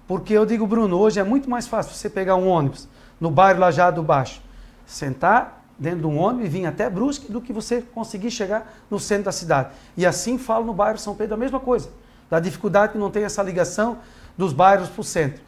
Porque 0.07 0.33
eu 0.33 0.43
digo, 0.43 0.65
Bruno, 0.65 0.97
hoje 0.97 1.19
é 1.19 1.23
muito 1.23 1.47
mais 1.47 1.67
fácil 1.67 1.93
você 1.93 2.09
pegar 2.09 2.35
um 2.35 2.47
ônibus 2.47 2.87
no 3.21 3.29
bairro 3.29 3.59
Lajado 3.59 4.01
Baixo, 4.01 4.41
sentar 4.85 5.63
dentro 5.77 6.01
de 6.01 6.07
um 6.07 6.17
ônibus 6.17 6.45
e 6.45 6.49
vir 6.49 6.65
até 6.65 6.89
Brusque 6.89 7.31
do 7.31 7.41
que 7.41 7.51
você 7.51 7.81
conseguir 7.81 8.31
chegar 8.31 8.73
no 8.89 8.99
centro 8.99 9.25
da 9.25 9.31
cidade. 9.31 9.69
E 9.97 10.05
assim 10.05 10.37
falo 10.37 10.65
no 10.65 10.73
bairro 10.73 10.97
São 10.97 11.15
Pedro 11.15 11.35
a 11.35 11.37
mesma 11.37 11.59
coisa, 11.59 11.89
da 12.29 12.39
dificuldade 12.39 12.93
que 12.93 12.97
não 12.97 13.11
tem 13.11 13.23
essa 13.23 13.41
ligação 13.41 13.97
dos 14.37 14.53
bairros 14.53 14.89
para 14.89 15.01
o 15.01 15.03
centro. 15.03 15.41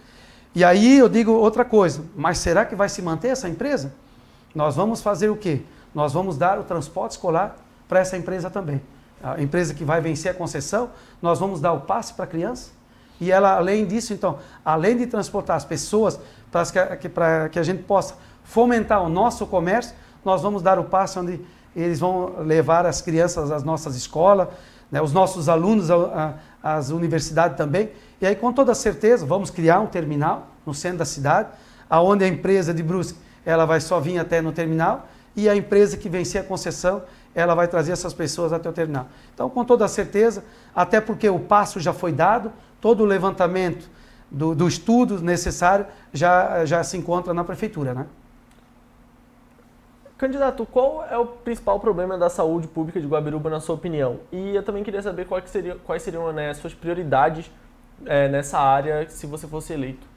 E 0.53 0.63
aí 0.63 0.97
eu 0.97 1.09
digo 1.09 1.31
outra 1.31 1.65
coisa, 1.65 2.03
mas 2.15 2.37
será 2.37 2.65
que 2.65 2.75
vai 2.75 2.89
se 2.89 3.01
manter 3.01 3.29
essa 3.29 3.47
empresa? 3.49 3.93
Nós 4.53 4.75
vamos 4.75 5.01
fazer 5.01 5.29
o 5.29 5.35
quê? 5.35 5.61
Nós 5.93 6.13
vamos 6.13 6.37
dar 6.37 6.59
o 6.59 6.63
transporte 6.63 7.11
escolar 7.11 7.57
para 7.87 7.99
essa 7.99 8.17
empresa 8.17 8.49
também. 8.49 8.81
A 9.21 9.41
empresa 9.41 9.73
que 9.73 9.83
vai 9.83 10.01
vencer 10.01 10.31
a 10.31 10.33
concessão, 10.33 10.89
nós 11.21 11.39
vamos 11.39 11.59
dar 11.59 11.73
o 11.73 11.81
passe 11.81 12.13
para 12.13 12.25
a 12.25 12.27
criança. 12.27 12.71
E 13.19 13.31
ela, 13.31 13.55
além 13.55 13.85
disso, 13.85 14.13
então, 14.13 14.39
além 14.63 14.97
de 14.97 15.07
transportar 15.07 15.55
as 15.55 15.65
pessoas 15.65 16.19
para 16.51 16.97
que, 16.97 17.09
para 17.09 17.49
que 17.49 17.59
a 17.59 17.63
gente 17.63 17.83
possa 17.83 18.15
fomentar 18.45 19.03
o 19.03 19.09
nosso 19.09 19.45
comércio, 19.45 19.93
nós 20.23 20.41
vamos 20.41 20.61
dar 20.61 20.79
o 20.79 20.85
passo 20.85 21.19
onde 21.19 21.41
eles 21.75 21.99
vão 21.99 22.37
levar 22.39 22.85
as 22.85 23.01
crianças 23.01 23.51
às 23.51 23.63
nossas 23.63 23.95
escolas, 23.95 24.47
né, 24.89 25.01
os 25.01 25.11
nossos 25.11 25.49
alunos 25.49 25.89
às 26.63 26.89
universidades 26.89 27.57
também. 27.57 27.89
E 28.21 28.25
aí, 28.25 28.35
com 28.35 28.53
toda 28.53 28.73
certeza, 28.73 29.25
vamos 29.25 29.49
criar 29.49 29.81
um 29.81 29.87
terminal 29.87 30.47
no 30.65 30.73
centro 30.73 30.99
da 30.99 31.05
cidade, 31.05 31.49
aonde 31.89 32.23
a 32.23 32.27
empresa 32.27 32.73
de 32.73 32.81
Brusque 32.81 33.19
ela 33.45 33.65
vai 33.65 33.81
só 33.81 33.99
vir 33.99 34.17
até 34.17 34.41
no 34.41 34.51
terminal 34.51 35.07
e 35.35 35.49
a 35.49 35.55
empresa 35.55 35.97
que 35.97 36.07
vencer 36.07 36.41
a 36.41 36.43
concessão 36.43 37.03
ela 37.35 37.53
vai 37.53 37.67
trazer 37.67 37.91
essas 37.91 38.13
pessoas 38.13 38.53
até 38.53 38.69
o 38.69 38.71
terminal. 38.71 39.07
Então, 39.33 39.49
com 39.49 39.65
toda 39.65 39.85
certeza, 39.89 40.43
até 40.73 41.01
porque 41.01 41.27
o 41.29 41.39
passo 41.39 41.79
já 41.81 41.93
foi 41.93 42.13
dado, 42.13 42.51
todo 42.79 43.01
o 43.01 43.05
levantamento 43.05 43.89
do, 44.31 44.55
do 44.55 44.67
estudo 44.67 45.21
necessário 45.21 45.85
já, 46.13 46.65
já 46.65 46.81
se 46.83 46.95
encontra 46.95 47.33
na 47.33 47.43
prefeitura, 47.43 47.93
né? 47.93 48.05
Candidato, 50.17 50.65
qual 50.65 51.05
é 51.09 51.17
o 51.17 51.25
principal 51.25 51.77
problema 51.77 52.17
da 52.17 52.29
saúde 52.29 52.67
pública 52.67 53.01
de 53.01 53.05
Guabiruba, 53.05 53.49
na 53.49 53.59
sua 53.59 53.75
opinião? 53.75 54.21
E 54.31 54.55
eu 54.55 54.63
também 54.63 54.81
queria 54.81 55.01
saber 55.01 55.25
quais, 55.25 55.49
seriam, 55.49 55.77
quais 55.79 56.01
seriam 56.03 56.31
né, 56.31 56.51
as 56.51 56.57
suas 56.57 56.73
prioridades 56.73 57.51
é, 58.05 58.29
nessa 58.29 58.57
área 58.57 59.05
se 59.09 59.27
você 59.27 59.45
fosse 59.45 59.73
eleito. 59.73 60.07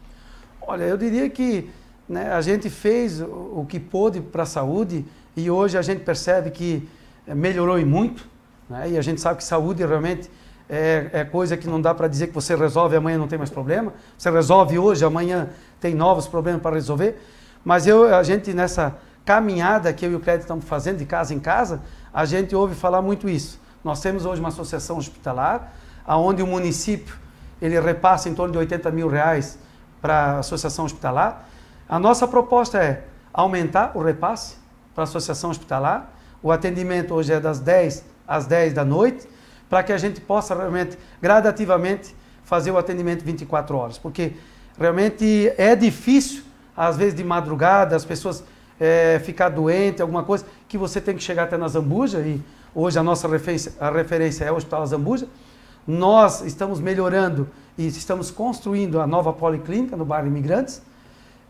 Olha, 0.62 0.84
eu 0.84 0.96
diria 0.96 1.28
que 1.28 1.68
né, 2.08 2.32
a 2.32 2.40
gente 2.40 2.70
fez 2.70 3.20
o, 3.20 3.66
que 3.68 3.80
pôde 3.80 4.20
para 4.20 4.44
a 4.44 4.46
saúde 4.46 5.04
e 5.36 5.50
hoje 5.50 5.76
a 5.76 5.82
gente 5.82 6.04
percebe 6.04 6.52
que 6.52 6.88
melhorou 7.26 7.76
e 7.76 7.84
muito. 7.84 8.24
Né, 8.70 8.90
e 8.90 8.98
a 8.98 9.02
gente 9.02 9.20
sabe 9.20 9.38
que 9.38 9.44
saúde 9.44 9.84
realmente 9.84 10.30
é, 10.68 11.10
é 11.12 11.24
coisa 11.24 11.56
que 11.56 11.66
não 11.66 11.80
dá 11.80 11.92
para 11.92 12.06
dizer 12.06 12.28
que 12.28 12.34
você 12.34 12.54
resolve 12.54 12.94
amanhã 12.94 13.18
não 13.18 13.26
tem 13.26 13.36
mais 13.38 13.50
problema. 13.50 13.92
Você 14.16 14.30
resolve 14.30 14.78
hoje, 14.78 15.04
amanhã 15.04 15.48
tem 15.80 15.92
novos 15.92 16.28
problemas 16.28 16.62
para 16.62 16.76
resolver. 16.76 17.20
Mas 17.64 17.84
eu, 17.84 18.14
a 18.14 18.22
gente 18.22 18.54
nessa 18.54 18.96
caminhada 19.28 19.92
que 19.92 20.06
eu 20.06 20.12
e 20.12 20.14
o 20.14 20.20
Crédito 20.20 20.44
estamos 20.44 20.64
fazendo 20.64 20.96
de 20.96 21.04
casa 21.04 21.34
em 21.34 21.38
casa, 21.38 21.82
a 22.14 22.24
gente 22.24 22.56
ouve 22.56 22.74
falar 22.74 23.02
muito 23.02 23.28
isso. 23.28 23.60
Nós 23.84 24.00
temos 24.00 24.24
hoje 24.24 24.40
uma 24.40 24.48
associação 24.48 24.96
hospitalar, 24.96 25.70
aonde 26.06 26.42
o 26.42 26.46
município 26.46 27.14
ele 27.60 27.78
repassa 27.78 28.30
em 28.30 28.34
torno 28.34 28.52
de 28.52 28.58
80 28.58 28.90
mil 28.90 29.06
reais 29.06 29.58
para 30.00 30.14
a 30.14 30.38
associação 30.38 30.86
hospitalar. 30.86 31.46
A 31.86 31.98
nossa 31.98 32.26
proposta 32.26 32.82
é 32.82 33.04
aumentar 33.30 33.92
o 33.94 34.02
repasse 34.02 34.56
para 34.94 35.02
a 35.02 35.04
associação 35.04 35.50
hospitalar. 35.50 36.10
O 36.42 36.50
atendimento 36.50 37.12
hoje 37.12 37.30
é 37.30 37.38
das 37.38 37.60
10 37.60 38.06
às 38.26 38.46
10 38.46 38.72
da 38.72 38.84
noite, 38.84 39.28
para 39.68 39.82
que 39.82 39.92
a 39.92 39.98
gente 39.98 40.22
possa 40.22 40.54
realmente, 40.54 40.96
gradativamente, 41.20 42.16
fazer 42.44 42.70
o 42.70 42.78
atendimento 42.78 43.22
24 43.22 43.76
horas. 43.76 43.98
Porque 43.98 44.36
realmente 44.78 45.52
é 45.58 45.76
difícil, 45.76 46.44
às 46.74 46.96
vezes 46.96 47.14
de 47.14 47.22
madrugada, 47.22 47.94
as 47.94 48.06
pessoas 48.06 48.42
é, 48.80 49.20
ficar 49.24 49.48
doente, 49.48 50.00
alguma 50.02 50.22
coisa, 50.22 50.44
que 50.68 50.78
você 50.78 51.00
tem 51.00 51.16
que 51.16 51.22
chegar 51.22 51.44
até 51.44 51.56
na 51.56 51.68
Zambuja, 51.68 52.20
e 52.20 52.40
hoje 52.74 52.98
a 52.98 53.02
nossa 53.02 53.26
referência, 53.28 53.72
a 53.80 53.90
referência 53.90 54.44
é 54.44 54.52
o 54.52 54.56
Hospital 54.56 54.86
Zambuja. 54.86 55.26
Nós 55.86 56.42
estamos 56.42 56.80
melhorando 56.80 57.48
e 57.76 57.86
estamos 57.86 58.30
construindo 58.30 59.00
a 59.00 59.06
nova 59.06 59.32
policlínica 59.32 59.96
no 59.96 60.04
bairro 60.04 60.26
Imigrantes, 60.26 60.82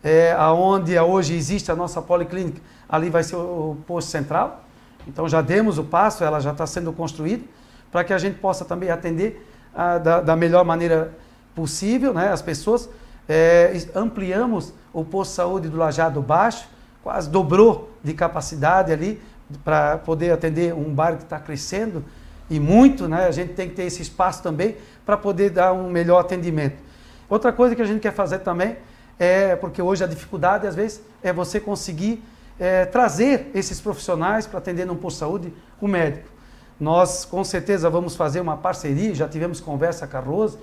é, 0.03 0.33
aonde 0.33 0.97
hoje 0.99 1.35
existe 1.35 1.73
a 1.73 1.77
nossa 1.77 2.01
policlínica, 2.01 2.61
ali 2.89 3.11
vai 3.11 3.23
ser 3.25 3.37
o, 3.37 3.77
posto 3.87 4.11
central. 4.11 4.65
Então 5.07 5.29
já 5.29 5.41
demos 5.41 5.79
o 5.79 5.85
passo, 5.85 6.23
ela 6.23 6.39
já 6.39 6.53
está 6.53 6.67
sendo 6.67 6.93
construída, 6.93 7.45
para 7.91 8.05
que 8.05 8.13
a 8.13 8.19
gente 8.19 8.39
possa 8.39 8.65
também 8.65 8.91
atender 8.91 9.45
a, 9.75 9.99
da, 9.99 10.21
da, 10.21 10.37
melhor 10.37 10.65
maneira 10.65 11.13
possível 11.55 12.13
né, 12.15 12.29
as 12.29 12.43
pessoas. 12.43 12.89
É, 13.29 13.73
ampliamos 13.95 14.73
o 14.93 15.05
posto 15.05 15.31
de 15.31 15.37
saúde 15.37 15.69
do 15.69 15.77
Lajado 15.77 16.21
Baixo, 16.23 16.69
quase 17.09 17.31
dobrou 17.31 17.89
de 18.05 18.13
capacidade 18.13 18.93
ali 18.93 19.19
para 19.65 19.97
poder 19.97 20.31
atender 20.31 20.75
um 20.75 20.93
bairro 20.93 21.17
que 21.17 21.23
está 21.23 21.41
crescendo 21.41 22.05
e 22.51 22.61
muito, 22.61 23.09
né? 23.09 23.25
A 23.25 23.31
gente 23.31 23.55
tem 23.55 23.67
que 23.67 23.75
ter 23.75 23.85
esse 23.85 24.03
espaço 24.03 24.43
também 24.43 24.77
para 25.07 25.17
poder 25.17 25.49
dar 25.49 25.73
um 25.73 25.89
melhor 25.89 26.21
atendimento. 26.21 26.77
Outra 27.27 27.51
coisa 27.51 27.75
que 27.75 27.81
a 27.81 27.87
gente 27.87 28.03
quer 28.03 28.13
fazer 28.13 28.41
também 28.41 28.77
é, 29.19 29.57
porque 29.57 29.81
hoje 29.81 30.05
a 30.05 30.07
dificuldade 30.07 30.67
às 30.67 30.75
vezes 30.75 31.01
é 31.23 31.33
você 31.33 31.59
conseguir 31.59 32.23
é, 32.61 32.85
trazer 32.85 33.51
esses 33.55 33.81
profissionais 33.81 34.47
para 34.47 34.59
atender 34.59 34.85
num 34.85 34.95
posto 34.95 35.17
de 35.17 35.21
saúde 35.21 35.55
o 35.81 35.89
médico. 35.89 36.29
Nós 36.79 37.25
com 37.25 37.43
certeza 37.43 37.89
vamos 37.89 38.17
fazer 38.17 38.41
uma 38.43 38.59
parceria, 38.59 39.15
já 39.15 39.27
tivemos 39.27 39.61
conversa 39.61 40.07
com 40.07 40.19
a 40.19 40.21
Rose, 40.21 40.59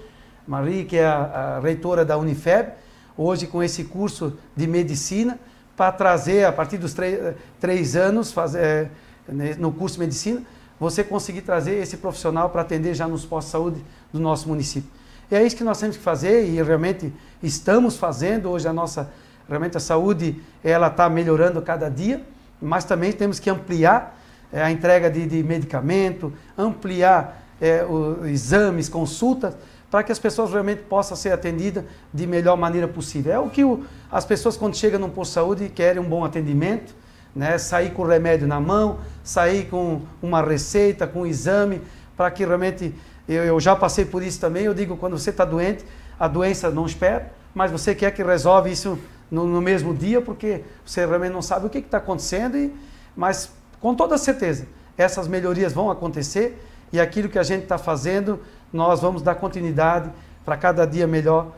Marie, 0.48 0.86
que 0.86 0.98
é 0.98 1.08
a, 1.08 1.56
a 1.58 1.60
reitora 1.60 2.06
da 2.06 2.16
Unifeb, 2.20 2.72
hoje 3.18 3.48
com 3.48 3.64
esse 3.64 3.86
curso 3.86 4.38
de 4.56 4.68
medicina, 4.68 5.40
para 5.76 5.92
trazer, 5.92 6.46
a 6.46 6.52
partir 6.52 6.78
dos 6.78 6.94
três, 6.94 7.36
três 7.60 7.96
anos, 7.96 8.32
fazer, 8.32 8.90
é, 9.28 9.56
no 9.58 9.72
curso 9.72 9.96
de 9.96 10.02
medicina, 10.02 10.42
você 10.80 11.04
conseguir 11.04 11.42
trazer 11.42 11.76
esse 11.76 11.98
profissional 11.98 12.50
para 12.50 12.62
atender 12.62 12.94
já 12.94 13.08
nos 13.08 13.26
postos 13.26 13.48
de 13.48 13.52
saúde 13.52 13.86
do 14.12 14.20
nosso 14.20 14.48
município. 14.48 14.90
E 15.30 15.36
é 15.36 15.44
isso 15.44 15.56
que 15.56 15.64
nós 15.64 15.80
temos 15.80 15.98
que 15.98 16.04
fazer 16.04 16.46
e 16.48 16.62
realmente 16.62 17.12
estamos 17.42 17.98
fazendo. 17.98 18.50
Hoje 18.50 18.68
a 18.68 18.74
nossa, 18.74 19.12
realmente 19.48 19.78
a 19.78 19.80
saúde, 19.80 20.42
ela 20.64 20.88
está 20.88 21.10
melhorando 21.10 21.62
cada 21.62 21.90
dia, 21.90 22.22
mas 22.62 22.84
também 22.84 23.12
temos 23.12 23.40
que 23.40 23.50
ampliar 23.50 24.20
é, 24.52 24.62
a 24.62 24.72
entrega 24.72 25.10
de, 25.10 25.26
de 25.26 25.44
medicamento, 25.44 26.32
ampliar 26.58 27.44
é, 27.60 27.84
os 27.84 28.28
exames, 28.28 28.88
consultas, 28.88 29.56
para 29.96 30.04
que 30.04 30.12
as 30.12 30.20
pessoas 30.20 30.52
realmente 30.52 30.82
possam 30.82 31.16
ser 31.16 31.32
atendidas 31.32 31.86
de 32.14 32.28
melhor 32.28 32.58
maneira 32.58 32.86
possível. 32.86 33.32
É 33.32 33.40
o 33.40 33.50
que 33.50 33.64
o, 33.64 33.86
as 34.12 34.26
pessoas, 34.26 34.58
quando 34.58 34.76
chegam 34.76 35.00
no 35.00 35.08
posto 35.08 35.30
de 35.30 35.36
saúde, 35.36 35.70
querem 35.70 36.02
um 36.02 36.10
bom 36.10 36.26
atendimento, 36.26 36.94
né? 37.34 37.58
sair 37.58 37.92
com 37.92 38.02
o 38.02 38.06
remédio 38.06 38.46
na 38.46 38.60
mão, 38.60 39.00
sair 39.24 39.70
com 39.70 40.02
uma 40.22 40.42
receita, 40.42 41.08
com 41.08 41.22
um 41.22 41.26
exame, 41.26 41.82
para 42.18 42.30
que 42.30 42.44
realmente. 42.44 42.94
Eu, 43.26 43.46
eu, 43.46 43.58
já 43.58 43.74
passei 43.74 44.04
por 44.04 44.22
isso 44.22 44.38
também. 44.38 44.66
Eu 44.66 44.74
digo, 44.74 44.98
quando 44.98 45.18
você 45.18 45.30
está 45.30 45.46
doente, 45.46 45.86
a 46.20 46.28
doença 46.28 46.70
não 46.70 46.86
espera, 46.86 47.32
mas 47.54 47.72
você 47.72 47.96
quer 47.96 48.12
que 48.12 48.22
resolve 48.22 48.70
isso 48.70 49.00
no, 49.32 49.48
no 49.48 49.62
mesmo 49.62 49.94
dia, 49.94 50.20
porque 50.20 50.66
você 50.86 51.06
realmente 51.06 51.32
não 51.32 51.42
sabe 51.42 51.68
o 51.68 51.70
que 51.70 51.78
está 51.78 52.00
acontecendo, 52.00 52.58
e, 52.58 52.76
mas 53.16 53.50
com 53.80 53.96
toda 53.96 54.18
certeza, 54.18 54.68
essas 54.98 55.26
melhorias 55.26 55.72
vão 55.72 55.90
acontecer 55.90 56.62
e 56.92 57.00
aquilo 57.00 57.30
que 57.30 57.40
a 57.40 57.44
gente 57.44 57.64
está 57.64 57.78
fazendo 57.78 58.40
nós 58.76 59.02
vamos 59.02 59.22
dar 59.22 59.36
continuidade 59.36 60.10
para 60.44 60.58
cada 60.58 60.86
dia 60.86 61.08
melhor 61.08 61.52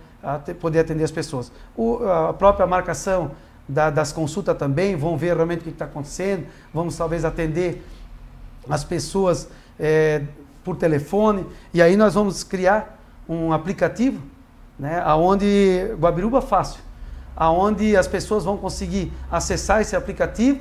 poder 0.60 0.80
atender 0.80 1.04
as 1.04 1.12
pessoas. 1.12 1.52
O, 1.76 1.98
a 2.08 2.34
própria 2.34 2.68
marcação 2.68 3.32
da, 3.68 3.90
das 3.90 4.12
consultas 4.12 4.58
também, 4.58 4.96
vão 4.96 5.18
ver 5.18 5.36
realmente 5.36 5.62
o 5.62 5.64
que 5.64 5.70
está 5.70 5.86
acontecendo, 5.86 6.46
vamos 6.74 6.96
talvez 6.96 7.26
atender 7.26 7.84
as 8.70 8.84
pessoas 8.84 9.50
é, 9.80 10.24
por 10.64 10.76
telefone, 10.76 11.46
e 11.74 11.82
aí 11.82 11.96
nós 11.96 12.14
vamos 12.14 12.44
criar 12.44 13.00
um 13.28 13.52
aplicativo, 13.52 14.22
né, 14.78 15.04
onde 15.16 15.92
Guabiruba 16.00 16.42
Fácil, 16.42 16.82
aonde 17.36 17.96
as 17.96 18.08
pessoas 18.08 18.44
vão 18.44 18.58
conseguir 18.58 19.12
acessar 19.32 19.82
esse 19.82 19.96
aplicativo 19.96 20.60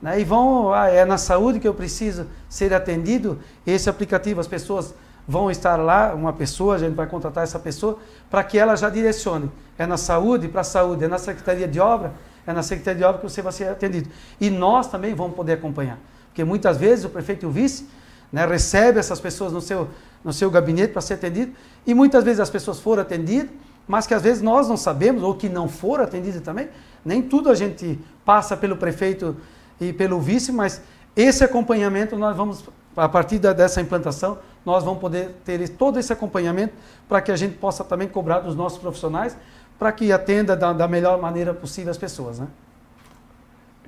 né, 0.00 0.20
e 0.20 0.24
vão, 0.24 0.72
ah, 0.72 0.88
é 0.88 1.04
na 1.04 1.18
saúde 1.18 1.60
que 1.60 1.68
eu 1.68 1.74
preciso 1.74 2.26
ser 2.48 2.72
atendido, 2.72 3.38
esse 3.66 3.88
aplicativo, 3.88 4.40
as 4.40 4.46
pessoas 4.46 4.94
vão 5.28 5.50
estar 5.50 5.76
lá, 5.76 6.14
uma 6.14 6.32
pessoa, 6.32 6.76
a 6.76 6.78
gente 6.78 6.94
vai 6.94 7.06
contratar 7.06 7.44
essa 7.44 7.58
pessoa, 7.58 7.98
para 8.30 8.42
que 8.42 8.58
ela 8.58 8.74
já 8.74 8.88
direcione. 8.88 9.50
É 9.76 9.86
na 9.86 9.98
saúde, 9.98 10.48
para 10.48 10.62
a 10.62 10.64
saúde, 10.64 11.04
é 11.04 11.08
na 11.08 11.18
Secretaria 11.18 11.68
de 11.68 11.78
Obra, 11.78 12.14
é 12.46 12.52
na 12.54 12.62
Secretaria 12.62 13.00
de 13.00 13.04
Obra 13.04 13.20
que 13.20 13.28
você 13.28 13.42
vai 13.42 13.52
ser 13.52 13.68
atendido. 13.68 14.08
E 14.40 14.48
nós 14.48 14.86
também 14.86 15.14
vamos 15.14 15.36
poder 15.36 15.52
acompanhar. 15.52 15.98
Porque 16.28 16.42
muitas 16.44 16.78
vezes 16.78 17.04
o 17.04 17.10
prefeito 17.10 17.44
e 17.44 17.46
o 17.46 17.50
vice 17.50 17.86
né, 18.32 18.46
recebe 18.46 18.98
essas 18.98 19.20
pessoas 19.20 19.52
no 19.52 19.60
seu, 19.60 19.88
no 20.24 20.32
seu 20.32 20.50
gabinete 20.50 20.94
para 20.94 21.02
ser 21.02 21.14
atendido, 21.14 21.52
e 21.86 21.92
muitas 21.92 22.24
vezes 22.24 22.40
as 22.40 22.48
pessoas 22.48 22.80
foram 22.80 23.02
atendidas, 23.02 23.50
mas 23.86 24.06
que 24.06 24.14
às 24.14 24.22
vezes 24.22 24.40
nós 24.42 24.66
não 24.66 24.78
sabemos, 24.78 25.22
ou 25.22 25.34
que 25.34 25.50
não 25.50 25.68
foram 25.68 26.04
atendidas 26.04 26.40
também. 26.40 26.70
Nem 27.04 27.20
tudo 27.20 27.50
a 27.50 27.54
gente 27.54 27.98
passa 28.24 28.56
pelo 28.56 28.76
prefeito 28.78 29.36
e 29.78 29.92
pelo 29.92 30.20
vice, 30.20 30.52
mas 30.52 30.80
esse 31.14 31.44
acompanhamento 31.44 32.16
nós 32.16 32.34
vamos, 32.34 32.64
a 32.96 33.08
partir 33.08 33.38
dessa 33.38 33.80
implantação, 33.80 34.38
nós 34.68 34.84
vamos 34.84 35.00
poder 35.00 35.34
ter 35.46 35.66
todo 35.66 35.98
esse 35.98 36.12
acompanhamento 36.12 36.74
para 37.08 37.22
que 37.22 37.32
a 37.32 37.36
gente 37.36 37.56
possa 37.56 37.82
também 37.82 38.06
cobrar 38.06 38.40
dos 38.40 38.54
nossos 38.54 38.78
profissionais 38.78 39.34
para 39.78 39.90
que 39.90 40.12
atenda 40.12 40.54
da, 40.54 40.74
da, 40.74 40.86
melhor 40.86 41.18
maneira 41.18 41.54
possível 41.54 41.90
as 41.90 41.96
pessoas. 41.96 42.38
Né? 42.38 42.46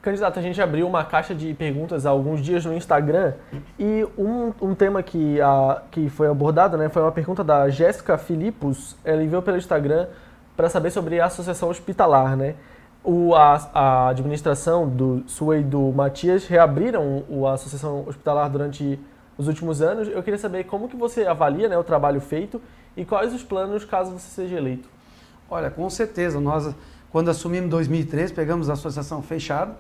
Candidato, 0.01 0.39
a 0.39 0.43
gente 0.43 0.61
abriu 0.63 0.87
uma 0.87 1.05
caixa 1.05 1.35
de 1.35 1.53
perguntas 1.53 2.07
há 2.07 2.11
alguns 2.11 2.41
dias 2.41 2.65
no 2.65 2.73
Instagram 2.73 3.35
e 3.79 4.07
um, 4.17 4.55
um 4.63 4.75
tema 4.75 5.03
que, 5.03 5.39
a, 5.43 5.83
que 5.91 6.09
foi 6.09 6.29
abordado 6.29 6.79
né, 6.79 6.89
foi 6.89 7.03
uma 7.03 7.13
pergunta 7.13 7.45
da 7.45 7.69
Jéssica 7.69 8.17
Filipos. 8.17 8.97
Ela 9.05 9.23
enviou 9.23 9.43
pelo 9.43 9.59
Instagram 9.59 10.07
para 10.57 10.71
saber 10.71 10.91
sobre 10.91 11.21
a 11.21 11.27
associação 11.27 11.69
hospitalar. 11.69 12.39
Né? 12.39 12.55
O, 13.05 13.35
a, 13.35 13.69
a 13.75 14.09
administração 14.09 14.89
do 14.89 15.25
Sua 15.27 15.59
e 15.59 15.63
do 15.63 15.93
Matias 15.93 16.47
reabriram 16.47 17.23
a 17.47 17.53
associação 17.53 18.05
hospitalar 18.09 18.49
durante 18.49 18.99
nos 19.41 19.49
últimos 19.49 19.81
anos. 19.81 20.07
Eu 20.07 20.23
queria 20.23 20.39
saber 20.39 20.65
como 20.65 20.87
que 20.87 20.95
você 20.95 21.25
avalia 21.25 21.67
né, 21.67 21.79
o 21.79 21.83
trabalho 21.83 22.21
feito 22.21 22.61
e 22.95 23.07
quais 23.07 23.33
os 23.33 23.43
planos 23.43 23.87
caso 23.87 24.13
você 24.13 24.29
seja 24.29 24.57
eleito. 24.57 24.87
Olha, 25.49 25.71
com 25.71 25.89
certeza. 25.89 26.39
Nós, 26.39 26.75
quando 27.11 27.31
assumimos 27.31 27.67
em 27.67 27.71
2013, 27.71 28.35
pegamos 28.35 28.69
a 28.69 28.75
associação 28.75 29.23
fechada, 29.23 29.75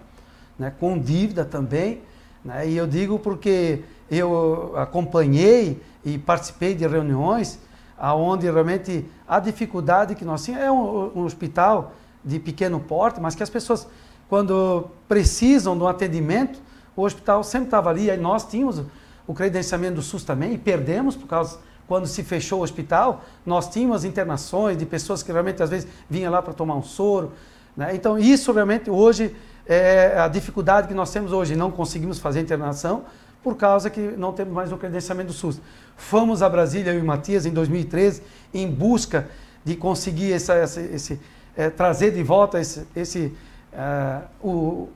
né, 0.58 0.72
com 0.80 0.98
dívida 0.98 1.44
também. 1.44 2.00
Né, 2.42 2.70
e 2.70 2.76
eu 2.76 2.86
digo 2.86 3.18
porque 3.18 3.82
eu 4.10 4.72
acompanhei 4.76 5.82
e 6.02 6.16
participei 6.16 6.74
de 6.74 6.86
reuniões 6.86 7.58
aonde 7.98 8.50
realmente 8.50 9.04
a 9.28 9.38
dificuldade 9.38 10.14
que 10.14 10.24
nós 10.24 10.42
tínhamos 10.42 10.66
é 10.66 10.72
um, 10.72 11.20
um 11.20 11.24
hospital 11.26 11.92
de 12.24 12.38
pequeno 12.38 12.80
porte, 12.80 13.20
mas 13.20 13.34
que 13.34 13.42
as 13.42 13.50
pessoas, 13.50 13.86
quando 14.26 14.88
precisam 15.06 15.76
de 15.76 15.84
um 15.84 15.86
atendimento, 15.86 16.58
o 16.96 17.02
hospital 17.02 17.44
sempre 17.44 17.66
estava 17.66 17.90
ali, 17.90 18.10
aí 18.10 18.18
nós 18.18 18.42
tínhamos 18.44 18.82
o 19.30 19.34
credenciamento 19.34 19.94
do 19.94 20.02
SUS 20.02 20.24
também, 20.24 20.54
e 20.54 20.58
perdemos 20.58 21.14
por 21.14 21.28
causa 21.28 21.60
quando 21.86 22.06
se 22.08 22.24
fechou 22.24 22.60
o 22.60 22.62
hospital, 22.64 23.24
nós 23.46 23.68
tínhamos 23.68 24.04
internações 24.04 24.76
de 24.76 24.84
pessoas 24.84 25.22
que 25.22 25.30
realmente 25.30 25.62
às 25.62 25.70
vezes 25.70 25.88
vinham 26.08 26.32
lá 26.32 26.42
para 26.42 26.52
tomar 26.52 26.74
um 26.74 26.82
soro. 26.82 27.30
Né? 27.76 27.94
Então, 27.94 28.18
isso 28.18 28.50
realmente 28.50 28.90
hoje 28.90 29.36
é 29.66 30.18
a 30.18 30.26
dificuldade 30.26 30.88
que 30.88 30.94
nós 30.94 31.12
temos 31.12 31.32
hoje. 31.32 31.54
Não 31.54 31.70
conseguimos 31.70 32.18
fazer 32.18 32.40
internação 32.40 33.04
por 33.40 33.56
causa 33.56 33.88
que 33.88 34.00
não 34.00 34.32
temos 34.32 34.52
mais 34.52 34.72
o 34.72 34.76
credenciamento 34.76 35.28
do 35.28 35.32
SUS. 35.32 35.60
Fomos 35.96 36.42
a 36.42 36.48
Brasília, 36.48 36.92
eu 36.92 36.98
e 36.98 37.02
Matias, 37.02 37.46
em 37.46 37.52
2013, 37.52 38.22
em 38.52 38.68
busca 38.68 39.28
de 39.64 39.76
conseguir 39.76 40.32
essa, 40.32 40.54
essa, 40.54 40.80
esse, 40.80 41.20
é, 41.56 41.70
trazer 41.70 42.10
de 42.10 42.22
volta 42.24 42.58
esse, 42.58 42.84
esse 42.96 43.32
uh, 43.72 44.26
o, 44.42 44.88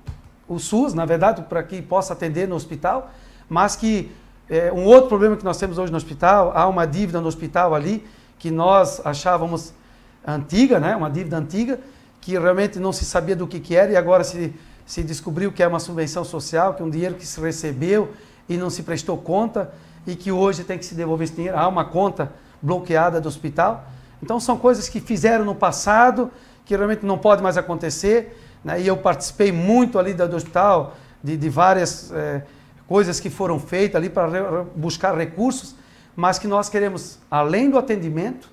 o 0.48 0.58
SUS, 0.58 0.92
na 0.92 1.04
verdade, 1.04 1.42
para 1.42 1.62
que 1.62 1.80
possa 1.80 2.14
atender 2.14 2.48
no 2.48 2.56
hospital, 2.56 3.12
mas 3.48 3.76
que 3.76 4.10
é, 4.48 4.70
um 4.72 4.84
outro 4.84 5.08
problema 5.08 5.36
que 5.36 5.44
nós 5.44 5.56
temos 5.56 5.78
hoje 5.78 5.90
no 5.90 5.96
hospital, 5.96 6.52
há 6.54 6.66
uma 6.68 6.86
dívida 6.86 7.20
no 7.20 7.28
hospital 7.28 7.74
ali 7.74 8.06
que 8.38 8.50
nós 8.50 9.00
achávamos 9.04 9.72
antiga, 10.26 10.78
né? 10.78 10.94
uma 10.94 11.08
dívida 11.08 11.38
antiga, 11.38 11.80
que 12.20 12.38
realmente 12.38 12.78
não 12.78 12.92
se 12.92 13.04
sabia 13.04 13.34
do 13.34 13.46
que, 13.46 13.58
que 13.58 13.74
era 13.74 13.92
e 13.92 13.96
agora 13.96 14.22
se, 14.22 14.54
se 14.84 15.02
descobriu 15.02 15.50
que 15.50 15.62
é 15.62 15.66
uma 15.66 15.80
subvenção 15.80 16.24
social, 16.24 16.74
que 16.74 16.82
é 16.82 16.84
um 16.84 16.90
dinheiro 16.90 17.14
que 17.14 17.26
se 17.26 17.40
recebeu 17.40 18.12
e 18.48 18.56
não 18.56 18.68
se 18.68 18.82
prestou 18.82 19.16
conta 19.16 19.72
e 20.06 20.14
que 20.14 20.30
hoje 20.30 20.64
tem 20.64 20.78
que 20.78 20.84
se 20.84 20.94
devolver 20.94 21.24
esse 21.24 21.34
dinheiro. 21.34 21.56
Há 21.58 21.66
uma 21.66 21.86
conta 21.86 22.32
bloqueada 22.60 23.20
do 23.20 23.28
hospital. 23.28 23.86
Então 24.22 24.38
são 24.38 24.58
coisas 24.58 24.88
que 24.88 25.00
fizeram 25.00 25.44
no 25.44 25.54
passado, 25.54 26.30
que 26.66 26.76
realmente 26.76 27.04
não 27.04 27.16
pode 27.16 27.42
mais 27.42 27.56
acontecer. 27.56 28.38
Né? 28.62 28.82
E 28.82 28.86
eu 28.86 28.96
participei 28.96 29.52
muito 29.52 29.98
ali 29.98 30.12
do 30.12 30.36
hospital, 30.36 30.94
de, 31.22 31.34
de 31.34 31.48
várias... 31.48 32.12
É, 32.12 32.42
coisas 32.94 33.18
que 33.18 33.28
foram 33.28 33.58
feitas 33.58 33.96
ali 33.96 34.08
para 34.08 34.62
buscar 34.76 35.18
recursos, 35.18 35.74
mas 36.14 36.38
que 36.38 36.46
nós 36.46 36.68
queremos, 36.68 37.18
além 37.28 37.68
do 37.68 37.76
atendimento, 37.76 38.48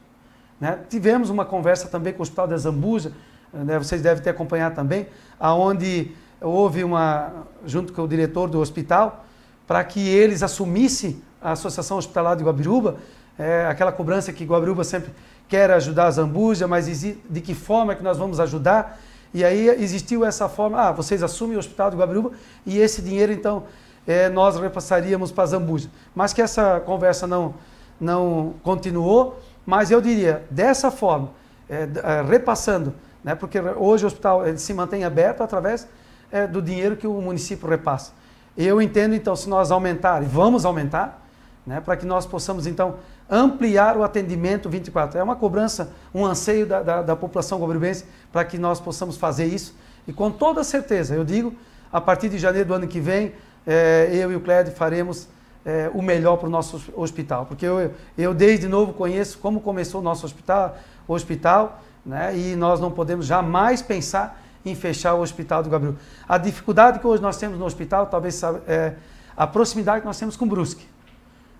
né, 0.60 0.80
tivemos 0.89 1.30
uma 1.30 1.45
conversa 1.45 1.88
também 1.88 2.12
com 2.12 2.17
o 2.17 2.23
Hospital 2.23 2.47
da 2.47 2.58
Zambuja, 2.58 3.12
né, 3.54 3.77
vocês 3.77 4.01
devem 4.01 4.23
ter 4.23 4.32
acompanhado 4.32 4.73
também, 4.73 5.06
aonde 5.39 6.13
houve 6.41 6.84
uma, 6.84 7.45
junto 7.67 7.93
com 7.93 8.01
o 8.01 8.08
diretor 8.08 8.49
do 8.49 8.60
hospital, 8.60 9.27
para 9.67 9.84
que 9.84 9.99
eles 9.99 10.41
assumissem 10.41 11.21
a 11.39 11.51
Associação 11.51 11.99
Hospitalar 11.99 12.36
de 12.36 12.43
Guabiruba, 12.43 12.97
é, 13.38 13.67
aquela 13.69 13.91
cobrança 13.91 14.34
que 14.34 14.43
Guabiruba 14.43 14.84
sempre 14.84 15.12
quer 15.47 15.69
ajudar 15.69 16.08
a 16.08 16.12
Zambuja, 16.12 16.67
mas 16.67 16.88
de 16.88 17.41
que 17.41 17.54
forma 17.54 17.93
que 17.93 18.01
nós 18.01 18.17
vamos 18.17 18.39
ajudar? 18.39 18.99
E 19.36 19.45
aí 19.45 19.69
existiu 19.69 20.25
essa 20.25 20.49
forma, 20.49 20.82
ah, 20.82 20.91
vocês 20.91 21.21
assumem 21.21 21.58
o 21.58 21.60
Hospital 21.60 21.91
de 21.91 21.97
Guabiruba 21.97 22.32
e 22.65 22.80
esse 22.80 23.04
dinheiro 23.04 23.32
então 23.32 23.65
é, 24.07 24.29
nós 24.29 24.57
repassaríamos 24.57 25.31
para 25.31 25.45
Zambuja. 25.45 25.89
Mas 26.15 26.33
que 26.33 26.41
essa 26.41 26.79
conversa 26.79 27.27
não, 27.27 27.55
não 27.99 28.53
continuou, 28.63 29.39
mas 29.65 29.91
eu 29.91 30.01
diria, 30.01 30.43
dessa 30.49 30.89
forma, 30.89 31.29
é, 31.69 31.83
é, 31.83 32.21
repassando, 32.21 32.93
né, 33.23 33.35
porque 33.35 33.59
hoje 33.59 34.03
o 34.03 34.07
hospital 34.07 34.47
ele 34.47 34.57
se 34.57 34.73
mantém 34.73 35.03
aberto 35.03 35.41
através 35.41 35.87
é, 36.31 36.47
do 36.47 36.61
dinheiro 36.61 36.95
que 36.97 37.07
o 37.07 37.21
município 37.21 37.69
repassa. 37.69 38.11
Eu 38.57 38.81
entendo, 38.81 39.15
então, 39.15 39.35
se 39.35 39.47
nós 39.47 39.71
aumentar, 39.71 40.21
e 40.23 40.25
vamos 40.25 40.65
aumentar, 40.65 41.25
né, 41.65 41.79
para 41.79 41.95
que 41.95 42.05
nós 42.05 42.25
possamos, 42.25 42.65
então, 42.67 42.95
ampliar 43.29 43.95
o 43.95 44.03
atendimento 44.03 44.69
24. 44.69 45.17
É 45.17 45.23
uma 45.23 45.37
cobrança, 45.37 45.93
um 46.13 46.25
anseio 46.25 46.65
da, 46.65 46.83
da, 46.83 47.01
da 47.01 47.15
população 47.15 47.57
gobribense 47.59 48.03
para 48.31 48.43
que 48.43 48.57
nós 48.57 48.81
possamos 48.81 49.15
fazer 49.15 49.45
isso. 49.45 49.73
E 50.05 50.11
com 50.11 50.29
toda 50.29 50.63
certeza, 50.63 51.15
eu 51.15 51.23
digo, 51.23 51.55
a 51.93 52.01
partir 52.01 52.27
de 52.27 52.37
janeiro 52.37 52.67
do 52.67 52.73
ano 52.73 52.87
que 52.87 52.99
vem, 52.99 53.33
é, 53.65 54.10
eu 54.12 54.32
e 54.32 54.36
o 54.36 54.41
Clédio 54.41 54.74
faremos 54.74 55.28
é, 55.65 55.89
o 55.93 56.02
melhor 56.02 56.38
para 56.38 56.47
o 56.47 56.50
nosso 56.50 56.82
hospital. 56.95 57.45
Porque 57.45 57.65
eu, 57.65 57.93
eu, 58.17 58.34
desde 58.34 58.67
novo, 58.67 58.93
conheço 58.93 59.38
como 59.38 59.62
começou 59.62 60.02
o 60.02 60.04
nosso 60.04 60.26
hospital, 60.26 60.78
hospital 61.08 61.82
né, 62.06 62.36
e 62.36 62.56
nós 62.56 62.80
não 62.80 62.91
podemos 62.91 63.26
jamais 63.26 63.82
pensar 63.82 64.41
em 64.65 64.76
fechar 64.76 65.13
o 65.13 65.21
hospital 65.21 65.63
do 65.63 65.69
Gabriel. 65.69 65.95
A 66.28 66.38
dificuldade 66.38 67.00
que 67.00 67.08
hoje 67.08 67.21
nós 67.21 67.38
temos 67.38 67.58
no 67.58 67.65
hospital, 67.65 68.08
talvez 68.08 68.41
é 68.67 68.93
a 69.36 69.47
proximidade 69.47 70.02
que 70.02 70.08
nós 70.08 70.19
temos 70.19 70.36
com 70.36 70.47
Brusque. 70.47 70.86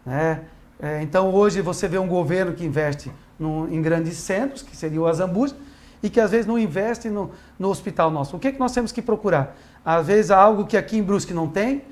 Né? 0.06 0.42
É, 0.80 1.02
então 1.02 1.34
hoje 1.34 1.62
você 1.62 1.88
vê 1.88 1.98
um 1.98 2.08
governo 2.08 2.54
que 2.54 2.66
investe 2.66 3.12
no, 3.40 3.72
em 3.74 3.82
grandes 3.82 4.18
centros, 4.18 4.62
que 4.62 4.76
seria 4.76 5.02
o 5.02 5.08
Azambuja, 5.08 5.56
e 6.04 6.10
que 6.10 6.20
às 6.20 6.32
vezes 6.32 6.48
não 6.48 6.58
investe 6.58 7.10
no, 7.10 7.32
no 7.58 7.70
hospital 7.70 8.10
nosso. 8.10 8.36
O 8.36 8.40
que, 8.40 8.48
é 8.48 8.52
que 8.52 8.60
nós 8.60 8.72
temos 8.72 8.92
que 8.92 9.02
procurar? 9.02 9.56
Às 9.86 10.08
vezes 10.08 10.32
algo 10.32 10.66
que 10.66 10.76
aqui 10.76 10.98
em 10.98 11.04
Brusque 11.04 11.34
não 11.34 11.48
tem, 11.48 11.84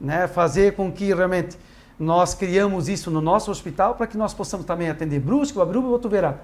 né? 0.00 0.26
fazer 0.26 0.74
com 0.74 0.90
que 0.90 1.12
realmente 1.12 1.58
nós 1.98 2.34
criamos 2.34 2.88
isso 2.88 3.10
no 3.10 3.20
nosso 3.20 3.50
hospital 3.50 3.94
para 3.94 4.06
que 4.06 4.16
nós 4.16 4.34
possamos 4.34 4.66
também 4.66 4.88
atender 4.88 5.20
Brusque, 5.20 5.58
Guabruba 5.58 5.86
e 5.86 5.90
Botuverá. 5.90 6.34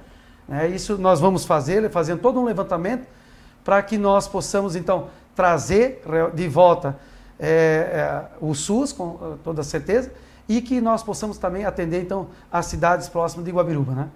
É, 0.48 0.66
isso 0.66 0.98
nós 0.98 1.20
vamos 1.20 1.44
fazer, 1.44 1.88
fazendo 1.90 2.20
todo 2.20 2.40
um 2.40 2.44
levantamento 2.44 3.06
para 3.64 3.82
que 3.82 3.98
nós 3.98 4.26
possamos 4.26 4.74
então 4.74 5.08
trazer 5.34 6.02
de 6.34 6.48
volta 6.48 6.98
é, 7.38 7.48
é, 7.48 8.24
o 8.40 8.54
SUS, 8.54 8.92
com 8.92 9.38
toda 9.42 9.62
certeza, 9.62 10.12
e 10.48 10.60
que 10.60 10.80
nós 10.80 11.02
possamos 11.02 11.38
também 11.38 11.64
atender 11.64 12.02
então 12.02 12.28
as 12.50 12.66
cidades 12.66 13.08
próximas 13.08 13.44
de 13.44 13.52
Guabiruba, 13.52 13.92
né? 13.92 14.08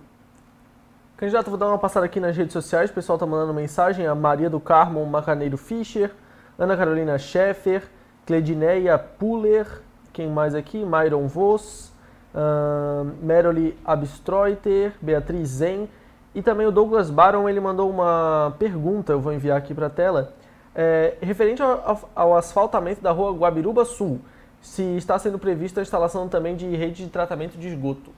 Candidato, 1.17 1.49
vou 1.49 1.57
dar 1.57 1.69
uma 1.69 1.79
passada 1.79 2.05
aqui 2.05 2.19
nas 2.19 2.37
redes 2.37 2.53
sociais, 2.53 2.91
o 2.91 2.93
pessoal 2.93 3.15
está 3.15 3.25
mandando 3.25 3.55
mensagem, 3.55 4.05
a 4.05 4.15
Maria 4.17 4.51
do 4.51 4.59
Carmo 4.59 5.07
Macaneiro 5.07 5.57
Fischer, 5.57 6.11
Ana 6.59 6.77
Carolina 6.77 7.17
Scheffer, 7.19 7.85
Cledineia 8.27 8.99
Puller, 8.99 9.67
quem 10.13 10.29
mais 10.29 10.55
aqui? 10.55 10.85
Myron 10.85 11.27
Voss, 11.27 11.93
uh, 12.35 13.05
Meroli 13.23 13.77
Abstreuter, 13.85 14.93
Beatriz 15.01 15.49
Zen, 15.49 15.89
e 16.35 16.43
também 16.43 16.67
o 16.67 16.73
Douglas 16.73 17.11
Baron, 17.11 17.49
ele 17.49 17.61
mandou 17.61 17.89
uma 17.89 18.55
pergunta, 18.59 19.13
eu 19.13 19.21
vou 19.21 19.33
enviar 19.33 19.57
aqui 19.57 19.73
para 19.73 19.87
a 19.87 19.91
tela, 19.91 20.33
é, 20.75 21.17
referente 21.21 21.63
ao, 21.63 22.11
ao, 22.15 22.37
asfaltamento 22.37 23.01
da 23.01 23.13
rua 23.13 23.33
Guabiruba 23.33 23.85
Sul, 23.85 24.21
se 24.61 24.83
está 24.97 25.17
sendo 25.19 25.39
prevista 25.39 25.81
a 25.81 25.83
instalação 25.83 26.29
também 26.29 26.57
de 26.57 26.67
rede 26.75 27.05
de 27.05 27.11
tratamento 27.11 27.57
de 27.57 27.69
esgoto. 27.69 28.11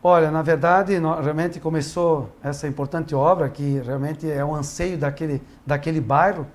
Olha, 0.00 0.30
na 0.30 0.42
verdade, 0.42 0.96
realmente 1.20 1.58
começou 1.58 2.30
essa 2.40 2.68
importante 2.68 3.12
obra, 3.14 3.48
que 3.48 3.80
realmente 3.80 4.30
é 4.30 4.44
um 4.44 4.54
anseio 4.54 4.96
daquele, 4.96 5.42
daquele 5.66 6.00
bairro, 6.00 6.46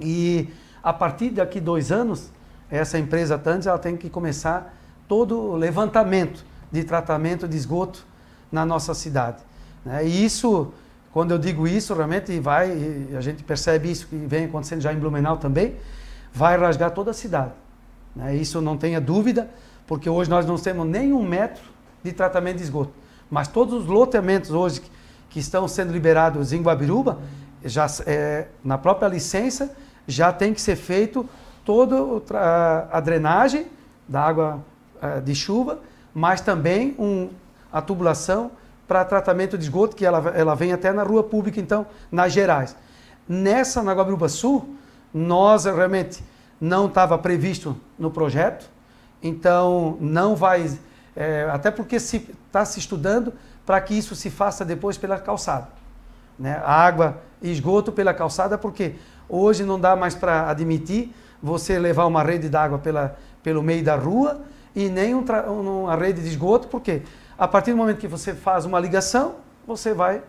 e 0.00 0.48
a 0.86 0.92
partir 0.92 1.30
daqui 1.30 1.58
dois 1.58 1.90
anos, 1.90 2.30
essa 2.70 2.96
empresa 2.96 3.36
Tantes 3.36 3.66
ela 3.66 3.76
tem 3.76 3.96
que 3.96 4.08
começar 4.08 4.72
todo 5.08 5.36
o 5.36 5.56
levantamento 5.56 6.44
de 6.70 6.84
tratamento 6.84 7.48
de 7.48 7.56
esgoto 7.56 8.06
na 8.52 8.64
nossa 8.64 8.94
cidade. 8.94 9.38
Né? 9.84 10.06
E 10.06 10.24
isso, 10.24 10.72
quando 11.10 11.32
eu 11.32 11.38
digo 11.38 11.66
isso, 11.66 11.92
realmente 11.92 12.38
vai, 12.38 12.70
a 13.18 13.20
gente 13.20 13.42
percebe 13.42 13.90
isso 13.90 14.06
que 14.06 14.14
vem 14.14 14.44
acontecendo 14.44 14.80
já 14.80 14.92
em 14.92 14.96
Blumenau 14.96 15.38
também, 15.38 15.74
vai 16.32 16.56
rasgar 16.56 16.92
toda 16.92 17.10
a 17.10 17.14
cidade. 17.14 17.50
Né? 18.14 18.36
Isso 18.36 18.60
não 18.60 18.76
tenha 18.76 19.00
dúvida, 19.00 19.50
porque 19.88 20.08
hoje 20.08 20.30
nós 20.30 20.46
não 20.46 20.56
temos 20.56 20.86
nem 20.86 21.12
um 21.12 21.24
metro 21.24 21.64
de 22.04 22.12
tratamento 22.12 22.58
de 22.58 22.62
esgoto. 22.62 22.92
Mas 23.28 23.48
todos 23.48 23.74
os 23.82 23.86
loteamentos 23.86 24.52
hoje 24.52 24.82
que, 24.82 24.90
que 25.30 25.40
estão 25.40 25.66
sendo 25.66 25.92
liberados 25.92 26.52
em 26.52 26.62
Guabiruba, 26.62 27.18
já, 27.64 27.88
é, 28.06 28.46
na 28.62 28.78
própria 28.78 29.08
licença, 29.08 29.74
já 30.06 30.32
tem 30.32 30.54
que 30.54 30.60
ser 30.60 30.76
feito 30.76 31.28
toda 31.64 31.96
a 32.92 33.00
drenagem 33.00 33.66
da 34.08 34.22
água 34.22 34.64
é, 35.02 35.20
de 35.20 35.34
chuva, 35.34 35.80
mas 36.14 36.40
também 36.40 36.94
um, 36.98 37.28
a 37.72 37.82
tubulação 37.82 38.50
para 38.86 39.04
tratamento 39.04 39.58
de 39.58 39.64
esgoto, 39.64 39.96
que 39.96 40.06
ela, 40.06 40.32
ela 40.34 40.54
vem 40.54 40.72
até 40.72 40.92
na 40.92 41.02
rua 41.02 41.24
pública, 41.24 41.60
então, 41.60 41.86
nas 42.10 42.32
Gerais. 42.32 42.76
Nessa, 43.28 43.82
na 43.82 43.92
Guabiruba 43.92 44.28
Sul, 44.28 44.76
nós 45.12 45.64
realmente 45.64 46.22
não 46.60 46.86
estava 46.86 47.18
previsto 47.18 47.76
no 47.98 48.10
projeto, 48.10 48.70
então 49.22 49.96
não 50.00 50.36
vai, 50.36 50.70
é, 51.16 51.48
até 51.52 51.70
porque 51.70 51.96
está 51.96 52.08
se, 52.08 52.34
tá 52.52 52.64
se 52.64 52.78
estudando 52.78 53.32
para 53.64 53.80
que 53.80 53.94
isso 53.94 54.14
se 54.14 54.30
faça 54.30 54.64
depois 54.64 54.96
pela 54.96 55.18
calçada. 55.18 55.68
Né? 56.38 56.60
água 56.64 57.18
e 57.40 57.50
esgoto 57.50 57.90
pela 57.92 58.12
calçada, 58.12 58.58
porque 58.58 58.94
hoje 59.28 59.64
não 59.64 59.80
dá 59.80 59.96
mais 59.96 60.14
para 60.14 60.50
admitir 60.50 61.14
você 61.42 61.78
levar 61.78 62.06
uma 62.06 62.22
rede 62.22 62.48
d'água 62.48 62.80
pelo 63.42 63.62
meio 63.62 63.84
da 63.84 63.96
rua 63.96 64.40
e 64.74 64.88
nem 64.88 65.14
um 65.14 65.24
uma 65.48 65.96
rede 65.96 66.20
de 66.22 66.28
esgoto, 66.28 66.68
porque 66.68 67.02
a 67.38 67.48
partir 67.48 67.70
do 67.70 67.78
momento 67.78 67.98
que 67.98 68.08
você 68.08 68.34
faz 68.34 68.64
uma 68.64 68.78
ligação, 68.78 69.36
você 69.66 69.92
vai 69.92 70.22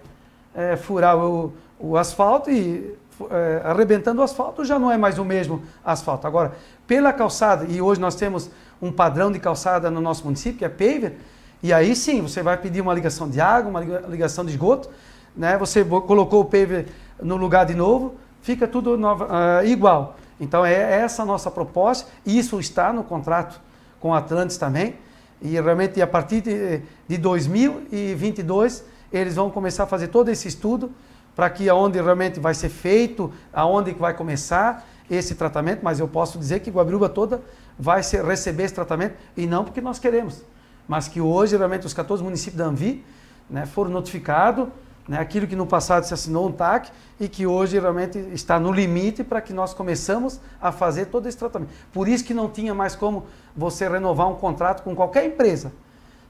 é, 0.55 0.75
furar 0.75 1.17
o, 1.17 1.53
o, 1.79 1.97
asfalto 1.97 2.49
e 2.49 2.95
é, 3.29 3.61
arrebentando 3.63 4.21
o 4.21 4.23
asfalto 4.23 4.65
já 4.65 4.79
não 4.79 4.91
é 4.91 4.97
mais 4.97 5.17
o 5.19 5.25
mesmo 5.25 5.63
asfalto. 5.83 6.25
Agora, 6.27 6.53
pela 6.85 7.13
calçada, 7.13 7.65
e 7.65 7.81
hoje 7.81 7.99
nós 7.99 8.15
temos 8.15 8.49
um 8.81 8.91
padrão 8.91 9.31
de 9.31 9.39
calçada 9.39 9.89
no 9.91 10.01
nosso 10.01 10.23
município, 10.23 10.59
que 10.59 10.65
é 10.65 10.69
paver, 10.69 11.17
e 11.61 11.73
aí 11.73 11.95
sim, 11.95 12.21
você 12.21 12.43
vai 12.43 12.57
pedir 12.57 12.81
uma 12.81 12.93
ligação 12.93 13.29
de 13.29 13.41
água, 13.41 13.69
uma 13.69 13.81
ligação 14.07 14.45
de 14.45 14.51
esgoto, 14.51 14.89
né? 15.37 15.57
você 15.57 15.85
colocou 15.85 16.41
o 16.41 16.45
paver 16.45 16.87
no 17.21 17.37
lugar 17.37 17.65
de 17.65 17.75
novo, 17.75 18.15
fica 18.41 18.67
tudo 18.67 18.97
nova, 18.97 19.27
uh, 19.61 19.65
igual. 19.65 20.17
Então 20.39 20.65
é 20.65 20.73
essa 21.01 21.23
a 21.23 21.25
nossa 21.25 21.49
proposta, 21.49 22.09
isso 22.25 22.59
está 22.59 22.91
no 22.91 23.03
contrato 23.03 23.59
com 23.99 24.13
a 24.13 24.19
Atlantis 24.19 24.57
também, 24.57 24.95
e 25.41 25.51
realmente 25.51 26.01
a 26.01 26.07
partir 26.07 26.41
de, 26.41 26.81
de 27.07 27.17
2022 27.17 28.83
eles 29.11 29.35
vão 29.35 29.49
começar 29.49 29.83
a 29.83 29.87
fazer 29.87 30.07
todo 30.07 30.29
esse 30.29 30.47
estudo 30.47 30.91
para 31.35 31.49
que 31.49 31.69
aonde 31.69 32.01
realmente 32.01 32.39
vai 32.39 32.53
ser 32.53 32.69
feito, 32.69 33.31
aonde 33.53 33.93
vai 33.93 34.13
começar 34.13 34.87
esse 35.09 35.35
tratamento, 35.35 35.81
mas 35.83 35.99
eu 35.99 36.07
posso 36.07 36.37
dizer 36.37 36.59
que 36.59 36.69
Guabiruba 36.69 37.07
toda 37.07 37.41
vai 37.79 38.03
ser, 38.03 38.25
receber 38.25 38.63
esse 38.63 38.73
tratamento 38.73 39.15
e 39.35 39.45
não 39.45 39.63
porque 39.63 39.79
nós 39.79 39.99
queremos, 39.99 40.43
mas 40.87 41.07
que 41.07 41.21
hoje 41.21 41.55
realmente 41.55 41.85
os 41.85 41.93
14 41.93 42.23
municípios 42.23 42.57
da 42.57 42.65
Anvi 42.65 43.05
né, 43.49 43.65
foram 43.65 43.91
notificados 43.91 44.67
né, 45.07 45.19
aquilo 45.19 45.47
que 45.47 45.55
no 45.55 45.65
passado 45.65 46.03
se 46.03 46.13
assinou 46.13 46.47
um 46.47 46.51
TAC 46.51 46.91
e 47.19 47.29
que 47.29 47.47
hoje 47.47 47.79
realmente 47.79 48.17
está 48.33 48.59
no 48.59 48.71
limite 48.71 49.23
para 49.23 49.41
que 49.41 49.53
nós 49.53 49.73
começamos 49.73 50.39
a 50.61 50.71
fazer 50.71 51.05
todo 51.05 51.27
esse 51.27 51.37
tratamento. 51.37 51.71
Por 51.93 52.07
isso 52.07 52.23
que 52.23 52.33
não 52.33 52.49
tinha 52.49 52.73
mais 52.73 52.95
como 52.95 53.25
você 53.55 53.87
renovar 53.87 54.27
um 54.27 54.35
contrato 54.35 54.83
com 54.83 54.95
qualquer 54.95 55.25
empresa, 55.25 55.71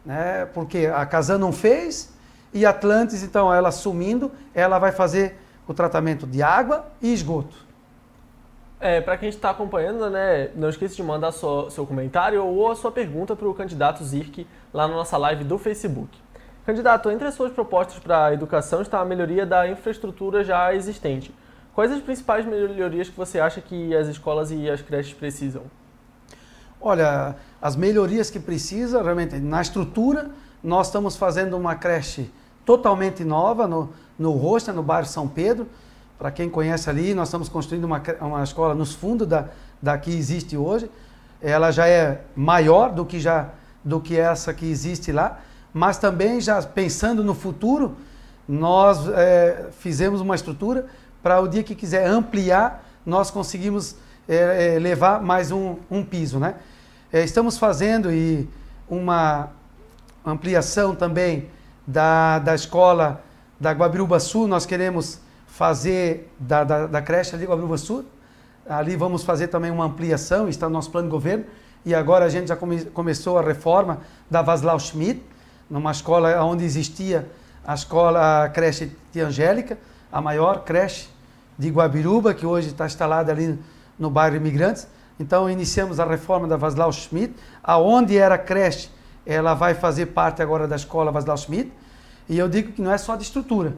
né, 0.05 0.45
porque 0.53 0.85
a 0.85 1.05
Casan 1.05 1.37
não 1.37 1.51
fez 1.51 2.15
e 2.53 2.65
Atlantis, 2.65 3.23
então, 3.23 3.53
ela 3.53 3.69
assumindo, 3.69 4.31
ela 4.53 4.79
vai 4.79 4.91
fazer 4.91 5.37
o 5.67 5.73
tratamento 5.73 6.25
de 6.25 6.41
água 6.41 6.87
e 7.01 7.13
esgoto. 7.13 7.67
É, 8.79 9.01
para 9.01 9.17
quem 9.17 9.27
está 9.27 9.49
acompanhando, 9.49 10.09
né, 10.09 10.49
não 10.55 10.69
esqueça 10.69 10.95
de 10.95 11.03
mandar 11.03 11.31
seu, 11.31 11.69
seu 11.71 11.85
comentário 11.85 12.43
ou 12.45 12.71
a 12.71 12.75
sua 12.75 12.91
pergunta 12.91 13.35
para 13.35 13.47
o 13.47 13.53
candidato 13.53 14.03
Zirk 14.03 14.47
lá 14.71 14.87
na 14.87 14.93
nossa 14.93 15.17
live 15.17 15.43
do 15.43 15.57
Facebook. 15.57 16.17
Candidato, 16.67 17.09
entre 17.09 17.25
as 17.25 17.33
suas 17.33 17.53
propostas 17.53 17.97
para 17.97 18.25
a 18.25 18.33
educação 18.33 18.81
está 18.81 18.99
a 18.99 19.05
melhoria 19.05 19.45
da 19.45 19.69
infraestrutura 19.69 20.43
já 20.43 20.75
existente. 20.75 21.33
Quais 21.73 21.89
as 21.93 22.01
principais 22.01 22.45
melhorias 22.45 23.07
que 23.07 23.15
você 23.15 23.39
acha 23.39 23.61
que 23.61 23.95
as 23.95 24.09
escolas 24.09 24.51
e 24.51 24.69
as 24.69 24.81
creches 24.81 25.13
precisam? 25.13 25.61
Olha, 26.81 27.37
as 27.61 27.77
melhorias 27.77 28.29
que 28.29 28.37
precisa, 28.37 29.01
realmente, 29.01 29.37
na 29.37 29.61
estrutura, 29.61 30.29
nós 30.61 30.87
estamos 30.87 31.15
fazendo 31.15 31.55
uma 31.55 31.73
creche 31.73 32.29
totalmente 32.65 33.23
nova 33.23 33.65
no, 33.65 33.93
no 34.19 34.31
Rocha, 34.31 34.73
no 34.73 34.83
bairro 34.83 35.07
São 35.07 35.25
Pedro. 35.25 35.69
Para 36.19 36.31
quem 36.31 36.49
conhece 36.49 36.89
ali, 36.89 37.13
nós 37.13 37.29
estamos 37.29 37.47
construindo 37.47 37.85
uma, 37.85 38.03
uma 38.19 38.43
escola 38.43 38.75
nos 38.75 38.93
fundos 38.93 39.25
da, 39.25 39.45
da 39.81 39.97
que 39.97 40.11
existe 40.11 40.57
hoje. 40.57 40.91
Ela 41.41 41.71
já 41.71 41.87
é 41.87 42.25
maior 42.35 42.91
do 42.91 43.05
que, 43.05 43.21
já, 43.21 43.51
do 43.85 44.01
que 44.01 44.19
essa 44.19 44.53
que 44.53 44.65
existe 44.65 45.13
lá 45.13 45.39
mas 45.73 45.97
também 45.97 46.39
já 46.41 46.61
pensando 46.61 47.23
no 47.23 47.33
futuro, 47.33 47.95
nós 48.47 49.07
é, 49.09 49.67
fizemos 49.79 50.21
uma 50.21 50.35
estrutura 50.35 50.87
para 51.21 51.39
o 51.41 51.47
dia 51.47 51.63
que 51.63 51.75
quiser 51.75 52.07
ampliar, 52.07 52.85
nós 53.05 53.29
conseguimos 53.29 53.95
é, 54.27 54.77
levar 54.79 55.21
mais 55.21 55.51
um, 55.51 55.75
um 55.89 56.03
piso. 56.03 56.39
Né? 56.39 56.55
É, 57.11 57.23
estamos 57.23 57.57
fazendo 57.57 58.11
e 58.11 58.47
uma 58.89 59.49
ampliação 60.25 60.95
também 60.95 61.49
da, 61.85 62.39
da 62.39 62.55
escola 62.55 63.23
da 63.59 63.71
Guabiruba 63.71 64.19
Sul, 64.19 64.47
nós 64.47 64.65
queremos 64.65 65.19
fazer 65.47 66.31
da, 66.37 66.63
da, 66.63 66.85
da 66.85 67.01
creche 67.01 67.35
ali 67.35 67.45
Guabiruba 67.45 67.77
Sul, 67.77 68.05
ali 68.67 68.95
vamos 68.95 69.23
fazer 69.23 69.47
também 69.47 69.71
uma 69.71 69.85
ampliação, 69.85 70.47
está 70.47 70.67
no 70.67 70.73
nosso 70.73 70.91
plano 70.91 71.07
de 71.07 71.11
governo, 71.11 71.45
e 71.85 71.95
agora 71.95 72.25
a 72.25 72.29
gente 72.29 72.49
já 72.49 72.55
come, 72.55 72.85
começou 72.85 73.37
a 73.37 73.41
reforma 73.41 74.01
da 74.29 74.41
Vaslau 74.41 74.79
Schmidt, 74.79 75.21
numa 75.69 75.91
escola 75.91 76.43
onde 76.43 76.63
existia 76.63 77.29
a 77.65 77.73
escola 77.73 78.43
a 78.43 78.49
creche 78.49 78.91
de 79.11 79.19
Angélica, 79.19 79.77
a 80.11 80.21
maior 80.21 80.63
creche 80.63 81.09
de 81.57 81.69
Guabiruba, 81.69 82.33
que 82.33 82.45
hoje 82.45 82.69
está 82.69 82.85
instalada 82.85 83.31
ali 83.31 83.59
no 83.99 84.09
bairro 84.09 84.37
Imigrantes. 84.37 84.87
Então 85.19 85.49
iniciamos 85.49 85.99
a 85.99 86.05
reforma 86.05 86.47
da 86.47 86.55
Vaslau 86.55 86.91
Schmidt, 86.93 87.33
aonde 87.63 88.17
era 88.17 88.37
creche, 88.37 88.89
ela 89.25 89.53
vai 89.53 89.73
fazer 89.73 90.07
parte 90.07 90.41
agora 90.41 90.67
da 90.67 90.75
escola 90.75 91.11
Vaslau 91.11 91.37
Schmidt. 91.37 91.71
E 92.29 92.37
eu 92.37 92.47
digo 92.47 92.71
que 92.71 92.81
não 92.81 92.91
é 92.91 92.97
só 92.97 93.15
de 93.15 93.23
estrutura, 93.23 93.73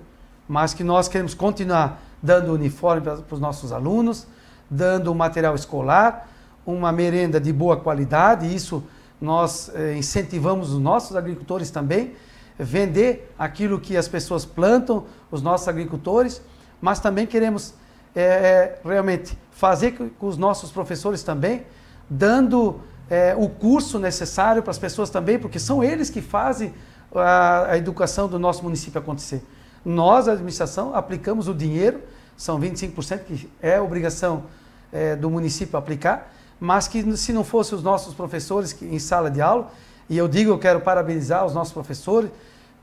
mas 0.47 0.73
que 0.73 0.84
nós 0.84 1.08
queremos 1.08 1.34
continuar 1.34 2.02
dando 2.21 2.54
uniforme 2.54 3.02
para, 3.02 3.17
para 3.17 3.34
os 3.34 3.39
nossos 3.39 3.71
alunos, 3.71 4.28
dando 4.69 5.13
material 5.15 5.56
escolar, 5.56 6.28
uma 6.65 6.91
merenda 6.91 7.39
de 7.39 7.52
boa 7.52 7.78
qualidade, 7.78 8.54
isso 8.54 8.84
nós 9.19 9.69
eh, 9.73 9.95
incentivamos 9.97 10.71
os 10.71 10.79
nossos 10.79 11.15
agricultores 11.15 11.69
também, 11.71 12.15
vender 12.58 13.34
aquilo 13.38 13.79
que 13.79 13.95
as 13.95 14.08
pessoas 14.08 14.45
plantam, 14.45 15.05
os 15.32 15.41
nossos 15.41 15.67
agricultores, 15.67 16.41
mas 16.82 16.99
também 16.99 17.25
queremos 17.25 17.73
é, 18.15 18.79
realmente 18.84 19.38
fazer 19.51 19.91
com 20.17 20.27
os 20.27 20.38
nossos 20.38 20.71
professores 20.71 21.23
também, 21.23 21.65
dando 22.10 22.82
é, 23.10 23.36
o 23.38 23.49
curso 23.49 23.99
necessário 23.99 24.62
para 24.62 24.71
as 24.71 24.77
pessoas 24.77 25.10
também, 25.10 25.39
porque 25.39 25.60
são 25.60 25.84
eles 25.84 26.10
que 26.10 26.21
fazem 26.21 26.73
a, 27.13 27.71
a 27.71 27.77
educação 27.77 28.27
do 28.27 28.38
nosso 28.38 28.63
município 28.63 28.99
acontecer. 28.99 29.43
Nós, 29.84 30.27
a 30.27 30.34
administração, 30.34 30.95
aplicamos 30.95 31.47
o 31.47 31.53
dinheiro, 31.53 32.01
são 32.36 32.60
25% 32.60 33.23
que 33.25 33.49
é 33.62 33.79
obrigação 33.79 34.43
é, 34.91 35.15
do 35.15 35.29
município 35.29 35.77
aplicar, 35.77 36.34
mas 36.60 36.88
que 36.88 37.15
se 37.17 37.32
não 37.32 37.43
fossem 37.43 37.78
os 37.78 37.84
nossos 37.84 38.13
professores 38.13 38.74
que, 38.74 38.86
em 38.86 39.00
sala 39.00 39.32
de 39.32 39.41
aula, 39.41 39.72
e 40.10 40.17
eu 40.17 40.28
digo, 40.28 40.52
eu 40.52 40.60
quero 40.60 40.82
parabenizar 40.82 41.45
os 41.45 41.54
nossos 41.54 41.74
professores 41.74 42.30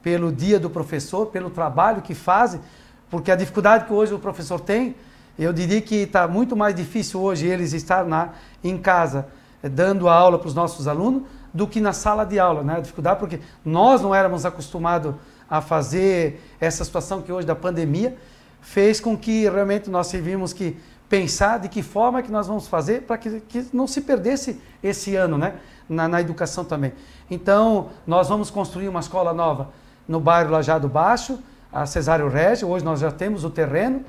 pelo 0.02 0.30
dia 0.30 0.60
do 0.60 0.70
professor, 0.70 1.26
pelo 1.26 1.50
trabalho 1.50 2.00
que 2.00 2.14
fazem, 2.14 2.60
porque 3.10 3.30
a 3.30 3.36
dificuldade 3.36 3.84
que 3.84 3.92
hoje 3.92 4.14
o 4.14 4.18
professor 4.18 4.60
tem, 4.60 4.94
eu 5.38 5.52
diria 5.52 5.80
que 5.80 5.96
está 5.96 6.26
muito 6.26 6.56
mais 6.56 6.74
difícil 6.74 7.20
hoje 7.20 7.46
eles 7.46 7.72
estar 7.72 8.04
na, 8.04 8.30
em 8.64 8.78
casa 8.78 9.26
eh, 9.62 9.68
dando 9.68 10.08
aula 10.08 10.38
para 10.38 10.48
os 10.48 10.54
nossos 10.54 10.88
alunos 10.88 11.24
do 11.52 11.66
que 11.66 11.80
na 11.80 11.92
sala 11.92 12.24
de 12.24 12.38
aula, 12.38 12.62
né? 12.62 12.76
A 12.76 12.80
dificuldade 12.80 13.18
porque 13.18 13.40
nós 13.64 14.00
não 14.00 14.14
éramos 14.14 14.46
acostumados 14.46 15.14
a 15.48 15.60
fazer 15.60 16.42
essa 16.60 16.84
situação 16.84 17.22
que 17.22 17.32
hoje 17.32 17.46
da 17.46 17.54
pandemia 17.54 18.16
fez 18.60 18.98
com 18.98 19.16
que 19.16 19.48
realmente 19.48 19.90
nós 19.90 20.10
tivemos 20.10 20.52
que 20.52 20.76
pensar 21.08 21.58
de 21.58 21.68
que 21.68 21.82
forma 21.82 22.22
que 22.22 22.30
nós 22.30 22.46
vamos 22.46 22.66
fazer 22.66 23.02
para 23.02 23.16
que, 23.16 23.40
que, 23.40 23.66
não 23.72 23.86
se 23.86 24.00
perdesse 24.00 24.60
esse 24.82 25.14
ano, 25.14 25.38
né? 25.38 25.54
Na, 25.88 26.08
na, 26.08 26.20
educação 26.20 26.64
também. 26.64 26.92
Então, 27.30 27.90
nós 28.06 28.28
vamos 28.28 28.50
construir 28.50 28.88
uma 28.88 28.98
escola 28.98 29.32
nova 29.32 29.68
no 30.08 30.18
bairro 30.18 30.50
Lajado 30.50 30.88
Baixo, 30.88 31.38
a 31.72 31.86
Cesário 31.86 32.28
Régio. 32.28 32.68
Hoje 32.68 32.84
nós 32.84 32.98
já 32.98 33.12
temos 33.12 33.44
o 33.44 33.50
terreno. 33.50 34.04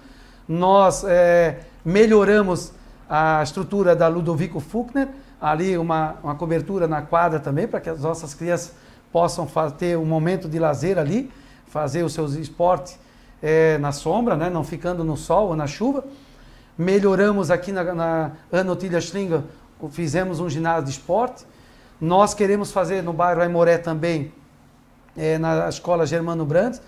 Nós 0.47 1.03
é, 1.03 1.59
melhoramos 1.85 2.71
a 3.07 3.41
estrutura 3.43 3.95
da 3.95 4.07
Ludovico 4.07 4.59
Fuchner, 4.59 5.07
ali 5.39 5.77
uma, 5.77 6.15
uma 6.23 6.35
cobertura 6.35 6.87
na 6.87 7.01
quadra 7.01 7.39
também, 7.39 7.67
para 7.67 7.79
que 7.79 7.89
as 7.89 8.01
nossas 8.01 8.33
crianças 8.33 8.73
possam 9.11 9.47
ter 9.77 9.97
um 9.97 10.05
momento 10.05 10.49
de 10.49 10.57
lazer 10.57 10.97
ali, 10.97 11.31
fazer 11.67 12.03
os 12.03 12.13
seus 12.13 12.33
esportes 12.33 12.99
é, 13.41 13.77
na 13.77 13.91
sombra, 13.91 14.35
né? 14.35 14.49
não 14.49 14.63
ficando 14.63 15.03
no 15.03 15.15
sol 15.15 15.49
ou 15.49 15.55
na 15.55 15.67
chuva. 15.67 16.03
Melhoramos 16.77 17.49
aqui 17.49 17.71
na, 17.71 17.83
na 17.95 18.31
Anotilha 18.51 19.01
Schlinga, 19.01 19.43
fizemos 19.89 20.39
um 20.39 20.47
ginásio 20.47 20.83
de 20.83 20.91
esporte. 20.91 21.43
Nós 21.99 22.35
queremos 22.35 22.71
fazer 22.71 23.01
no 23.01 23.11
bairro 23.11 23.41
Aimoré 23.41 23.79
também, 23.79 24.31
é, 25.17 25.39
na 25.39 25.67
escola 25.69 26.05
Germano 26.05 26.45
Brandes, 26.45 26.79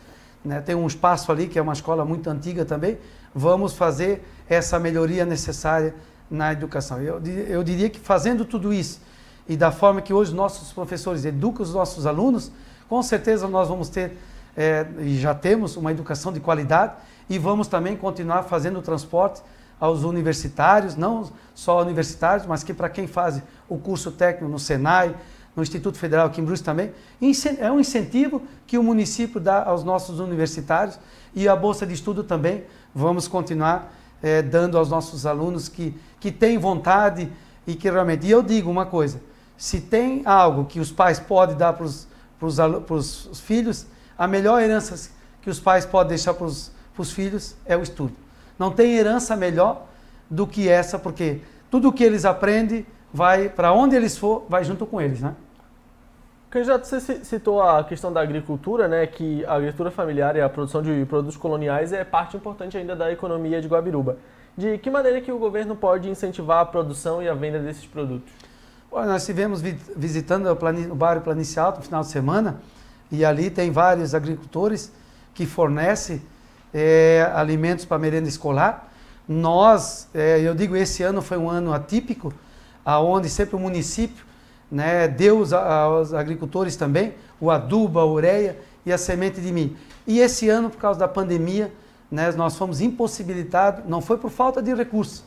né? 0.45 0.61
tem 0.61 0.75
um 0.75 0.85
espaço 0.85 1.31
ali 1.31 1.47
que 1.47 1.57
é 1.57 1.61
uma 1.61 1.73
escola 1.73 2.05
muito 2.05 2.29
antiga 2.29 2.63
também. 2.63 2.99
Vamos 3.33 3.73
fazer 3.73 4.23
essa 4.47 4.77
melhoria 4.77 5.25
necessária 5.25 5.95
na 6.29 6.53
educação. 6.53 7.01
Eu, 7.01 7.19
eu 7.47 7.63
diria 7.63 7.89
que 7.89 7.99
fazendo 7.99 8.45
tudo 8.45 8.71
isso 8.71 9.01
e 9.47 9.57
da 9.57 9.71
forma 9.71 10.03
que 10.03 10.13
hoje 10.13 10.35
nossos 10.35 10.71
professores 10.71 11.25
educam 11.25 11.63
os 11.63 11.73
nossos 11.73 12.05
alunos, 12.05 12.51
com 12.87 13.01
certeza 13.01 13.47
nós 13.47 13.67
vamos 13.67 13.89
ter, 13.89 14.15
é, 14.55 14.85
e 14.99 15.17
já 15.17 15.33
temos, 15.33 15.75
uma 15.75 15.89
educação 15.89 16.31
de 16.31 16.39
qualidade 16.39 16.93
e 17.27 17.39
vamos 17.39 17.67
também 17.67 17.97
continuar 17.97 18.43
fazendo 18.43 18.77
o 18.77 18.83
transporte 18.83 19.41
aos 19.79 20.03
universitários, 20.03 20.95
não 20.95 21.29
só 21.55 21.81
universitários, 21.81 22.45
mas 22.45 22.63
que 22.63 22.73
para 22.73 22.89
quem 22.89 23.07
faz 23.07 23.41
o 23.67 23.77
curso 23.77 24.11
técnico 24.11 24.51
no 24.51 24.59
Senai, 24.59 25.15
no 25.55 25.63
Instituto 25.63 25.97
Federal 25.97 26.27
aqui 26.27 26.41
em 26.41 26.45
Brusque 26.45 26.65
também, 26.65 26.91
é 27.59 27.71
um 27.71 27.79
incentivo 27.79 28.41
que 28.67 28.77
o 28.77 28.83
município 28.83 29.39
dá 29.39 29.63
aos 29.63 29.83
nossos 29.83 30.19
universitários 30.19 30.99
e 31.33 31.47
a 31.47 31.55
Bolsa 31.55 31.85
de 31.85 31.93
Estudo 31.93 32.23
também 32.23 32.63
vamos 32.93 33.27
continuar 33.27 33.93
é, 34.21 34.41
dando 34.41 34.77
aos 34.77 34.89
nossos 34.89 35.25
alunos 35.25 35.69
que, 35.69 35.95
que 36.19 36.31
têm 36.31 36.57
vontade 36.57 37.31
e 37.65 37.75
que 37.75 37.89
realmente... 37.89 38.27
E 38.27 38.31
eu 38.31 38.41
digo 38.43 38.69
uma 38.69 38.85
coisa, 38.85 39.21
se 39.57 39.81
tem 39.81 40.21
algo 40.25 40.65
que 40.65 40.79
os 40.79 40.91
pais 40.91 41.19
podem 41.19 41.55
dar 41.55 41.73
para 41.73 41.85
os 41.85 43.41
filhos, 43.41 43.85
a 44.17 44.27
melhor 44.27 44.61
herança 44.61 45.11
que 45.41 45.49
os 45.49 45.59
pais 45.59 45.85
podem 45.85 46.09
deixar 46.09 46.33
para 46.33 46.45
os 46.45 47.11
filhos 47.11 47.55
é 47.65 47.77
o 47.77 47.81
estudo. 47.81 48.13
Não 48.59 48.69
tem 48.69 48.97
herança 48.97 49.35
melhor 49.35 49.87
do 50.29 50.45
que 50.45 50.67
essa, 50.67 50.99
porque 50.99 51.41
tudo 51.71 51.87
o 51.87 51.93
que 51.93 52.03
eles 52.03 52.25
aprendem 52.25 52.85
vai 53.11 53.49
para 53.49 53.71
onde 53.73 53.95
eles 53.95 54.17
for, 54.17 54.45
vai 54.49 54.63
junto 54.63 54.85
com 54.85 55.01
eles, 55.01 55.21
né? 55.21 55.33
Candidato, 56.49 56.85
você 56.85 57.23
citou 57.23 57.61
a 57.61 57.83
questão 57.83 58.11
da 58.11 58.21
agricultura, 58.21 58.87
né, 58.87 59.05
que 59.05 59.45
a 59.45 59.53
agricultura 59.53 59.91
familiar 59.91 60.35
e 60.35 60.41
a 60.41 60.49
produção 60.49 60.81
de 60.81 61.05
produtos 61.05 61.37
coloniais 61.37 61.93
é 61.93 62.03
parte 62.03 62.35
importante 62.35 62.75
ainda 62.75 62.95
da 62.95 63.11
economia 63.11 63.61
de 63.61 63.67
Guabiruba. 63.67 64.17
De 64.57 64.79
que 64.79 64.89
maneira 64.89 65.21
que 65.21 65.31
o 65.31 65.37
governo 65.37 65.75
pode 65.75 66.09
incentivar 66.09 66.61
a 66.61 66.65
produção 66.65 67.21
e 67.21 67.29
a 67.29 67.35
venda 67.35 67.59
desses 67.59 67.85
produtos? 67.85 68.33
Nós 68.91 69.21
estivemos 69.21 69.61
visitando 69.61 70.47
o, 70.47 70.95
bairro 70.95 71.21
Planície 71.21 71.59
Alto 71.59 71.77
no 71.77 71.83
final 71.85 72.01
de 72.01 72.07
semana 72.07 72.59
e 73.11 73.23
ali 73.23 73.51
tem 73.51 73.71
vários 73.71 74.15
agricultores 74.15 74.91
que 75.35 75.45
fornecem 75.45 76.19
é, 76.73 77.29
alimentos 77.33 77.85
para 77.85 77.97
merenda 77.97 78.27
escolar. 78.27 78.91
Nós, 79.27 80.07
é, 80.13 80.39
eu 80.39 80.55
digo, 80.55 80.75
esse 80.75 81.03
ano 81.03 81.21
foi 81.21 81.37
um 81.37 81.49
ano 81.49 81.73
atípico, 81.73 82.33
aonde 82.83 83.29
sempre 83.29 83.55
o 83.55 83.59
município 83.59 84.25
né, 84.71 85.07
deu 85.07 85.43
aos 85.55 86.13
agricultores 86.13 86.75
também 86.75 87.13
o 87.39 87.49
adubo, 87.51 87.99
a 87.99 88.05
ureia 88.05 88.57
e 88.85 88.91
a 88.91 88.97
semente 88.97 89.39
de 89.39 89.51
milho. 89.51 89.77
E 90.05 90.19
esse 90.19 90.49
ano, 90.49 90.69
por 90.69 90.77
causa 90.77 90.99
da 90.99 91.07
pandemia, 91.07 91.71
né, 92.11 92.31
nós 92.31 92.55
fomos 92.55 92.81
impossibilitados, 92.81 93.85
não 93.87 94.01
foi 94.01 94.17
por 94.17 94.31
falta 94.31 94.61
de 94.61 94.73
recursos. 94.73 95.23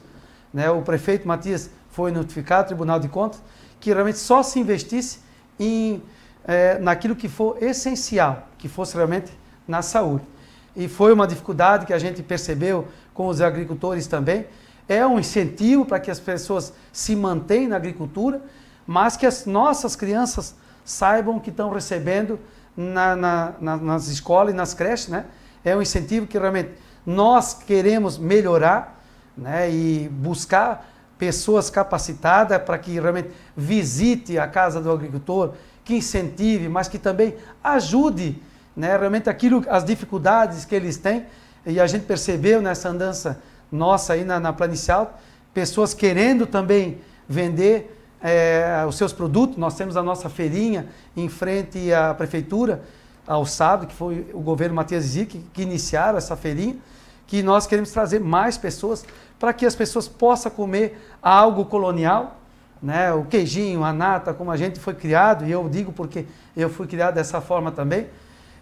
Né, 0.53 0.71
o 0.71 0.83
prefeito 0.83 1.27
Matias 1.27 1.71
foi 1.91 2.11
notificado, 2.11 2.69
Tribunal 2.69 2.99
de 2.99 3.09
Contas, 3.09 3.43
que 3.79 3.93
realmente 3.93 4.19
só 4.19 4.43
se 4.43 4.59
investisse 4.59 5.21
em, 5.59 6.03
é, 6.45 6.79
naquilo 6.79 7.15
que 7.15 7.29
for 7.29 7.63
essencial, 7.63 8.49
que 8.59 8.69
fosse 8.69 8.95
realmente 8.97 9.33
na 9.67 9.81
saúde 9.81 10.32
e 10.75 10.89
foi 10.89 11.13
uma 11.13 11.27
dificuldade 11.27 11.87
que 11.87 11.93
a 11.93 11.99
gente 11.99 12.23
percebeu 12.23 12.89
com 13.13 13.27
os 13.27 13.41
agricultores 13.41 14.07
também. 14.07 14.47
É 14.89 15.07
um 15.07 15.19
incentivo 15.19 15.85
para 15.85 16.01
que 16.01 16.11
as 16.11 16.19
pessoas 16.19 16.73
se 16.93 17.15
mantenham 17.15 17.71
na 17.71 17.77
agricultura, 17.77 18.43
mas 18.87 19.17
que 19.17 19.27
as 19.27 19.47
nossas 19.47 19.95
crianças 19.95 20.55
saibam 20.85 21.39
que 21.39 21.51
estão 21.51 21.71
recebendo 21.71 22.39
na, 22.77 23.15
na, 23.15 23.53
na, 23.61 23.77
nas 23.77 24.09
escolas 24.09 24.53
e 24.53 24.57
nas 24.57 24.75
creches, 24.75 25.09
né? 25.09 25.27
É 25.65 25.77
um 25.77 25.83
incentivo 25.83 26.27
que 26.27 26.37
realmente 26.37 26.71
nós 27.07 27.55
queremos 27.55 28.19
melhorar, 28.19 29.01
né? 29.37 29.71
E 29.71 30.09
buscar 30.09 30.89
pessoas 31.19 31.71
capacitadas 31.71 32.61
para 32.63 32.77
que 32.79 32.99
realmente 32.99 33.31
visite 33.57 34.39
a 34.39 34.49
casa 34.49 34.81
do 34.81 34.91
agricultor, 34.91 35.53
que 35.85 35.95
incentive, 35.95 36.69
mas 36.69 36.89
que 36.89 36.99
também 36.99 37.37
ajude 37.63 38.43
né, 38.77 38.97
realmente 38.97 39.29
aquilo, 39.29 39.65
as 39.69 39.85
dificuldades 39.85 40.65
que 40.65 40.75
eles 40.75 40.97
têm, 40.97 41.27
e 41.65 41.79
a 41.79 41.87
gente 41.87 42.05
percebeu 42.05 42.61
nessa 42.61 42.89
andança 42.89 43.41
nossa 43.71 44.13
aí 44.13 44.25
na, 44.25 44.41
na 44.41 44.53
Planicial, 44.53 45.19
pessoas 45.55 45.95
querendo 45.95 46.47
também 46.47 46.99
vender 47.29 47.99
é, 48.23 48.85
os 48.87 48.97
seus 48.97 49.13
produtos. 49.13 49.57
Nós 49.57 49.75
temos 49.75 49.97
a 49.97 50.03
nossa 50.03 50.29
feirinha 50.29 50.87
em 51.17 51.29
frente 51.29 51.93
à 51.93 52.15
prefeitura, 52.15 52.83
ao 53.27 53.47
sábado, 53.47 53.87
que 53.87 53.95
foi 53.95 54.27
o 54.33 54.41
governo 54.41 54.75
Matias 54.75 55.05
Zic 55.05 55.39
que, 55.39 55.45
que 55.53 55.63
iniciaram 55.63 56.19
essa 56.19 56.37
feirinha, 56.37 56.77
que 57.27 57.43
nós 57.43 57.67
queremos 57.67 57.91
trazer 57.91 58.21
mais 58.21 58.59
pessoas 58.59 59.05
para 59.39 59.53
que 59.53 59.65
as 59.65 59.75
pessoas 59.75 60.09
possam 60.09 60.51
comer 60.51 61.01
algo 61.23 61.65
colonial, 61.65 62.41
né? 62.83 63.13
o 63.13 63.25
queijinho, 63.25 63.85
a 63.85 63.93
nata, 63.93 64.35
como 64.35 64.51
a 64.51 64.57
gente 64.57 64.81
foi 64.81 64.95
criado, 64.95 65.47
e 65.47 65.51
eu 65.51 65.69
digo 65.69 65.93
porque 65.93 66.27
eu 66.57 66.69
fui 66.69 66.87
criado 66.87 67.15
dessa 67.15 67.41
forma 67.41 67.71
também, 67.71 68.09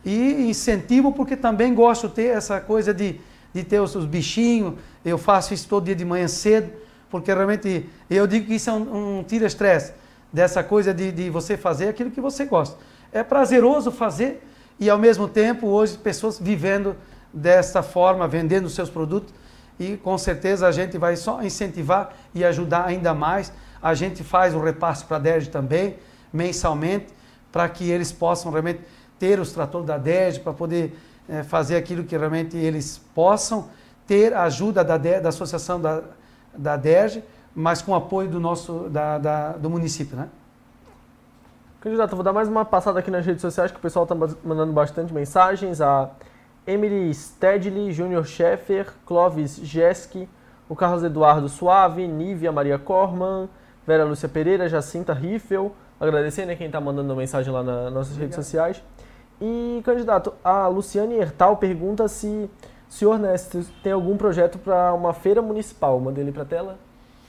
e 0.05 0.49
incentivo 0.49 1.13
porque 1.13 1.37
também 1.37 1.75
gosto 1.75 2.09
de 2.09 2.15
ter 2.15 2.37
essa 2.37 2.61
coisa 2.61 2.93
de, 2.95 3.21
de 3.53 3.65
ter 3.65 3.81
os, 3.81 3.95
os 3.95 4.07
bichinhos. 4.07 4.75
Eu 5.05 5.19
faço 5.19 5.53
isso 5.55 5.69
todo 5.69 5.85
dia 5.85 5.95
de 5.95 6.05
manhã 6.05 6.29
cedo, 6.29 6.73
porque 7.11 7.33
realmente 7.33 7.89
eu 8.09 8.27
digo 8.27 8.47
que 8.47 8.55
isso 8.55 8.71
é 8.71 8.73
um, 8.73 9.19
um 9.19 9.25
tira-estresse 9.25 9.93
dessa 10.33 10.63
coisa 10.63 10.95
de, 10.95 11.11
de 11.13 11.31
você 11.31 11.57
fazer 11.57 11.89
aquilo 11.89 12.11
que 12.11 12.21
você 12.21 12.45
gosta. 12.45 12.79
É 13.13 13.23
prazeroso 13.23 13.91
fazer 13.91 14.47
e 14.79 14.89
ao 14.89 14.99
mesmo 14.99 15.29
tempo 15.29 15.67
hoje 15.67 15.99
pessoas 15.99 16.39
vivendo 16.39 16.97
desta 17.33 17.83
forma, 17.83 18.27
vendendo 18.27 18.69
seus 18.69 18.89
produtos 18.89 19.35
e 19.79 19.97
com 19.97 20.19
certeza 20.19 20.69
a 20.69 20.73
gente 20.73 20.99
vai 20.99 21.17
só 21.17 21.43
incentivar 21.43 22.15
e 22.35 22.45
ajudar 22.45 22.87
ainda 22.87 23.15
mais. 23.15 23.51
A 23.83 23.95
gente 23.95 24.23
faz 24.23 24.55
o 24.55 24.61
repasse 24.61 25.05
para 25.07 25.17
a 25.17 25.21
DERJ 25.21 25.49
também, 25.49 25.97
mensalmente, 26.31 27.07
para 27.51 27.67
que 27.67 27.91
eles 27.91 28.13
possam 28.13 28.53
realmente 28.53 28.81
ter 29.21 29.39
os 29.39 29.53
tratores 29.53 29.87
da 29.87 29.97
DED 29.97 30.41
para 30.41 30.53
poder 30.53 30.99
é, 31.29 31.45
fazer 31.45 31.77
aquilo 31.77 32.03
que 32.03 32.16
realmente 32.16 32.57
eles 32.57 32.99
possam 33.14 33.68
ter 34.07 34.35
a 34.35 34.43
ajuda 34.43 34.83
da, 34.83 34.97
da 34.97 35.29
associação 35.29 35.81
da, 35.81 36.03
da 36.53 36.77
DERJ, 36.77 37.23
mas 37.55 37.81
com 37.81 37.95
apoio 37.95 38.29
do 38.29 38.41
nosso 38.41 38.89
da, 38.89 39.18
da, 39.18 39.53
do 39.53 39.71
município, 39.71 40.16
né? 40.16 40.29
Candidato, 41.81 42.14
vou 42.14 42.25
dar 42.25 42.33
mais 42.33 42.49
uma 42.49 42.64
passada 42.64 42.99
aqui 42.99 43.11
nas 43.11 43.25
redes 43.25 43.41
sociais 43.41 43.71
que 43.71 43.79
o 43.79 43.81
pessoal 43.81 44.03
está 44.03 44.14
mandando 44.14 44.73
bastante 44.73 45.14
mensagens. 45.14 45.81
A 45.81 46.11
Emily 46.66 47.14
Stedley, 47.14 47.93
Júnior 47.93 48.27
Scheffer, 48.27 48.93
Clóvis 49.07 49.57
Jeski, 49.62 50.29
o 50.68 50.77
Carlos 50.77 51.03
Eduardo 51.03 51.49
Suave, 51.49 52.07
Nívia 52.07 52.53
Maria 52.53 52.79
Corman, 52.79 53.49
Vera 53.87 54.05
Lúcia 54.05 54.29
Pereira, 54.29 54.68
Jacinta 54.68 55.12
Riffel, 55.14 55.75
agradecendo 55.99 56.49
né, 56.49 56.57
quem 56.57 56.66
está 56.66 56.81
mandando 56.81 57.14
mensagem 57.16 57.53
lá 57.53 57.62
nas 57.62 57.93
nossas 57.93 58.12
Obrigado. 58.12 58.21
redes 58.21 58.35
sociais. 58.35 58.83
E, 59.41 59.80
candidato, 59.84 60.34
a 60.45 60.66
Luciane 60.66 61.14
Hertal 61.14 61.57
pergunta 61.57 62.07
se 62.09 62.26
o 62.26 62.93
senhor 62.93 63.18
Nestor 63.18 63.64
tem 63.82 63.93
algum 63.93 64.16
projeto 64.16 64.59
para 64.59 64.93
uma 64.93 65.14
feira 65.14 65.41
municipal. 65.41 65.99
Mandei 65.99 66.24
ele 66.24 66.32
para 66.32 66.43
a 66.43 66.47
tela. 66.47 66.78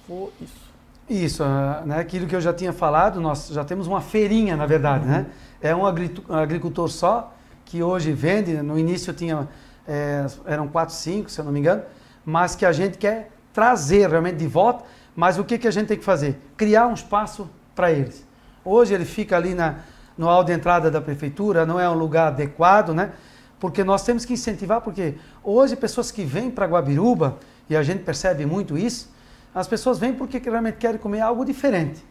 Foi 0.07 0.29
isso. 0.41 0.71
Isso, 1.09 1.43
ah, 1.43 1.83
né, 1.85 1.99
aquilo 1.99 2.25
que 2.25 2.35
eu 2.35 2.39
já 2.39 2.53
tinha 2.53 2.71
falado, 2.71 3.19
nós 3.19 3.49
já 3.49 3.65
temos 3.65 3.85
uma 3.85 3.99
feirinha, 3.99 4.55
na 4.55 4.65
verdade, 4.65 5.05
né? 5.05 5.25
É 5.61 5.75
um 5.75 5.85
agricultor 5.85 6.89
só, 6.89 7.33
que 7.65 7.83
hoje 7.83 8.13
vende, 8.13 8.61
no 8.61 8.79
início 8.79 9.13
tinha, 9.13 9.47
é, 9.87 10.25
eram 10.45 10.67
4, 10.67 10.93
5, 10.95 11.29
se 11.29 11.39
eu 11.39 11.45
não 11.45 11.51
me 11.51 11.59
engano, 11.59 11.83
mas 12.25 12.55
que 12.55 12.65
a 12.65 12.71
gente 12.71 12.97
quer 12.97 13.29
trazer 13.53 14.09
realmente 14.09 14.37
de 14.37 14.47
volta, 14.47 14.85
mas 15.15 15.37
o 15.37 15.43
que, 15.43 15.57
que 15.57 15.67
a 15.67 15.71
gente 15.71 15.87
tem 15.87 15.97
que 15.97 16.03
fazer? 16.03 16.39
Criar 16.55 16.87
um 16.87 16.93
espaço 16.93 17.49
para 17.75 17.91
eles. 17.91 18.25
Hoje 18.63 18.93
ele 18.93 19.05
fica 19.05 19.35
ali 19.35 19.53
na, 19.53 19.79
no 20.17 20.27
hall 20.27 20.43
de 20.43 20.53
entrada 20.53 20.91
da 20.91 21.01
prefeitura, 21.01 21.65
não 21.65 21.79
é 21.79 21.89
um 21.89 21.93
lugar 21.93 22.27
adequado, 22.27 22.93
né? 22.93 23.11
Porque 23.59 23.83
nós 23.83 24.03
temos 24.03 24.25
que 24.25 24.33
incentivar, 24.33 24.81
porque 24.81 25.15
hoje 25.43 25.75
pessoas 25.75 26.11
que 26.11 26.23
vêm 26.23 26.49
para 26.49 26.65
Guabiruba, 26.65 27.37
e 27.69 27.75
a 27.75 27.83
gente 27.83 28.03
percebe 28.03 28.45
muito 28.45 28.77
isso, 28.77 29.09
as 29.53 29.67
pessoas 29.67 29.99
vêm 29.99 30.13
porque 30.13 30.39
realmente 30.39 30.77
querem 30.77 30.97
comer 30.97 31.21
algo 31.21 31.45
diferente. 31.45 32.03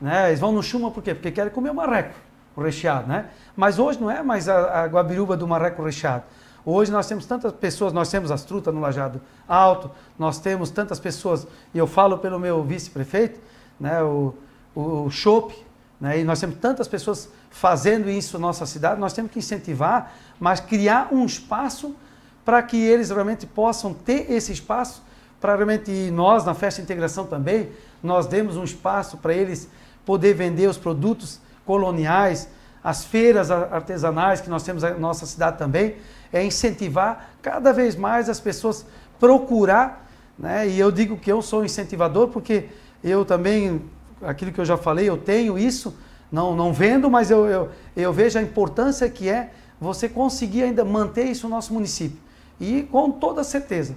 Né? 0.00 0.28
Eles 0.28 0.40
vão 0.40 0.52
no 0.52 0.62
chuma 0.62 0.90
por 0.90 1.02
quê? 1.02 1.14
Porque 1.14 1.30
querem 1.30 1.52
comer 1.52 1.70
o 1.70 1.74
marreco, 1.74 2.14
o 2.56 2.62
recheado. 2.62 3.08
Né? 3.08 3.26
Mas 3.56 3.78
hoje 3.78 4.00
não 4.00 4.10
é 4.10 4.22
mais 4.22 4.48
a, 4.48 4.82
a 4.82 4.86
guabiruba 4.86 5.36
do 5.36 5.46
marreco 5.46 5.82
recheado. 5.82 6.24
Hoje 6.64 6.92
nós 6.92 7.06
temos 7.06 7.24
tantas 7.24 7.52
pessoas, 7.52 7.92
nós 7.92 8.10
temos 8.10 8.30
as 8.30 8.44
trutas 8.44 8.74
no 8.74 8.80
Lajado 8.80 9.20
Alto, 9.48 9.90
nós 10.18 10.38
temos 10.38 10.70
tantas 10.70 11.00
pessoas, 11.00 11.46
e 11.72 11.78
eu 11.78 11.86
falo 11.86 12.18
pelo 12.18 12.38
meu 12.38 12.62
vice-prefeito, 12.62 13.40
né, 13.78 14.02
o, 14.02 14.34
o, 14.74 15.10
Chopp, 15.10 15.54
né, 16.00 16.20
e 16.20 16.24
nós 16.24 16.40
temos 16.40 16.56
tantas 16.56 16.88
pessoas 16.88 17.28
fazendo 17.50 18.08
isso 18.08 18.38
na 18.38 18.46
nossa 18.46 18.64
cidade, 18.64 19.00
nós 19.00 19.12
temos 19.12 19.30
que 19.30 19.38
incentivar, 19.38 20.14
mas 20.38 20.60
criar 20.60 21.08
um 21.12 21.26
espaço 21.26 21.94
para 22.44 22.62
que 22.62 22.76
eles 22.76 23.10
realmente 23.10 23.46
possam 23.46 23.92
ter 23.92 24.30
esse 24.30 24.52
espaço 24.52 25.02
para 25.40 25.54
realmente 25.54 26.10
nós, 26.10 26.44
na 26.44 26.54
festa 26.54 26.80
de 26.80 26.84
integração 26.84 27.26
também, 27.26 27.70
nós 28.02 28.26
demos 28.26 28.56
um 28.56 28.64
espaço 28.64 29.16
para 29.18 29.34
eles 29.34 29.68
poder 30.04 30.34
vender 30.34 30.68
os 30.68 30.76
produtos 30.76 31.40
coloniais, 31.64 32.48
as 32.82 33.04
feiras 33.04 33.50
artesanais 33.50 34.40
que 34.40 34.50
nós 34.50 34.62
temos 34.62 34.82
na 34.82 34.90
nossa 34.94 35.26
cidade 35.26 35.58
também, 35.58 35.96
é 36.32 36.42
incentivar 36.42 37.30
cada 37.42 37.72
vez 37.72 37.96
mais 37.96 38.28
as 38.28 38.40
pessoas 38.40 38.86
procurar, 39.18 40.08
né? 40.38 40.66
e 40.68 40.78
eu 40.78 40.90
digo 40.90 41.16
que 41.16 41.30
eu 41.30 41.42
sou 41.42 41.64
incentivador 41.64 42.28
porque 42.28 42.68
eu 43.02 43.24
também, 43.24 43.82
aquilo 44.22 44.52
que 44.52 44.60
eu 44.60 44.64
já 44.64 44.76
falei, 44.76 45.08
eu 45.08 45.16
tenho 45.16 45.58
isso, 45.58 45.96
não, 46.30 46.54
não 46.54 46.72
vendo, 46.72 47.10
mas 47.10 47.30
eu, 47.30 47.46
eu, 47.46 47.68
eu 47.96 48.12
vejo 48.12 48.38
a 48.38 48.42
importância 48.42 49.08
que 49.08 49.28
é 49.28 49.50
você 49.80 50.08
conseguir 50.08 50.62
ainda 50.62 50.84
manter 50.84 51.24
isso 51.24 51.48
no 51.48 51.54
nosso 51.54 51.72
município. 51.72 52.18
E 52.60 52.82
com 52.82 53.10
toda 53.10 53.42
certeza, 53.42 53.96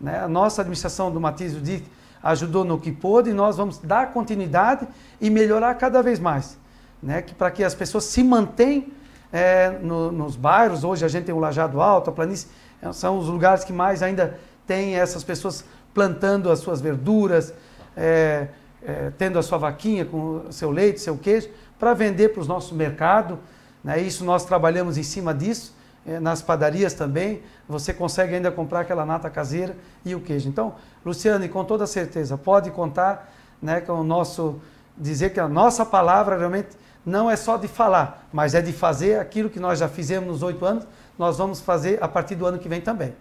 né? 0.00 0.20
A 0.20 0.28
nossa 0.28 0.62
administração 0.62 1.10
do 1.10 1.20
Matiz 1.20 1.60
Dick 1.62 1.86
ajudou 2.22 2.64
no 2.64 2.78
que 2.78 2.90
pôde 2.90 3.30
e 3.30 3.32
nós 3.32 3.56
vamos 3.56 3.78
dar 3.78 4.12
continuidade 4.12 4.86
e 5.20 5.28
melhorar 5.28 5.74
cada 5.74 6.02
vez 6.02 6.18
mais. 6.18 6.58
Né? 7.02 7.22
Que, 7.22 7.34
Para 7.34 7.50
que 7.50 7.62
as 7.62 7.74
pessoas 7.74 8.04
se 8.04 8.22
mantenham 8.22 8.86
é, 9.32 9.70
no, 9.82 10.10
nos 10.10 10.36
bairros. 10.36 10.84
Hoje 10.84 11.04
a 11.04 11.08
gente 11.08 11.24
tem 11.24 11.34
o 11.34 11.38
Lajado 11.38 11.80
Alto, 11.80 12.10
a 12.10 12.12
Planície, 12.12 12.48
é, 12.80 12.92
são 12.92 13.18
os 13.18 13.28
lugares 13.28 13.64
que 13.64 13.72
mais 13.72 14.02
ainda 14.02 14.38
tem 14.66 14.96
essas 14.96 15.22
pessoas 15.22 15.64
plantando 15.92 16.50
as 16.50 16.60
suas 16.60 16.80
verduras, 16.80 17.52
é, 17.96 18.48
é, 18.84 19.10
tendo 19.16 19.38
a 19.38 19.42
sua 19.42 19.58
vaquinha 19.58 20.04
com 20.04 20.44
seu 20.50 20.70
leite, 20.70 21.00
seu 21.00 21.16
queijo, 21.16 21.48
para 21.78 21.94
vender 21.94 22.30
para 22.30 22.40
os 22.40 22.48
nossos 22.48 22.72
mercados. 22.72 23.38
Né? 23.82 24.00
Isso 24.00 24.24
nós 24.24 24.44
trabalhamos 24.44 24.96
em 24.98 25.02
cima 25.02 25.34
disso 25.34 25.74
é, 26.06 26.20
nas 26.20 26.42
padarias 26.42 26.92
também, 26.92 27.42
você 27.68 27.92
consegue 27.92 28.34
ainda 28.34 28.50
comprar 28.50 28.80
aquela 28.80 29.06
nata 29.06 29.30
caseira 29.30 29.74
e 30.04 30.14
o 30.14 30.20
queijo. 30.20 30.48
Então, 30.48 30.74
Luciane, 31.04 31.48
com 31.48 31.64
toda 31.64 31.86
certeza, 31.86 32.36
pode 32.36 32.70
contar 32.70 33.32
né, 33.60 33.80
com 33.80 33.94
o 33.94 34.04
nosso, 34.04 34.60
dizer 34.96 35.30
que 35.30 35.40
a 35.40 35.48
nossa 35.48 35.84
palavra 35.84 36.36
realmente 36.36 36.76
não 37.06 37.30
é 37.30 37.36
só 37.36 37.56
de 37.56 37.68
falar, 37.68 38.28
mas 38.32 38.54
é 38.54 38.60
de 38.60 38.72
fazer 38.72 39.18
aquilo 39.18 39.48
que 39.48 39.60
nós 39.60 39.78
já 39.78 39.88
fizemos 39.88 40.28
nos 40.28 40.42
oito 40.42 40.64
anos, 40.64 40.86
nós 41.18 41.38
vamos 41.38 41.60
fazer 41.60 42.02
a 42.02 42.08
partir 42.08 42.34
do 42.34 42.44
ano 42.46 42.58
que 42.58 42.68
vem 42.68 42.80
também. 42.80 43.14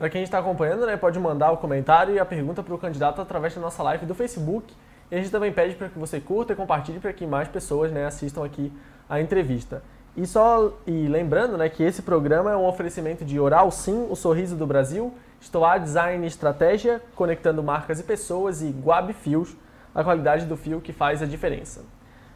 Para 0.00 0.08
quem 0.08 0.22
está 0.22 0.38
acompanhando, 0.38 0.86
né, 0.86 0.96
pode 0.96 1.20
mandar 1.20 1.52
o 1.52 1.58
comentário 1.58 2.14
e 2.14 2.18
a 2.18 2.24
pergunta 2.24 2.62
para 2.62 2.74
o 2.74 2.78
candidato 2.78 3.20
através 3.20 3.54
da 3.54 3.60
nossa 3.60 3.82
live 3.82 4.06
do 4.06 4.14
Facebook. 4.14 4.72
E 5.10 5.14
a 5.14 5.18
gente 5.18 5.30
também 5.30 5.52
pede 5.52 5.74
para 5.74 5.90
que 5.90 5.98
você 5.98 6.18
curta 6.18 6.54
e 6.54 6.56
compartilhe 6.56 6.98
para 6.98 7.12
que 7.12 7.26
mais 7.26 7.48
pessoas 7.48 7.92
né, 7.92 8.06
assistam 8.06 8.42
aqui 8.42 8.72
a 9.06 9.20
entrevista. 9.20 9.82
E 10.16 10.26
só 10.26 10.72
e 10.86 11.06
lembrando, 11.06 11.58
né, 11.58 11.68
que 11.68 11.82
esse 11.82 12.00
programa 12.00 12.50
é 12.50 12.56
um 12.56 12.64
oferecimento 12.64 13.26
de 13.26 13.38
Oral 13.38 13.70
Sim, 13.70 14.06
o 14.08 14.16
sorriso 14.16 14.56
do 14.56 14.66
Brasil, 14.66 15.12
Estoar 15.38 15.78
Design 15.78 16.24
e 16.24 16.28
Estratégia, 16.28 17.02
conectando 17.14 17.62
marcas 17.62 18.00
e 18.00 18.02
pessoas 18.02 18.62
e 18.62 18.70
Guab 18.70 19.12
Fios, 19.12 19.54
a 19.94 20.02
qualidade 20.02 20.46
do 20.46 20.56
fio 20.56 20.80
que 20.80 20.94
faz 20.94 21.22
a 21.22 21.26
diferença. 21.26 21.82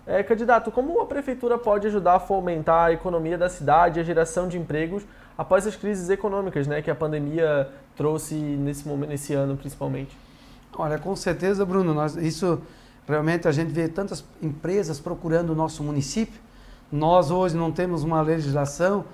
É, 0.06 0.22
candidato, 0.22 0.70
como 0.70 1.00
a 1.00 1.06
prefeitura 1.06 1.56
pode 1.56 1.86
ajudar 1.86 2.16
a 2.16 2.20
fomentar 2.20 2.88
a 2.88 2.92
economia 2.92 3.38
da 3.38 3.48
cidade 3.48 3.98
e 3.98 4.02
a 4.02 4.04
geração 4.04 4.48
de 4.48 4.58
empregos 4.58 5.02
após 5.36 5.66
as 5.66 5.76
crises 5.76 6.08
econômicas, 6.10 6.66
né, 6.66 6.82
que 6.82 6.90
a 6.90 6.94
pandemia 6.94 7.68
trouxe 7.96 8.34
nesse 8.34 8.86
momento, 8.86 9.10
nesse 9.10 9.34
ano 9.34 9.56
principalmente? 9.56 10.16
Olha, 10.76 10.98
com 10.98 11.14
certeza, 11.14 11.64
Bruno, 11.64 11.94
nós, 11.94 12.16
isso 12.16 12.60
realmente 13.06 13.46
a 13.46 13.52
gente 13.52 13.72
vê 13.72 13.88
tantas 13.88 14.24
empresas 14.42 14.98
procurando 14.98 15.50
o 15.50 15.54
nosso 15.54 15.82
município 15.82 16.44
nós 16.94 17.30
hoje 17.30 17.56
não 17.56 17.72
temos 17.72 18.04
uma 18.04 18.22
legislação 18.22 19.04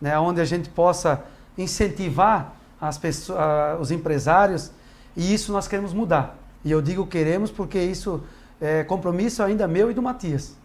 né, 0.00 0.18
onde 0.18 0.40
a 0.40 0.44
gente 0.44 0.68
possa 0.68 1.22
incentivar 1.56 2.54
as 2.80 2.98
pessoas, 2.98 3.38
os 3.80 3.90
empresários 3.92 4.72
e 5.16 5.32
isso 5.32 5.52
nós 5.52 5.68
queremos 5.68 5.92
mudar. 5.92 6.36
E 6.64 6.70
eu 6.70 6.82
digo 6.82 7.06
queremos 7.06 7.50
porque 7.50 7.80
isso 7.80 8.22
é 8.60 8.82
compromisso 8.82 9.42
ainda 9.42 9.68
meu 9.68 9.88
e 9.88 9.94
do 9.94 10.02
Matias, 10.02 10.56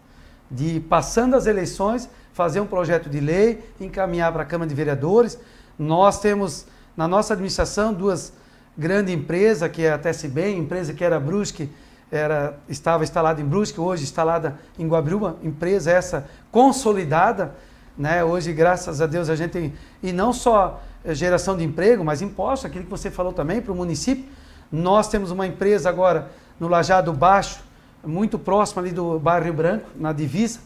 de 0.54 0.80
passando 0.80 1.34
as 1.34 1.46
eleições 1.46 2.08
fazer 2.32 2.60
um 2.60 2.66
projeto 2.66 3.10
de 3.10 3.20
lei, 3.20 3.64
encaminhar 3.80 4.32
para 4.32 4.42
a 4.42 4.46
Câmara 4.46 4.68
de 4.68 4.74
Vereadores. 4.74 5.38
Nós 5.78 6.20
temos 6.20 6.66
na 6.96 7.06
nossa 7.08 7.34
administração 7.34 7.92
duas 7.92 8.32
grandes 8.76 9.14
empresas, 9.14 9.70
que 9.70 9.82
é 9.82 9.92
a 9.92 9.98
TSB, 9.98 10.54
empresa 10.54 10.92
que 10.92 11.04
era 11.04 11.18
Brusque, 11.18 11.70
era, 12.10 12.58
estava 12.68 13.02
instalada 13.02 13.40
em 13.40 13.44
Brusque, 13.44 13.80
hoje 13.80 14.04
instalada 14.04 14.58
em 14.78 14.86
Guabiruba, 14.86 15.36
empresa 15.42 15.90
essa 15.90 16.26
consolidada, 16.50 17.54
né? 17.96 18.24
Hoje, 18.24 18.52
graças 18.52 19.00
a 19.00 19.06
Deus, 19.06 19.28
a 19.28 19.36
gente 19.36 19.50
tem, 19.50 19.72
e 20.02 20.12
não 20.12 20.32
só 20.32 20.82
eh, 21.04 21.14
geração 21.14 21.56
de 21.56 21.64
emprego, 21.64 22.04
mas 22.04 22.22
imposto, 22.22 22.66
aquilo 22.66 22.84
que 22.84 22.90
você 22.90 23.10
falou 23.10 23.32
também 23.32 23.60
para 23.60 23.72
o 23.72 23.74
município. 23.74 24.24
Nós 24.70 25.08
temos 25.08 25.30
uma 25.30 25.46
empresa 25.46 25.88
agora 25.88 26.30
no 26.58 26.68
Lajado 26.68 27.12
Baixo, 27.12 27.62
muito 28.06 28.38
próximo 28.38 28.80
ali 28.80 28.90
do 28.90 29.18
bairro 29.18 29.44
Rio 29.44 29.54
Branco, 29.54 29.86
na 29.96 30.12
divisa, 30.12 30.60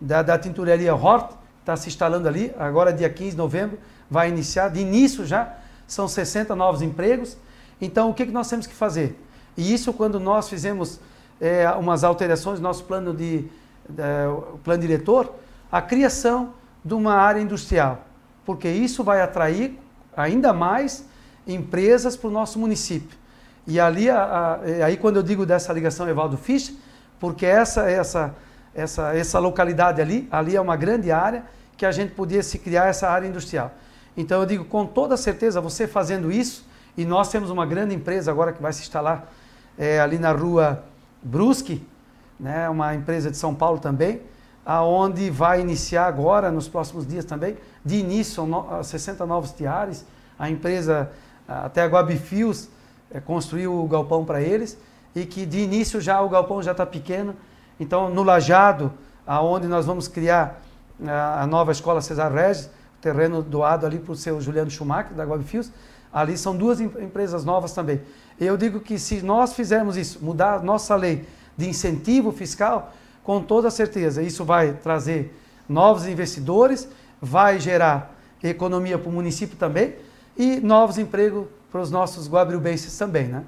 da, 0.00 0.22
da 0.22 0.38
tinturaria 0.38 0.94
Hort, 0.94 1.32
está 1.60 1.76
se 1.76 1.88
instalando 1.88 2.28
ali, 2.28 2.52
agora 2.58 2.92
dia 2.92 3.08
15 3.08 3.30
de 3.30 3.36
novembro, 3.36 3.78
vai 4.10 4.28
iniciar, 4.28 4.68
de 4.68 4.80
início 4.80 5.24
já, 5.24 5.56
são 5.86 6.06
60 6.06 6.54
novos 6.54 6.82
empregos. 6.82 7.36
Então, 7.80 8.10
o 8.10 8.14
que, 8.14 8.26
que 8.26 8.32
nós 8.32 8.48
temos 8.48 8.66
que 8.66 8.74
fazer? 8.74 9.18
E 9.56 9.72
isso 9.72 9.92
quando 9.92 10.20
nós 10.20 10.48
fizemos 10.48 11.00
é, 11.40 11.68
umas 11.70 12.04
alterações 12.04 12.58
no 12.58 12.64
nosso 12.64 12.84
plano 12.84 13.14
de, 13.14 13.42
de 13.88 14.02
plano 14.62 14.80
diretor, 14.80 15.34
a 15.70 15.80
criação 15.80 16.54
de 16.84 16.94
uma 16.94 17.14
área 17.14 17.40
industrial, 17.40 18.04
porque 18.44 18.68
isso 18.68 19.02
vai 19.02 19.20
atrair 19.20 19.78
ainda 20.16 20.52
mais 20.52 21.06
empresas 21.46 22.16
para 22.16 22.28
o 22.28 22.30
nosso 22.30 22.58
município. 22.58 23.16
E 23.66 23.80
ali, 23.80 24.10
a, 24.10 24.22
a, 24.22 24.60
aí 24.84 24.96
quando 24.96 25.16
eu 25.16 25.22
digo 25.22 25.46
dessa 25.46 25.72
ligação 25.72 26.08
Evaldo 26.08 26.36
Fisch, 26.36 26.74
porque 27.18 27.46
essa, 27.46 27.88
essa, 27.88 28.34
essa, 28.74 29.14
essa 29.16 29.38
localidade 29.38 30.00
ali, 30.00 30.28
ali 30.30 30.56
é 30.56 30.60
uma 30.60 30.76
grande 30.76 31.10
área 31.10 31.44
que 31.76 31.86
a 31.86 31.92
gente 31.92 32.12
podia 32.12 32.42
se 32.42 32.58
criar 32.58 32.86
essa 32.86 33.08
área 33.08 33.26
industrial. 33.26 33.72
Então 34.16 34.40
eu 34.40 34.46
digo 34.46 34.64
com 34.64 34.86
toda 34.86 35.16
certeza, 35.16 35.60
você 35.60 35.86
fazendo 35.86 36.30
isso, 36.30 36.66
e 36.96 37.04
nós 37.04 37.28
temos 37.30 37.50
uma 37.50 37.66
grande 37.66 37.94
empresa 37.94 38.30
agora 38.30 38.52
que 38.52 38.62
vai 38.62 38.72
se 38.72 38.82
instalar 38.82 39.32
é, 39.76 40.00
ali 40.00 40.18
na 40.18 40.32
rua 40.32 40.84
Brusque, 41.22 41.84
né, 42.38 42.68
uma 42.68 42.94
empresa 42.94 43.30
de 43.30 43.36
São 43.36 43.54
Paulo 43.54 43.78
também, 43.78 44.20
aonde 44.64 45.30
vai 45.30 45.60
iniciar 45.60 46.06
agora, 46.06 46.50
nos 46.50 46.68
próximos 46.68 47.06
dias 47.06 47.24
também, 47.24 47.56
de 47.84 47.96
início, 47.96 48.46
no, 48.46 48.82
60 48.82 49.26
novos 49.26 49.52
tiares. 49.52 50.04
A 50.38 50.48
empresa 50.48 51.10
até 51.46 51.82
a 51.82 51.86
Guabifios 51.86 52.68
é, 53.14 53.20
construiu 53.20 53.72
o 53.80 53.86
galpão 53.86 54.24
para 54.24 54.42
eles 54.42 54.76
e 55.14 55.24
que 55.24 55.46
de 55.46 55.60
início 55.60 56.00
já 56.00 56.20
o 56.20 56.28
galpão 56.28 56.60
já 56.60 56.72
está 56.72 56.84
pequeno. 56.84 57.34
Então, 57.78 58.10
no 58.10 58.24
Lajado, 58.24 58.92
aonde 59.24 59.68
nós 59.68 59.86
vamos 59.86 60.08
criar 60.08 60.60
a, 61.06 61.42
a 61.42 61.46
nova 61.46 61.70
escola 61.70 62.00
Cesar 62.00 62.32
Regis, 62.32 62.68
terreno 63.00 63.40
doado 63.40 63.86
ali 63.86 64.00
para 64.00 64.12
o 64.12 64.16
seu 64.16 64.40
Juliano 64.40 64.70
Schumacher, 64.70 65.14
da 65.14 65.24
Guabifios, 65.24 65.70
ali 66.12 66.36
são 66.36 66.56
duas 66.56 66.80
em, 66.80 66.86
empresas 66.86 67.44
novas 67.44 67.72
também. 67.72 68.00
Eu 68.40 68.56
digo 68.56 68.80
que 68.80 68.98
se 68.98 69.22
nós 69.22 69.52
fizermos 69.52 69.96
isso, 69.96 70.18
mudar 70.20 70.62
nossa 70.62 70.96
lei 70.96 71.24
de 71.56 71.68
incentivo 71.68 72.32
fiscal, 72.32 72.92
com 73.22 73.40
toda 73.40 73.70
certeza 73.70 74.22
isso 74.22 74.44
vai 74.44 74.72
trazer 74.72 75.38
novos 75.68 76.06
investidores, 76.06 76.88
vai 77.22 77.60
gerar 77.60 78.12
economia 78.42 78.98
para 78.98 79.08
o 79.08 79.12
município 79.12 79.56
também 79.56 79.94
e 80.36 80.56
novos 80.56 80.98
empregos 80.98 81.46
para 81.74 81.80
os 81.80 81.90
nossos 81.90 82.30
guabirubenses 82.30 82.96
também, 82.96 83.26
né? 83.26 83.42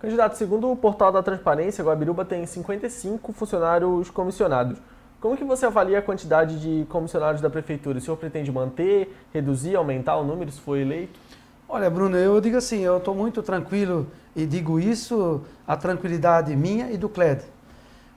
Candidato, 0.00 0.36
segundo 0.36 0.70
o 0.70 0.76
portal 0.76 1.10
da 1.10 1.22
Transparência, 1.22 1.82
Guabiruba 1.82 2.26
tem 2.26 2.44
55 2.44 3.32
funcionários 3.32 4.10
comissionados. 4.10 4.76
Como 5.18 5.34
que 5.34 5.42
você 5.42 5.64
avalia 5.64 6.00
a 6.00 6.02
quantidade 6.02 6.60
de 6.60 6.84
comissionados 6.90 7.40
da 7.40 7.48
prefeitura? 7.48 7.96
O 7.96 8.00
senhor 8.02 8.18
pretende 8.18 8.52
manter, 8.52 9.16
reduzir, 9.32 9.76
aumentar 9.76 10.16
o 10.16 10.24
número 10.24 10.52
se 10.52 10.60
for 10.60 10.76
eleito? 10.76 11.18
Olha, 11.66 11.88
Bruno, 11.88 12.18
eu 12.18 12.38
digo 12.38 12.58
assim, 12.58 12.80
eu 12.80 12.98
estou 12.98 13.14
muito 13.14 13.42
tranquilo 13.42 14.06
e 14.36 14.44
digo 14.44 14.78
isso, 14.78 15.40
a 15.66 15.78
tranquilidade 15.78 16.54
minha 16.54 16.90
e 16.90 16.98
do 16.98 17.08
CLED. 17.08 17.44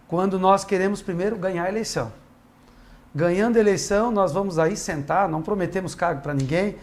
Quando 0.09 0.37
nós 0.37 0.65
queremos 0.65 1.01
primeiro 1.01 1.37
ganhar 1.37 1.63
a 1.63 1.69
eleição. 1.69 2.11
Ganhando 3.15 3.55
a 3.55 3.61
eleição, 3.61 4.11
nós 4.11 4.33
vamos 4.33 4.59
aí 4.59 4.75
sentar, 4.75 5.29
não 5.29 5.41
prometemos 5.41 5.95
cargo 5.95 6.19
para 6.19 6.33
ninguém, 6.33 6.75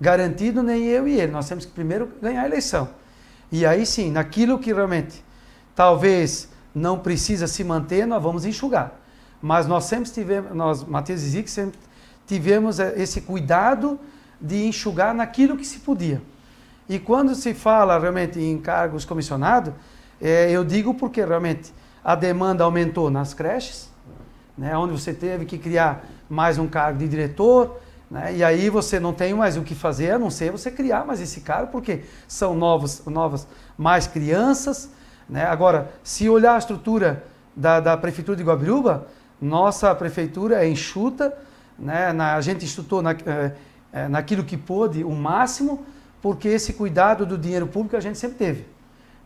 garantido 0.00 0.62
nem 0.62 0.84
eu 0.84 1.06
e 1.08 1.20
ele. 1.20 1.32
Nós 1.32 1.48
temos 1.48 1.64
que 1.64 1.72
primeiro 1.72 2.10
ganhar 2.20 2.42
a 2.42 2.46
eleição. 2.46 2.88
E 3.50 3.64
aí 3.64 3.86
sim, 3.86 4.10
naquilo 4.10 4.58
que 4.58 4.72
realmente 4.72 5.24
talvez 5.74 6.48
não 6.74 6.98
precisa 6.98 7.46
se 7.46 7.64
manter, 7.64 8.06
nós 8.06 8.22
vamos 8.22 8.44
enxugar. 8.44 8.92
Mas 9.40 9.66
nós 9.66 9.84
sempre 9.84 10.10
tivemos, 10.10 10.54
nós, 10.54 10.84
Matheus 10.84 11.22
e 11.22 11.28
Zic, 11.28 11.50
sempre 11.50 11.78
tivemos 12.26 12.80
eh, 12.80 12.94
esse 12.96 13.20
cuidado 13.20 13.98
de 14.40 14.66
enxugar 14.66 15.14
naquilo 15.14 15.56
que 15.56 15.64
se 15.64 15.78
podia. 15.78 16.20
E 16.88 16.98
quando 16.98 17.34
se 17.34 17.54
fala 17.54 17.98
realmente 17.98 18.40
em 18.40 18.58
cargos 18.58 19.04
comissionados, 19.04 19.72
é, 20.20 20.50
eu 20.50 20.64
digo 20.64 20.94
porque 20.94 21.24
realmente 21.24 21.72
a 22.02 22.14
demanda 22.14 22.64
aumentou 22.64 23.10
nas 23.10 23.34
creches, 23.34 23.90
né, 24.56 24.76
onde 24.76 24.92
você 24.92 25.12
teve 25.12 25.44
que 25.44 25.58
criar 25.58 26.04
mais 26.28 26.58
um 26.58 26.66
cargo 26.66 26.98
de 26.98 27.08
diretor, 27.08 27.80
né? 28.10 28.36
E 28.36 28.44
aí 28.44 28.70
você 28.70 29.00
não 29.00 29.12
tem 29.12 29.34
mais 29.34 29.56
o 29.56 29.62
que 29.62 29.74
fazer 29.74 30.12
a 30.12 30.18
não 30.18 30.30
ser 30.30 30.52
você 30.52 30.70
criar 30.70 31.04
mais 31.04 31.20
esse 31.20 31.40
cara, 31.40 31.66
porque 31.66 32.04
são 32.28 32.54
novos, 32.54 33.04
novas, 33.06 33.46
mais 33.76 34.06
crianças. 34.06 34.90
Né? 35.28 35.44
Agora, 35.44 35.90
se 36.02 36.28
olhar 36.28 36.54
a 36.54 36.58
estrutura 36.58 37.24
da, 37.54 37.80
da 37.80 37.96
Prefeitura 37.96 38.36
de 38.36 38.44
Guabiruba, 38.44 39.08
nossa 39.40 39.94
prefeitura 39.94 40.64
é 40.64 40.68
enxuta, 40.68 41.36
né? 41.78 42.12
na, 42.12 42.36
a 42.36 42.40
gente 42.40 42.64
estutou 42.64 43.02
na, 43.02 43.14
é, 43.92 44.08
naquilo 44.08 44.44
que 44.44 44.56
pôde 44.56 45.04
o 45.04 45.10
máximo, 45.10 45.84
porque 46.22 46.48
esse 46.48 46.72
cuidado 46.72 47.26
do 47.26 47.36
dinheiro 47.36 47.66
público 47.66 47.96
a 47.96 48.00
gente 48.00 48.18
sempre 48.18 48.38
teve. 48.38 48.66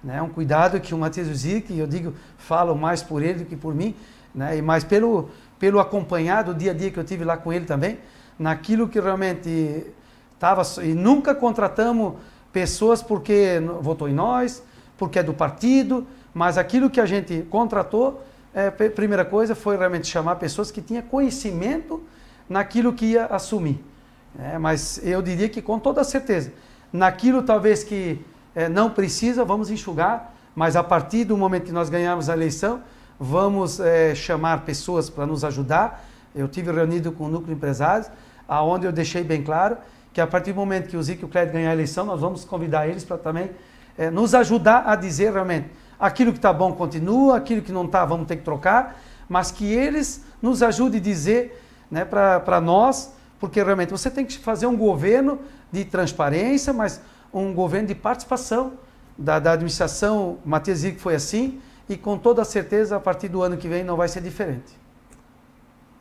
Né? 0.03 0.21
Um 0.23 0.29
cuidado 0.29 0.81
que 0.81 0.95
o 0.95 0.99
Matheus 0.99 1.29
Zic, 1.29 1.77
eu 1.77 1.87
digo, 1.87 2.15
falo 2.39 2.75
mais 2.75 3.03
por 3.03 3.23
ele 3.23 3.41
do 3.41 3.45
que 3.45 3.57
por 3.57 3.75
mim, 3.75 3.95
né? 4.35 4.57
e 4.57 4.63
mais 4.63 4.83
pelo, 4.83 5.31
pelo 5.59 5.79
acompanhado, 5.79 6.53
o 6.53 6.55
dia 6.55 6.73
a 6.73 6.75
dia 6.75 6.91
que 6.91 6.99
eu 6.99 7.05
tive 7.05 7.25
lá 7.25 7.37
com 7.37 7.53
ele 7.53 7.67
também, 7.67 7.99
naquilo 8.41 8.89
que 8.89 8.99
realmente 8.99 9.87
estava. 10.33 10.63
E 10.83 10.95
nunca 10.95 11.35
contratamos 11.35 12.15
pessoas 12.51 13.03
porque 13.03 13.61
votou 13.81 14.09
em 14.09 14.15
nós, 14.15 14.63
porque 14.97 15.19
é 15.19 15.23
do 15.23 15.35
partido, 15.35 16.07
mas 16.33 16.57
aquilo 16.57 16.89
que 16.89 17.01
a 17.01 17.07
gente 17.07 17.47
contratou, 17.51 18.25
é, 18.55 18.71
primeira 18.71 19.25
coisa 19.25 19.55
foi 19.55 19.77
realmente 19.77 20.07
chamar 20.07 20.37
pessoas 20.37 20.71
que 20.71 20.81
tinham 20.81 21.03
conhecimento 21.03 22.03
naquilo 22.49 22.95
que 22.95 23.07
ia 23.07 23.27
assumir. 23.27 23.85
É, 24.39 24.59
mas 24.59 24.99
eu 25.05 25.21
diria 25.21 25.49
que 25.49 25.61
com 25.61 25.79
toda 25.79 26.03
certeza, 26.03 26.53
naquilo 26.93 27.43
talvez 27.43 27.85
que 27.85 28.25
é, 28.55 28.69
não 28.69 28.91
precisa, 28.91 29.45
vamos 29.45 29.71
enxugar, 29.71 30.35
mas 30.55 30.77
a 30.77 30.83
partir 30.83 31.25
do 31.25 31.37
momento 31.37 31.65
que 31.65 31.73
nós 31.73 31.91
ganharmos 31.91 32.29
a 32.29 32.33
eleição, 32.33 32.81
vamos 33.19 33.79
é, 33.79 34.15
chamar 34.15 34.63
pessoas 34.65 35.11
para 35.11 35.27
nos 35.27 35.45
ajudar. 35.45 36.05
Eu 36.35 36.49
tive 36.49 36.73
reunido 36.73 37.13
com 37.13 37.25
o 37.25 37.29
núcleo 37.29 37.55
empresários, 37.55 38.11
aonde 38.51 38.85
eu 38.85 38.91
deixei 38.91 39.23
bem 39.23 39.45
claro 39.45 39.77
que 40.13 40.21
a 40.21 40.27
partir 40.27 40.53
do 40.53 40.57
momento 40.57 40.89
que 40.89 40.97
o 40.97 41.03
Zico 41.03 41.23
e 41.23 41.25
o 41.25 41.29
Clédio 41.29 41.53
ganhar 41.53 41.71
a 41.71 41.73
eleição, 41.73 42.05
nós 42.05 42.21
vamos 42.21 42.45
convidar 42.45 42.89
eles 42.89 43.05
para 43.05 43.17
também 43.17 43.51
é, 43.97 44.11
nos 44.11 44.35
ajudar 44.35 44.83
a 44.87 44.97
dizer 44.97 45.33
realmente 45.33 45.69
aquilo 45.99 46.33
que 46.33 46.39
está 46.39 46.53
bom 46.53 46.73
continua, 46.73 47.37
aquilo 47.37 47.63
que 47.63 47.71
não 47.71 47.85
está 47.85 48.05
vamos 48.05 48.27
ter 48.27 48.37
que 48.37 48.43
trocar, 48.43 49.01
mas 49.29 49.53
que 49.53 49.65
eles 49.65 50.25
nos 50.43 50.65
ajudem 50.65 50.99
a 50.99 51.03
dizer 51.03 51.63
né, 51.89 52.05
para 52.05 52.61
nós, 52.61 53.13
porque 53.39 53.63
realmente 53.63 53.91
você 53.91 54.11
tem 54.11 54.25
que 54.25 54.37
fazer 54.37 54.67
um 54.67 54.77
governo 54.77 55.39
de 55.71 55.85
transparência, 55.85 56.73
mas 56.73 57.01
um 57.33 57.55
governo 57.55 57.87
de 57.87 57.95
participação 57.95 58.73
da, 59.17 59.39
da 59.39 59.53
administração. 59.53 60.39
Matias 60.45 60.79
Zico 60.79 60.99
foi 60.99 61.15
assim, 61.15 61.61
e 61.89 61.97
com 61.97 62.19
toda 62.19 62.45
certeza 62.45 62.97
a 62.97 63.01
partir 63.01 63.29
do 63.29 63.43
ano 63.43 63.57
que 63.57 63.69
vem 63.69 63.85
não 63.85 63.97
vai 63.97 64.09
ser 64.09 64.21
diferente. 64.21 64.80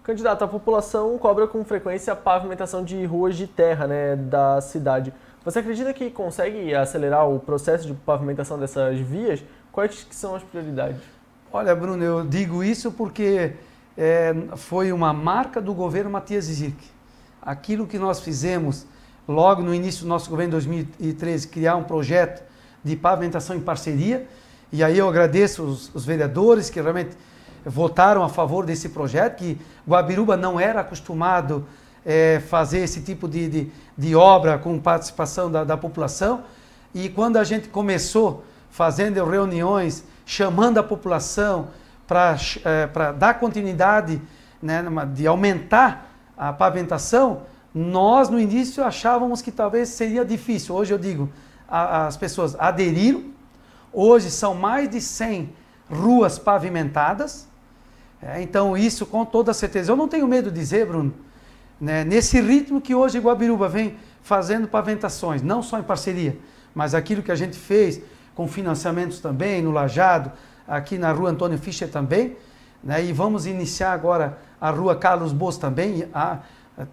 Candidato, 0.04 0.44
a 0.44 0.48
população 0.48 1.18
cobra 1.18 1.48
com 1.48 1.64
frequência 1.64 2.14
a 2.14 2.16
pavimentação 2.16 2.84
de 2.84 3.06
ruas 3.06 3.36
de 3.36 3.46
terra 3.46 3.86
né, 3.86 4.16
da 4.16 4.60
cidade. 4.62 5.14
Você 5.44 5.60
acredita 5.60 5.94
que 5.94 6.10
consegue 6.10 6.74
acelerar 6.74 7.30
o 7.30 7.40
processo 7.40 7.88
de 7.88 7.94
pavimentação 7.94 8.58
dessas 8.58 9.00
vias? 9.00 9.44
Quais 9.72 10.08
são 10.12 10.36
as 10.36 10.44
prioridades? 10.44 11.02
Olha, 11.52 11.76
Bruno, 11.76 12.04
eu 12.04 12.26
digo 12.26 12.64
isso 12.64 12.92
porque 12.92 13.54
é, 13.98 14.34
foi 14.56 14.92
uma 14.92 15.14
marca 15.14 15.62
do 15.62 15.74
governo 15.74 16.10
Matias 16.10 16.46
Zic. 16.46 16.78
Aquilo 17.42 17.86
que 17.86 18.00
nós 18.00 18.20
fizemos 18.20 18.86
logo 19.28 19.62
no 19.62 19.74
início 19.74 20.04
do 20.04 20.10
nosso 20.10 20.30
governo 20.30 20.50
em 20.50 20.52
2013, 20.52 21.48
criar 21.48 21.76
um 21.76 21.84
projeto 21.84 22.44
de 22.84 22.96
pavimentação 22.96 23.56
em 23.56 23.60
parceria. 23.60 24.28
E 24.72 24.84
aí 24.84 24.98
eu 24.98 25.08
agradeço 25.08 25.64
os, 25.64 25.94
os 25.94 26.06
vereadores 26.06 26.70
que 26.70 26.82
realmente 26.82 27.16
votaram 27.66 28.24
a 28.24 28.30
favor 28.30 28.66
desse 28.66 28.90
projeto, 28.90 29.38
que 29.38 29.58
Guabiruba 29.88 30.38
não 30.38 30.60
era 30.60 30.82
acostumado 30.82 31.66
é, 32.06 32.42
fazer 32.48 32.80
esse 32.80 33.02
tipo 33.02 33.28
de, 33.28 33.48
de, 33.48 33.72
de, 33.98 34.16
obra 34.16 34.58
com 34.58 34.80
participação 34.80 35.52
da, 35.52 35.64
da 35.64 35.78
população. 35.78 36.44
E 36.94 37.10
quando 37.10 37.38
a 37.38 37.44
gente 37.44 37.68
começou 37.68 38.44
fazendo 38.70 39.24
reuniões, 39.26 40.04
chamando 40.26 40.78
a 40.78 40.84
população 40.84 41.68
para 42.08 42.38
é, 42.64 43.14
dar 43.14 43.40
continuidade, 43.40 44.22
né, 44.62 44.84
de 45.14 45.28
aumentar 45.28 46.10
a 46.38 46.54
pavimentação, 46.54 47.42
nós 47.74 48.30
no 48.30 48.40
início 48.40 48.84
achávamos 48.84 49.42
que 49.42 49.52
talvez 49.52 49.90
seria 49.90 50.26
difícil. 50.26 50.76
Hoje 50.76 50.94
eu 50.94 50.98
digo, 50.98 51.30
a, 51.68 52.08
as 52.08 52.18
pessoas 52.18 52.56
aderiram, 52.60 53.26
hoje 53.92 54.32
são 54.32 54.56
mais 54.56 54.90
de 54.90 55.02
100 55.02 55.54
ruas 55.90 56.38
pavimentadas, 56.40 57.49
é, 58.22 58.42
então, 58.42 58.76
isso 58.76 59.06
com 59.06 59.24
toda 59.24 59.54
certeza. 59.54 59.92
Eu 59.92 59.96
não 59.96 60.08
tenho 60.08 60.28
medo 60.28 60.52
de 60.52 60.60
dizer, 60.60 60.86
Bruno, 60.86 61.14
né, 61.80 62.04
nesse 62.04 62.40
ritmo 62.42 62.82
que 62.82 62.94
hoje 62.94 63.18
Guabiruba 63.18 63.70
vem 63.70 63.96
fazendo 64.22 64.68
pavimentações, 64.68 65.42
não 65.42 65.64
só 65.64 65.80
em 65.80 65.84
parceria, 65.84 66.38
mas 66.76 66.94
aquilo 66.94 67.24
que 67.24 67.32
a 67.32 67.36
gente 67.36 67.58
fez 67.58 68.02
com 68.36 68.48
financiamentos 68.48 69.20
também, 69.20 69.62
no 69.62 69.72
Lajado, 69.72 70.32
aqui 70.68 70.98
na 70.98 71.12
rua 71.12 71.30
Antônio 71.30 71.58
Fischer 71.58 71.90
também, 71.90 72.36
né, 72.84 73.04
e 73.04 73.14
vamos 73.14 73.46
iniciar 73.46 73.94
agora 73.94 74.38
a 74.60 74.70
rua 74.70 74.96
Carlos 74.96 75.32
Boas 75.32 75.58
também. 75.58 76.08
A, 76.14 76.40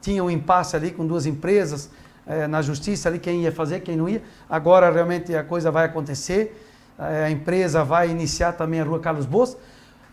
tinha 0.01 0.23
um 0.23 0.31
impasse 0.31 0.75
ali 0.75 0.91
com 0.91 1.07
duas 1.07 1.27
empresas 1.27 1.91
é, 2.27 2.47
na 2.47 2.63
justiça 2.63 3.09
ali, 3.09 3.19
quem 3.19 3.43
ia 3.43 3.53
fazer, 3.53 3.81
quem 3.81 3.97
não 3.97 4.09
ia. 4.09 4.23
Agora 4.49 4.91
realmente 4.91 5.35
a 5.35 5.45
coisa 5.45 5.71
vai 5.71 5.85
acontecer, 5.85 6.61
é, 6.99 7.25
a 7.25 7.31
empresa 7.31 7.85
vai 7.85 8.11
iniciar 8.11 8.53
também 8.53 8.81
a 8.81 8.85
rua 8.85 8.99
Carlos 8.99 9.27
Boas 9.27 9.57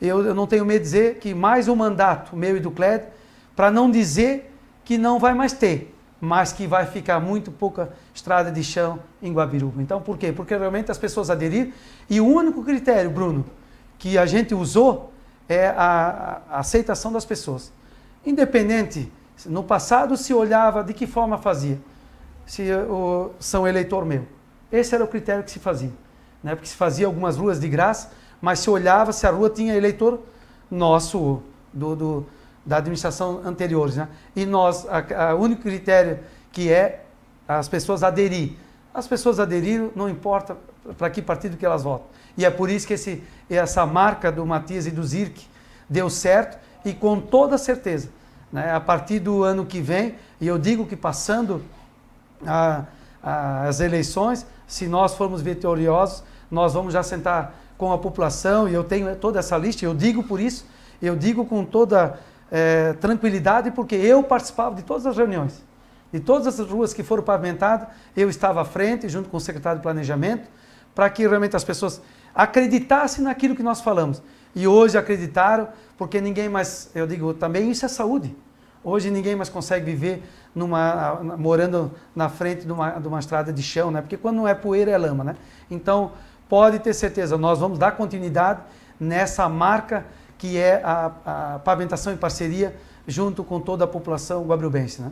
eu, 0.03 0.25
eu 0.25 0.35
não 0.35 0.45
tenho 0.45 0.65
medo 0.65 0.79
de 0.79 0.83
dizer 0.83 1.15
que 1.19 1.33
mais 1.33 1.69
um 1.69 1.75
mandato 1.75 2.35
meu 2.35 2.57
e 2.57 2.59
do 2.59 2.69
Clédio, 2.69 3.07
para 3.55 3.71
não 3.71 3.89
dizer 3.89 4.53
que 4.83 4.97
não 4.97 5.17
vai 5.17 5.33
mais 5.33 5.53
ter, 5.53 5.95
mas 6.19 6.51
que 6.51 6.67
vai 6.67 6.85
ficar 6.85 7.21
muito 7.21 7.51
pouca 7.51 7.93
estrada 8.13 8.51
de 8.51 8.61
chão 8.61 8.99
em 9.21 9.31
Guabiruba. 9.31 9.81
Então, 9.81 10.01
por 10.01 10.17
quê? 10.17 10.33
Porque 10.33 10.55
realmente 10.57 10.91
as 10.91 10.97
pessoas 10.97 11.29
aderiram 11.29 11.71
e 12.09 12.19
o 12.19 12.27
único 12.27 12.63
critério, 12.63 13.09
Bruno, 13.09 13.45
que 13.97 14.17
a 14.17 14.25
gente 14.25 14.53
usou 14.53 15.13
é 15.47 15.67
a, 15.67 16.41
a 16.49 16.59
aceitação 16.59 17.11
das 17.11 17.23
pessoas. 17.23 17.71
Independente, 18.25 19.09
no 19.45 19.63
passado 19.63 20.17
se 20.17 20.33
olhava 20.33 20.83
de 20.83 20.93
que 20.93 21.07
forma 21.07 21.37
fazia, 21.37 21.79
se 22.45 22.69
o, 22.73 23.31
são 23.39 23.65
eleitor 23.65 24.05
meu. 24.05 24.25
Esse 24.69 24.95
era 24.95 25.03
o 25.03 25.07
critério 25.07 25.43
que 25.43 25.51
se 25.51 25.59
fazia, 25.59 25.91
né? 26.43 26.55
porque 26.55 26.67
se 26.67 26.75
fazia 26.75 27.05
algumas 27.05 27.37
ruas 27.37 27.57
de 27.59 27.69
graça, 27.69 28.11
mas 28.43 28.59
se 28.59 28.69
olhava 28.69 29.13
se 29.13 29.25
a 29.25 29.31
rua 29.31 29.49
tinha 29.49 29.73
eleitor 29.73 30.19
nosso, 30.69 31.41
do, 31.71 31.95
do 31.95 32.25
da 32.65 32.77
administração 32.77 33.41
anteriores. 33.45 33.95
Né? 33.95 34.09
E 34.35 34.45
nós, 34.45 34.85
o 34.85 35.41
único 35.41 35.61
critério 35.61 36.19
que 36.51 36.69
é 36.69 37.05
as 37.47 37.69
pessoas 37.69 38.03
aderir 38.03 38.57
as 38.93 39.07
pessoas 39.07 39.39
aderiram, 39.39 39.91
não 39.95 40.07
importa 40.07 40.55
para 40.97 41.09
que 41.09 41.21
partido 41.21 41.57
que 41.57 41.65
elas 41.65 41.81
votam. 41.81 42.05
E 42.37 42.45
é 42.45 42.51
por 42.51 42.69
isso 42.69 42.85
que 42.85 42.93
esse, 42.93 43.23
essa 43.49 43.85
marca 43.85 44.31
do 44.31 44.45
Matias 44.45 44.85
e 44.85 44.91
do 44.91 45.03
Zirk 45.03 45.47
deu 45.89 46.09
certo 46.09 46.59
e 46.85 46.93
com 46.93 47.19
toda 47.19 47.57
certeza, 47.57 48.09
né, 48.51 48.71
a 48.71 48.79
partir 48.79 49.19
do 49.19 49.43
ano 49.43 49.65
que 49.65 49.81
vem, 49.81 50.15
e 50.39 50.47
eu 50.47 50.59
digo 50.59 50.85
que 50.85 50.95
passando 50.95 51.63
a, 52.45 52.83
a, 53.23 53.67
as 53.67 53.79
eleições, 53.79 54.45
se 54.67 54.87
nós 54.87 55.15
formos 55.15 55.41
vitoriosos, 55.41 56.23
nós 56.51 56.73
vamos 56.73 56.93
já 56.93 57.01
sentar 57.01 57.62
com 57.83 57.91
a 57.91 57.97
população, 57.97 58.69
e 58.69 58.73
eu 58.73 58.81
tenho 58.81 59.13
toda 59.17 59.39
essa 59.39 59.57
lista, 59.57 59.83
eu 59.83 59.93
digo 59.93 60.23
por 60.23 60.39
isso, 60.39 60.65
eu 61.01 61.17
digo 61.17 61.43
com 61.43 61.65
toda 61.65 62.17
é, 62.49 62.93
tranquilidade, 62.93 63.71
porque 63.71 63.93
eu 63.93 64.23
participava 64.23 64.73
de 64.73 64.83
todas 64.83 65.05
as 65.05 65.17
reuniões. 65.17 65.61
De 66.09 66.21
todas 66.21 66.47
as 66.47 66.65
ruas 66.65 66.93
que 66.93 67.03
foram 67.03 67.23
pavimentadas, 67.23 67.89
eu 68.15 68.29
estava 68.29 68.61
à 68.61 68.65
frente, 68.65 69.09
junto 69.09 69.27
com 69.27 69.35
o 69.35 69.39
secretário 69.39 69.79
de 69.79 69.83
Planejamento, 69.83 70.47
para 70.95 71.09
que 71.09 71.27
realmente 71.27 71.57
as 71.57 71.63
pessoas 71.65 72.01
acreditassem 72.33 73.21
naquilo 73.21 73.53
que 73.53 73.63
nós 73.63 73.81
falamos. 73.81 74.21
E 74.55 74.65
hoje 74.65 74.97
acreditaram, 74.97 75.67
porque 75.97 76.21
ninguém 76.21 76.47
mais, 76.47 76.89
eu 76.95 77.05
digo 77.05 77.33
também, 77.33 77.69
isso 77.69 77.85
é 77.85 77.89
saúde. 77.89 78.33
Hoje 78.81 79.11
ninguém 79.11 79.35
mais 79.35 79.49
consegue 79.49 79.83
viver 79.91 80.23
numa, 80.55 81.15
morando 81.37 81.91
na 82.15 82.29
frente 82.29 82.65
de 82.65 82.71
uma, 82.71 82.91
de 82.91 83.07
uma 83.09 83.19
estrada 83.19 83.51
de 83.51 83.61
chão, 83.61 83.91
né? 83.91 83.99
porque 83.99 84.15
quando 84.15 84.37
não 84.37 84.47
é 84.47 84.53
poeira 84.53 84.91
é 84.91 84.97
lama. 84.97 85.23
Né? 85.25 85.35
Então, 85.69 86.13
pode 86.53 86.77
ter 86.77 86.93
certeza, 86.93 87.35
nós 87.35 87.57
vamos 87.57 87.79
dar 87.79 87.93
continuidade 87.93 88.61
nessa 88.99 89.49
marca 89.49 90.05
que 90.37 90.55
é 90.55 90.83
a, 90.83 91.11
a 91.25 91.59
pavimentação 91.65 92.13
em 92.13 92.15
parceria 92.15 92.75
junto 93.07 93.43
com 93.43 93.59
toda 93.59 93.85
a 93.85 93.87
população 93.87 94.45
guabriubense. 94.45 95.01
Né? 95.01 95.11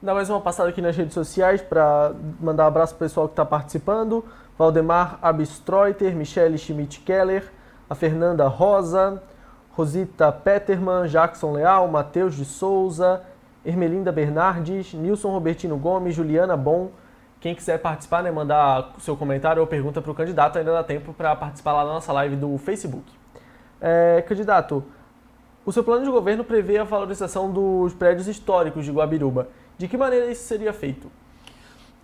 Dá 0.00 0.14
mais 0.14 0.30
uma 0.30 0.40
passada 0.40 0.68
aqui 0.68 0.80
nas 0.80 0.96
redes 0.96 1.14
sociais 1.14 1.60
para 1.60 2.12
mandar 2.40 2.62
um 2.62 2.68
abraço 2.68 2.94
para 2.94 3.06
o 3.06 3.08
pessoal 3.08 3.26
que 3.26 3.32
está 3.32 3.44
participando. 3.44 4.24
Valdemar 4.56 5.18
Abstreuter, 5.20 6.14
Michele 6.14 6.56
Schmidt-Keller, 6.56 7.50
a 7.88 7.96
Fernanda 7.96 8.46
Rosa, 8.46 9.20
Rosita 9.72 10.30
Peterman, 10.30 11.08
Jackson 11.08 11.54
Leal, 11.54 11.88
Matheus 11.88 12.36
de 12.36 12.44
Souza, 12.44 13.20
Ermelinda 13.64 14.12
Bernardes, 14.12 14.94
Nilson 14.94 15.32
Robertino 15.32 15.76
Gomes, 15.76 16.14
Juliana 16.14 16.56
Bom. 16.56 16.92
Quem 17.40 17.54
quiser 17.54 17.78
participar, 17.78 18.22
né, 18.22 18.30
mandar 18.30 18.92
seu 18.98 19.16
comentário 19.16 19.62
ou 19.62 19.66
pergunta 19.66 20.02
para 20.02 20.10
o 20.10 20.14
candidato, 20.14 20.58
ainda 20.58 20.72
dá 20.72 20.84
tempo 20.84 21.14
para 21.14 21.34
participar 21.34 21.72
lá 21.72 21.84
na 21.84 21.94
nossa 21.94 22.12
live 22.12 22.36
do 22.36 22.58
Facebook. 22.58 23.10
É, 23.80 24.22
candidato, 24.28 24.84
o 25.64 25.72
seu 25.72 25.82
plano 25.82 26.04
de 26.04 26.10
governo 26.10 26.44
prevê 26.44 26.76
a 26.76 26.84
valorização 26.84 27.50
dos 27.50 27.94
prédios 27.94 28.28
históricos 28.28 28.84
de 28.84 28.92
Guabiruba. 28.92 29.48
De 29.78 29.88
que 29.88 29.96
maneira 29.96 30.30
isso 30.30 30.42
seria 30.44 30.72
feito? 30.74 31.10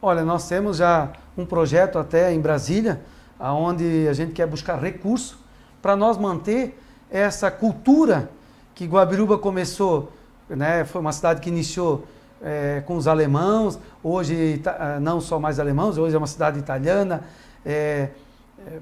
Olha, 0.01 0.25
nós 0.25 0.49
temos 0.49 0.79
já 0.79 1.13
um 1.37 1.45
projeto 1.45 1.99
até 1.99 2.33
em 2.33 2.41
Brasília, 2.41 3.03
onde 3.39 4.09
a 4.09 4.15
gente 4.15 4.33
quer 4.33 4.47
buscar 4.47 4.77
recursos 4.77 5.37
para 5.83 5.95
nós 5.95 6.17
manter 6.17 6.81
essa 7.11 7.51
cultura 7.51 8.31
que 8.75 8.87
Guabiruba 8.87 9.37
começou, 9.37 10.13
né, 10.49 10.85
foi 10.85 11.01
uma 11.01 11.13
cidade 11.13 11.41
que 11.41 11.49
iniciou 11.51 12.07
é, 12.43 12.83
com 12.87 12.97
os 12.97 13.07
alemãos, 13.07 13.79
hoje 14.03 14.61
ah, 14.67 14.99
não 15.01 15.21
só 15.21 15.39
mais 15.39 15.59
alemãos, 15.59 15.99
hoje 15.99 16.15
é 16.15 16.19
uma 16.19 16.27
cidade 16.27 16.59
italiana, 16.59 17.25
é, 17.65 18.11
é, 18.67 18.79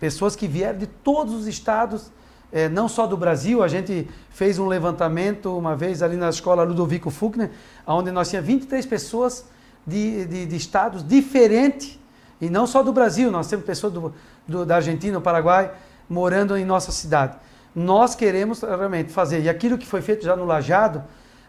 pessoas 0.00 0.34
que 0.34 0.48
vieram 0.48 0.78
de 0.78 0.86
todos 0.86 1.34
os 1.34 1.46
estados 1.46 2.10
é, 2.54 2.68
não 2.68 2.88
só 2.88 3.04
do 3.04 3.16
Brasil, 3.16 3.64
a 3.64 3.68
gente 3.68 4.08
fez 4.30 4.60
um 4.60 4.68
levantamento 4.68 5.58
uma 5.58 5.74
vez 5.74 6.04
ali 6.04 6.16
na 6.16 6.30
escola 6.30 6.62
Ludovico 6.62 7.10
Fugner, 7.10 7.50
onde 7.84 8.12
nós 8.12 8.30
tínhamos 8.30 8.46
23 8.46 8.86
pessoas 8.86 9.44
de, 9.84 10.24
de, 10.24 10.46
de, 10.46 10.56
estados 10.56 11.04
diferentes, 11.04 11.98
e 12.40 12.48
não 12.48 12.64
só 12.64 12.80
do 12.80 12.92
Brasil, 12.92 13.28
nós 13.28 13.48
temos 13.48 13.66
pessoas 13.66 13.92
do, 13.92 14.14
do, 14.46 14.64
da 14.64 14.76
Argentina, 14.76 15.14
do 15.14 15.20
Paraguai, 15.20 15.72
morando 16.08 16.56
em 16.56 16.64
nossa 16.64 16.92
cidade. 16.92 17.36
Nós 17.74 18.14
queremos 18.14 18.62
realmente 18.62 19.12
fazer, 19.12 19.42
e 19.42 19.48
aquilo 19.48 19.76
que 19.76 19.86
foi 19.86 20.00
feito 20.00 20.24
já 20.24 20.36
no 20.36 20.44
Lajado, 20.44 21.02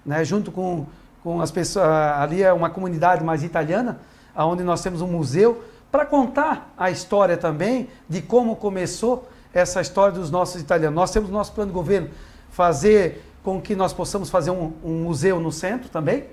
né, 0.03 0.25
junto 0.25 0.51
com, 0.51 0.87
com 1.25 1.41
as 1.41 1.49
pessoas, 1.49 1.87
ali 1.87 2.43
é 2.43 2.53
uma 2.53 2.69
comunidade 2.69 3.23
mais 3.23 3.43
italiana, 3.43 3.99
onde 4.35 4.61
nós 4.61 4.83
temos 4.83 5.01
um 5.01 5.07
museu, 5.07 5.63
para 5.91 6.05
contar 6.05 6.71
a 6.77 6.91
história 6.91 7.35
também 7.35 7.89
de 8.07 8.21
como 8.21 8.55
começou 8.55 9.27
essa 9.51 9.81
história 9.81 10.13
dos 10.13 10.29
nossos 10.29 10.61
italianos. 10.61 10.95
Nós 10.95 11.09
temos 11.09 11.31
nosso 11.31 11.51
plano 11.51 11.71
de 11.71 11.73
governo 11.73 12.11
fazer 12.51 13.25
com 13.41 13.59
que 13.59 13.75
nós 13.75 13.91
possamos 13.91 14.29
fazer 14.29 14.51
um, 14.51 14.73
um 14.83 15.01
museu 15.01 15.39
no 15.39 15.51
centro 15.51 15.89
também. 15.89 16.25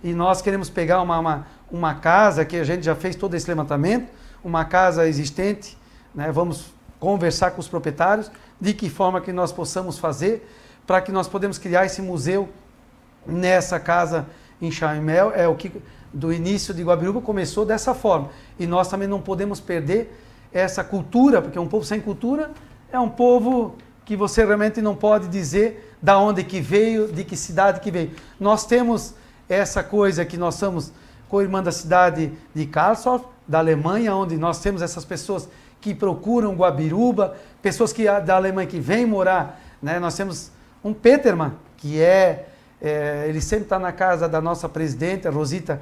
E 0.00 0.14
nós 0.14 0.40
queremos 0.40 0.70
pegar 0.70 1.02
uma, 1.02 1.18
uma, 1.18 1.46
uma, 1.68 1.94
casa 1.96 2.44
que 2.44 2.56
a 2.56 2.62
gente 2.62 2.84
já 2.84 2.94
fez 2.94 3.16
todo 3.16 3.34
esse 3.34 3.48
levantamento, 3.48 4.08
uma 4.44 4.64
casa 4.64 5.08
existente, 5.08 5.76
né? 6.14 6.30
vamos 6.30 6.66
conversar 7.00 7.50
com 7.50 7.60
os 7.60 7.66
proprietários 7.66 8.30
de 8.60 8.72
que 8.72 8.88
forma 8.88 9.20
que 9.20 9.32
nós 9.32 9.50
possamos 9.50 9.98
fazer 9.98 10.48
para 10.86 11.00
que 11.00 11.10
nós 11.10 11.26
podemos 11.26 11.58
criar 11.58 11.84
esse 11.84 12.00
museu 12.00 12.48
nessa 13.26 13.78
casa 13.80 14.26
em 14.60 14.70
Chaimel. 14.70 15.32
É 15.34 15.46
o 15.46 15.54
que 15.54 15.72
do 16.12 16.32
início 16.32 16.72
de 16.72 16.82
Guabiruba 16.82 17.20
começou 17.20 17.64
dessa 17.64 17.94
forma. 17.94 18.30
E 18.58 18.66
nós 18.66 18.88
também 18.88 19.06
não 19.06 19.20
podemos 19.20 19.60
perder 19.60 20.18
essa 20.52 20.82
cultura, 20.82 21.42
porque 21.42 21.58
um 21.58 21.68
povo 21.68 21.84
sem 21.84 22.00
cultura 22.00 22.50
é 22.90 22.98
um 22.98 23.08
povo 23.08 23.76
que 24.04 24.16
você 24.16 24.44
realmente 24.44 24.80
não 24.80 24.94
pode 24.94 25.28
dizer 25.28 25.94
da 26.00 26.18
onde 26.18 26.44
que 26.44 26.60
veio, 26.60 27.08
de 27.08 27.24
que 27.24 27.36
cidade 27.36 27.80
que 27.80 27.90
veio. 27.90 28.12
Nós 28.38 28.64
temos 28.64 29.14
essa 29.48 29.82
coisa 29.82 30.24
que 30.24 30.36
nós 30.36 30.54
somos 30.54 30.92
co-irmã 31.28 31.62
da 31.62 31.72
cidade 31.72 32.32
de 32.54 32.66
Karlsruhe, 32.66 33.22
da 33.46 33.58
Alemanha, 33.58 34.14
onde 34.14 34.36
nós 34.36 34.60
temos 34.60 34.82
essas 34.82 35.04
pessoas 35.04 35.48
que 35.80 35.94
procuram 35.94 36.54
Guabiruba, 36.54 37.36
pessoas 37.60 37.92
que 37.92 38.04
da 38.20 38.36
Alemanha 38.36 38.66
que 38.66 38.80
vêm 38.80 39.04
morar, 39.04 39.60
né? 39.82 39.98
Nós 39.98 40.16
temos 40.16 40.50
um 40.82 40.94
Peterman, 40.94 41.52
que 41.76 42.00
é, 42.00 42.48
é 42.80 43.26
ele 43.28 43.40
sempre 43.40 43.64
está 43.64 43.78
na 43.78 43.92
casa 43.92 44.28
da 44.28 44.40
nossa 44.40 44.68
presidente, 44.68 45.28
Rosita 45.28 45.80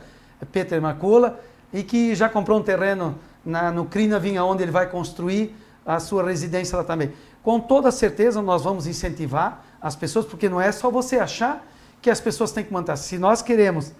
Peterman 0.52 0.94
Cola, 0.96 1.40
e 1.72 1.82
que 1.82 2.14
já 2.14 2.28
comprou 2.28 2.58
um 2.58 2.62
terreno 2.62 3.18
na, 3.44 3.70
no 3.70 3.84
Crina 3.84 4.18
Vinha, 4.18 4.44
onde 4.44 4.62
ele 4.62 4.72
vai 4.72 4.88
construir 4.88 5.54
a 5.84 6.00
sua 6.00 6.24
residência 6.24 6.78
lá 6.78 6.84
também. 6.84 7.12
Com 7.42 7.60
toda 7.60 7.90
certeza, 7.90 8.40
nós 8.40 8.62
vamos 8.62 8.86
incentivar 8.86 9.64
as 9.80 9.94
pessoas, 9.94 10.24
porque 10.24 10.48
não 10.48 10.60
é 10.60 10.72
só 10.72 10.90
você 10.90 11.18
achar 11.18 11.66
que 12.00 12.08
as 12.08 12.20
pessoas 12.20 12.52
têm 12.52 12.64
que 12.64 12.72
manter. 12.72 12.96
Se 12.96 13.18
nós 13.18 13.42
queremos 13.42 13.92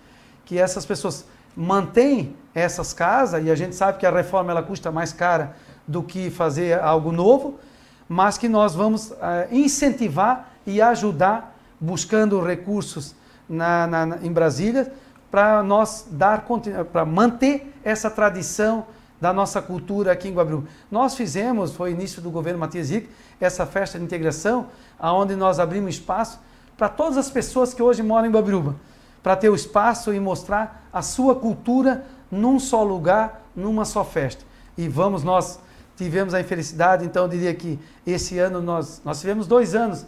que 0.45 0.59
essas 0.59 0.86
pessoas 0.86 1.26
mantenham 1.57 2.32
essas 2.55 2.92
casas, 2.92 3.45
e 3.45 3.51
a 3.51 3.55
gente 3.55 3.74
sabe 3.74 3.99
que 3.99 4.07
a 4.07 4.11
reforma 4.11 4.51
ela 4.51 4.62
custa 4.62 4.90
mais 4.90 5.12
cara 5.12 5.57
do 5.86 6.03
que 6.03 6.30
fazer 6.30 6.80
algo 6.80 7.12
novo, 7.12 7.59
mas 8.09 8.38
que 8.38 8.49
nós 8.49 8.74
vamos 8.74 9.11
uh, 9.11 9.14
incentivar 9.51 10.51
e 10.66 10.80
ajudar, 10.80 11.53
buscando 11.85 12.41
recursos 12.41 13.14
na, 13.49 13.87
na, 13.87 14.18
em 14.22 14.32
Brasília, 14.32 14.93
para 15.30 15.62
nós 15.62 16.07
dar 16.11 16.45
para 16.93 17.05
manter 17.05 17.74
essa 17.85 18.11
tradição 18.11 18.87
da 19.20 19.32
nossa 19.32 19.61
cultura 19.61 20.12
aqui 20.12 20.28
em 20.28 20.35
Guabiru. 20.35 20.66
Nós 20.91 21.14
fizemos, 21.14 21.72
foi 21.72 21.93
início 21.93 22.22
do 22.22 22.30
governo 22.30 22.59
Matias 22.59 22.91
Rick, 22.91 23.09
essa 23.41 23.66
festa 23.66 23.99
de 23.99 24.05
integração, 24.05 24.68
aonde 24.99 25.35
nós 25.35 25.59
abrimos 25.59 25.95
espaço 25.95 26.41
para 26.76 26.89
todas 26.89 27.16
as 27.16 27.30
pessoas 27.30 27.72
que 27.72 27.82
hoje 27.82 28.03
moram 28.03 28.28
em 28.28 28.30
Guabiruba, 28.30 28.76
para 29.22 29.37
ter 29.37 29.49
o 29.49 29.55
espaço 29.55 30.12
e 30.12 30.20
mostrar 30.20 30.89
a 30.93 31.03
sua 31.03 31.35
cultura 31.35 32.05
num 32.30 32.59
só 32.59 32.82
lugar, 32.82 33.43
numa 33.55 33.85
só 33.85 34.05
festa. 34.05 34.45
E 34.76 34.89
vamos, 34.89 35.22
nós 35.22 35.59
tivemos 35.97 36.35
a 36.35 36.41
infelicidade, 36.41 37.05
então 37.05 37.24
eu 37.24 37.28
diria 37.28 37.55
que 37.55 37.78
esse 38.07 38.39
ano 38.39 38.61
nós, 38.61 39.01
nós 39.05 39.20
tivemos 39.20 39.47
dois 39.47 39.74
anos 39.74 40.05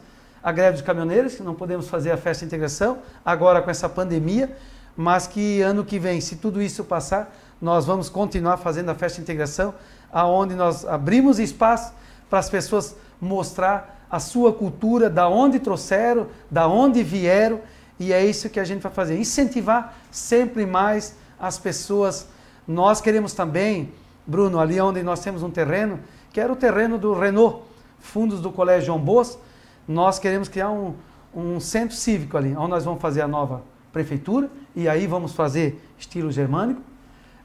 a 0.47 0.53
greve 0.53 0.75
dos 0.75 0.83
caminhoneiros, 0.83 1.35
que 1.35 1.43
não 1.43 1.57
podemos 1.57 1.89
fazer 1.89 2.13
a 2.13 2.17
festa 2.17 2.43
de 2.43 2.47
integração, 2.47 2.99
agora 3.25 3.61
com 3.61 3.69
essa 3.69 3.89
pandemia, 3.89 4.57
mas 4.97 5.27
que 5.27 5.61
ano 5.61 5.85
que 5.85 5.99
vem, 5.99 6.21
se 6.21 6.37
tudo 6.37 6.63
isso 6.63 6.85
passar, 6.85 7.37
nós 7.61 7.85
vamos 7.85 8.09
continuar 8.09 8.57
fazendo 8.59 8.89
a 8.91 8.95
festa 8.95 9.17
de 9.17 9.23
integração, 9.23 9.75
aonde 10.13 10.55
nós 10.55 10.87
abrimos 10.87 11.41
espaço 11.41 11.93
para 12.31 12.39
as 12.39 12.49
pessoas 12.49 12.95
mostrar 13.21 14.07
a 14.09 14.21
sua 14.21 14.53
cultura, 14.53 15.11
da 15.11 15.29
onde 15.29 15.59
trouxeram, 15.59 16.29
da 16.49 16.69
onde 16.69 17.03
vieram, 17.03 17.61
e 17.99 18.13
é 18.13 18.25
isso 18.25 18.49
que 18.49 18.61
a 18.61 18.65
gente 18.65 18.83
vai 18.83 18.93
fazer, 18.93 19.19
incentivar 19.19 19.97
sempre 20.13 20.65
mais 20.65 21.17
as 21.41 21.59
pessoas. 21.59 22.29
Nós 22.69 23.01
queremos 23.01 23.33
também, 23.33 23.93
Bruno, 24.25 24.61
ali 24.61 24.81
onde 24.81 25.03
nós 25.03 25.19
temos 25.19 25.43
um 25.43 25.51
terreno, 25.51 25.99
que 26.33 26.41
era 26.41 26.53
o 26.53 26.57
terreno 26.57 26.99
do 26.99 27.15
Renault, 27.15 27.65
fundos 27.99 28.41
do 28.41 28.53
Colégio 28.53 28.87
João 28.87 29.01
Bos, 29.01 29.37
nós 29.87 30.19
queremos 30.19 30.49
criar 30.49 30.71
um, 30.71 30.95
um 31.35 31.61
centro 31.61 31.97
cívico 31.97 32.37
ali, 32.37 32.57
onde 32.57 32.71
nós 32.71 32.85
vamos 32.85 33.01
fazer 33.01 33.21
a 33.21 33.29
nova 33.29 33.63
prefeitura, 33.93 34.51
e 34.75 34.89
aí 34.89 35.07
vamos 35.07 35.33
fazer 35.33 35.83
estilo 35.99 36.31
germânico, 36.31 36.81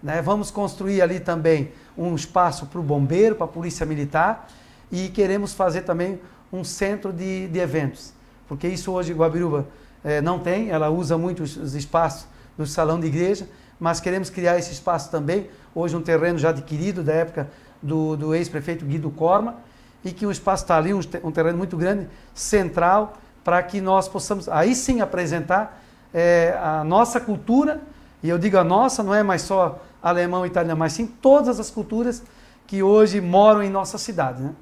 né? 0.02 0.22
Vamos 0.22 0.50
construir 0.50 1.02
ali 1.02 1.20
também 1.20 1.72
um 1.98 2.16
espaço 2.16 2.66
para 2.66 2.80
o 2.80 2.84
bombeiro, 2.84 3.36
para 3.36 3.46
a 3.46 3.50
polícia 3.50 3.86
militar 3.86 4.48
e 4.92 5.10
queremos 5.10 5.54
fazer 5.54 5.82
também 5.82 6.20
um 6.52 6.64
centro 6.64 7.14
de, 7.14 7.48
de 7.48 7.60
eventos, 7.60 8.14
porque 8.48 8.68
isso 8.68 8.92
hoje 8.92 9.14
Guabiruba 9.14 9.68
é, 10.04 10.20
não 10.20 10.40
tem, 10.40 10.70
ela 10.70 10.90
usa 10.90 11.18
muito 11.18 11.44
os, 11.44 11.56
os 11.56 11.76
espaços 11.76 12.28
do 12.58 12.66
salão 12.66 13.00
de 13.00 13.08
igreja, 13.08 13.48
mas 13.80 14.00
queremos 14.00 14.30
criar 14.30 14.58
esse 14.58 14.72
espaço 14.72 15.10
também. 15.10 15.50
Hoje, 15.74 15.96
um 15.96 16.02
terreno 16.02 16.38
já 16.38 16.50
adquirido 16.50 17.04
da 17.04 17.14
época 17.14 17.50
do, 17.82 18.16
do 18.16 18.36
ex-prefeito 18.36 18.86
Guido 18.86 19.10
Corma, 19.10 19.56
e 20.04 20.12
que 20.12 20.26
o 20.26 20.32
espaço 20.32 20.64
está 20.64 20.78
ali, 20.78 20.94
um, 20.94 21.00
um, 21.24 21.32
terreno 21.32 21.58
muito 21.58 21.78
grande, 21.78 22.08
central, 22.34 23.14
para 23.44 23.62
que 23.62 23.82
nós 23.82 24.08
possamos 24.08 24.50
aí 24.50 24.76
sim 24.76 25.02
apresentar 25.02 25.82
é, 26.14 26.58
a 26.62 26.84
nossa 26.84 27.20
cultura, 27.20 27.82
e 28.24 28.30
eu 28.30 28.38
digo 28.38 28.58
a 28.58 28.64
nossa, 28.64 29.04
não 29.04 29.14
é 29.14 29.24
mais 29.24 29.42
só 29.42 29.80
alemão 30.02 30.46
e 30.46 30.50
italiano, 30.50 30.80
mas 30.80 30.94
sim 30.94 31.08
todas 31.08 31.60
as 31.60 31.70
culturas 31.70 32.24
que 32.68 32.82
hoje 32.82 33.20
moram 33.20 33.62
em 33.62 33.70
nossa 33.70 33.98
cidade. 33.98 34.42
Né? 34.42 34.54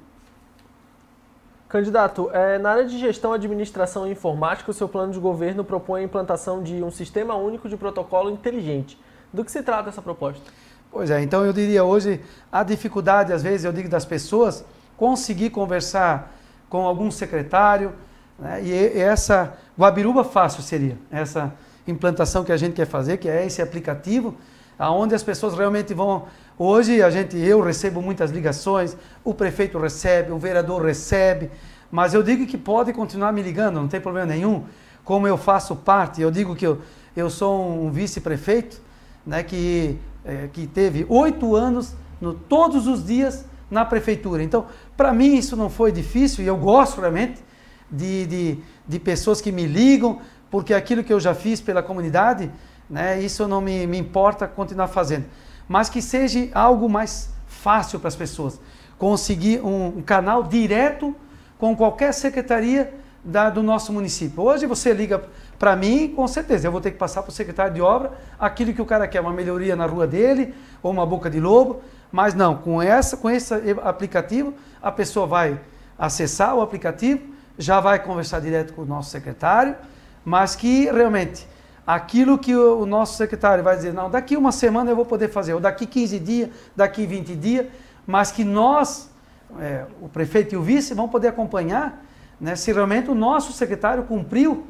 Candidato, 1.68 2.28
é, 2.32 2.58
na 2.58 2.70
área 2.70 2.84
de 2.84 2.98
gestão, 2.98 3.32
administração 3.32 4.06
e 4.06 4.10
informática, 4.10 4.70
o 4.70 4.74
seu 4.74 4.88
plano 4.88 5.12
de 5.12 5.20
governo 5.20 5.62
propõe 5.62 6.00
a 6.00 6.04
implantação 6.04 6.62
de 6.62 6.82
um 6.82 6.90
sistema 6.90 7.34
único 7.36 7.68
de 7.68 7.76
protocolo 7.76 8.28
inteligente. 8.30 8.98
Do 9.32 9.44
que 9.44 9.52
se 9.52 9.62
trata 9.62 9.88
essa 9.88 10.02
proposta? 10.02 10.42
Pois 10.90 11.08
é, 11.10 11.22
então 11.22 11.44
eu 11.46 11.52
diria 11.52 11.84
hoje 11.84 12.20
a 12.50 12.64
dificuldade, 12.64 13.32
às 13.32 13.44
vezes, 13.44 13.64
eu 13.64 13.72
digo 13.72 13.88
das 13.88 14.04
pessoas, 14.04 14.64
conseguir 15.00 15.48
conversar 15.48 16.30
com 16.68 16.84
algum 16.84 17.10
secretário, 17.10 17.94
né, 18.38 18.62
e 18.62 18.98
essa 19.00 19.54
Guabiruba 19.78 20.22
fácil 20.22 20.62
seria 20.62 20.98
essa 21.10 21.54
implantação 21.88 22.44
que 22.44 22.52
a 22.52 22.56
gente 22.58 22.74
quer 22.74 22.86
fazer, 22.86 23.16
que 23.16 23.26
é 23.26 23.46
esse 23.46 23.62
aplicativo, 23.62 24.34
aonde 24.78 25.14
as 25.14 25.22
pessoas 25.22 25.56
realmente 25.56 25.94
vão. 25.94 26.26
Hoje 26.58 27.02
a 27.02 27.08
gente, 27.08 27.34
eu 27.38 27.62
recebo 27.62 28.02
muitas 28.02 28.30
ligações, 28.30 28.94
o 29.24 29.32
prefeito 29.32 29.78
recebe, 29.78 30.32
o 30.32 30.38
vereador 30.38 30.84
recebe, 30.84 31.50
mas 31.90 32.12
eu 32.12 32.22
digo 32.22 32.46
que 32.46 32.58
pode 32.58 32.92
continuar 32.92 33.32
me 33.32 33.40
ligando, 33.40 33.76
não 33.76 33.88
tem 33.88 34.02
problema 34.02 34.26
nenhum. 34.26 34.64
Como 35.02 35.26
eu 35.26 35.38
faço 35.38 35.74
parte, 35.76 36.20
eu 36.20 36.30
digo 36.30 36.54
que 36.54 36.66
eu, 36.66 36.82
eu 37.16 37.30
sou 37.30 37.86
um 37.86 37.90
vice-prefeito, 37.90 38.82
né, 39.26 39.42
que, 39.42 39.98
é, 40.26 40.50
que 40.52 40.66
teve 40.66 41.06
oito 41.08 41.56
anos, 41.56 41.94
no, 42.20 42.34
todos 42.34 42.86
os 42.86 43.02
dias, 43.02 43.46
na 43.70 43.84
prefeitura. 43.84 44.42
Então, 44.42 44.66
para 45.00 45.14
mim 45.14 45.36
isso 45.36 45.56
não 45.56 45.70
foi 45.70 45.90
difícil 45.90 46.44
e 46.44 46.46
eu 46.46 46.58
gosto 46.58 47.00
realmente 47.00 47.42
de, 47.90 48.26
de, 48.26 48.58
de 48.86 48.98
pessoas 49.00 49.40
que 49.40 49.50
me 49.50 49.64
ligam, 49.64 50.20
porque 50.50 50.74
aquilo 50.74 51.02
que 51.02 51.10
eu 51.10 51.18
já 51.18 51.34
fiz 51.34 51.58
pela 51.58 51.82
comunidade, 51.82 52.50
né, 52.88 53.18
isso 53.18 53.48
não 53.48 53.62
me, 53.62 53.86
me 53.86 53.96
importa 53.96 54.46
continuar 54.46 54.88
fazendo. 54.88 55.24
Mas 55.66 55.88
que 55.88 56.02
seja 56.02 56.50
algo 56.52 56.86
mais 56.86 57.30
fácil 57.46 57.98
para 57.98 58.08
as 58.08 58.14
pessoas. 58.14 58.60
Conseguir 58.98 59.62
um, 59.62 59.86
um 59.86 60.02
canal 60.02 60.42
direto 60.42 61.16
com 61.56 61.74
qualquer 61.74 62.12
secretaria 62.12 62.92
da, 63.24 63.48
do 63.48 63.62
nosso 63.62 63.94
município. 63.94 64.42
Hoje 64.42 64.66
você 64.66 64.92
liga 64.92 65.24
para 65.58 65.74
mim, 65.76 66.12
com 66.14 66.28
certeza, 66.28 66.68
eu 66.68 66.72
vou 66.72 66.80
ter 66.82 66.90
que 66.90 66.98
passar 66.98 67.22
para 67.22 67.30
o 67.30 67.32
secretário 67.32 67.72
de 67.72 67.80
obra 67.80 68.12
aquilo 68.38 68.74
que 68.74 68.82
o 68.82 68.86
cara 68.86 69.08
quer, 69.08 69.22
uma 69.22 69.32
melhoria 69.32 69.74
na 69.74 69.86
rua 69.86 70.06
dele, 70.06 70.54
ou 70.82 70.90
uma 70.90 71.06
boca 71.06 71.30
de 71.30 71.40
lobo, 71.40 71.80
mas 72.12 72.34
não, 72.34 72.56
com, 72.56 72.82
essa, 72.82 73.16
com 73.16 73.30
esse 73.30 73.54
aplicativo, 73.82 74.54
a 74.82 74.90
pessoa 74.90 75.26
vai 75.26 75.60
acessar 75.98 76.54
o 76.54 76.60
aplicativo, 76.60 77.20
já 77.58 77.78
vai 77.78 77.98
conversar 77.98 78.40
direto 78.40 78.72
com 78.72 78.82
o 78.82 78.86
nosso 78.86 79.10
secretário, 79.10 79.76
mas 80.24 80.56
que 80.56 80.86
realmente 80.86 81.46
aquilo 81.86 82.38
que 82.38 82.54
o, 82.54 82.86
nosso 82.86 83.16
secretário 83.16 83.62
vai 83.62 83.76
dizer, 83.76 83.92
não, 83.92 84.10
daqui 84.10 84.36
uma 84.36 84.52
semana 84.52 84.90
eu 84.90 84.96
vou 84.96 85.04
poder 85.04 85.28
fazer, 85.28 85.54
ou 85.54 85.60
daqui 85.60 85.86
15 85.86 86.18
dias, 86.20 86.50
daqui 86.74 87.06
20 87.06 87.36
dias, 87.36 87.66
mas 88.06 88.30
que 88.32 88.44
nós, 88.44 89.10
é, 89.58 89.84
o 90.00 90.08
prefeito 90.08 90.54
e 90.54 90.58
o 90.58 90.62
vice, 90.62 90.94
vão 90.94 91.08
poder 91.08 91.28
acompanhar 91.28 92.04
né, 92.40 92.56
se 92.56 92.72
realmente 92.72 93.10
o 93.10 93.14
nosso 93.14 93.52
secretário 93.52 94.04
cumpriu, 94.04 94.66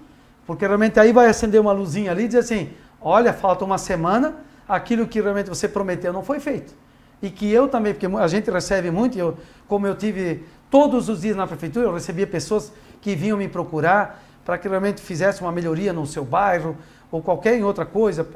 porque 0.46 0.66
realmente 0.66 0.98
aí 0.98 1.12
vai 1.12 1.26
acender 1.26 1.60
uma 1.60 1.72
luzinha 1.72 2.10
ali 2.10 2.24
e 2.24 2.26
dizer 2.26 2.40
assim, 2.40 2.72
olha, 3.00 3.32
falta 3.32 3.64
uma 3.64 3.78
semana, 3.78 4.36
aquilo 4.68 5.06
que 5.06 5.20
realmente 5.20 5.48
você 5.48 5.68
prometeu 5.68 6.12
não 6.12 6.22
foi 6.22 6.40
feito. 6.40 6.74
E 7.22 7.30
que 7.30 7.50
eu 7.50 7.68
também, 7.68 7.92
porque 7.92 8.06
a 8.06 8.28
gente 8.28 8.50
recebe 8.50 8.90
muito, 8.90 9.18
eu, 9.18 9.36
como 9.68 9.86
eu 9.86 9.94
tive 9.94 10.44
todos 10.70 11.08
os 11.08 11.20
dias 11.20 11.36
na 11.36 11.46
prefeitura, 11.46 11.86
eu 11.86 11.92
recebia 11.92 12.26
pessoas 12.26 12.72
que 13.00 13.14
vinham 13.14 13.36
me 13.36 13.48
procurar, 13.48 14.22
para 14.44 14.56
que 14.58 14.68
realmente 14.68 15.00
fizesse 15.00 15.42
uma 15.42 15.52
melhoria 15.52 15.92
no 15.92 16.06
seu 16.06 16.24
bairro 16.24 16.76
ou 17.12 17.20
qualquer 17.20 17.62
outra 17.64 17.84
coisa, 17.84 18.26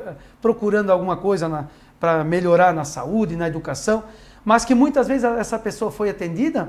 procurando 0.42 0.90
alguma 0.90 1.16
coisa 1.16 1.68
para 1.98 2.24
melhorar 2.24 2.74
na 2.74 2.84
saúde, 2.84 3.36
na 3.36 3.48
educação, 3.48 4.04
mas 4.44 4.64
que 4.64 4.74
muitas 4.74 5.08
vezes 5.08 5.24
essa 5.24 5.58
pessoa 5.58 5.90
foi 5.90 6.10
atendida, 6.10 6.68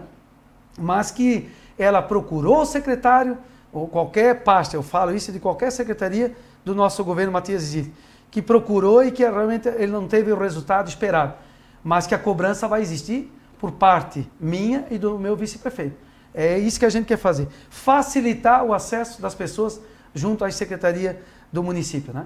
mas 0.77 1.11
que 1.11 1.49
ela 1.77 2.01
procurou 2.01 2.61
o 2.61 2.65
secretário, 2.65 3.37
ou 3.73 3.87
qualquer 3.87 4.43
pasta, 4.43 4.77
eu 4.77 4.83
falo 4.83 5.13
isso 5.13 5.31
de 5.31 5.39
qualquer 5.39 5.71
secretaria 5.71 6.33
do 6.63 6.73
nosso 6.73 7.03
governo 7.03 7.33
Matias 7.33 7.63
Zid, 7.63 7.91
que 8.31 8.41
procurou 8.41 9.03
e 9.03 9.11
que 9.11 9.23
realmente 9.23 9.67
ele 9.67 9.91
não 9.91 10.07
teve 10.07 10.31
o 10.31 10.37
resultado 10.37 10.87
esperado, 10.87 11.33
mas 11.85 12.07
que 12.07 12.15
a 12.15 12.17
cobrança 12.17 12.67
vai 12.67 12.81
existir 12.81 13.31
por 13.59 13.73
parte 13.73 14.27
minha 14.39 14.87
e 14.89 14.97
do 14.97 15.19
meu 15.19 15.35
vice-prefeito. 15.35 15.95
É 16.33 16.57
isso 16.57 16.79
que 16.79 16.85
a 16.85 16.89
gente 16.89 17.05
quer 17.05 17.17
fazer. 17.17 17.47
Facilitar 17.69 18.65
o 18.65 18.73
acesso 18.73 19.21
das 19.21 19.35
pessoas 19.35 19.79
junto 20.11 20.43
à 20.43 20.49
secretaria 20.49 21.21
do 21.53 21.61
município, 21.61 22.11
né? 22.11 22.25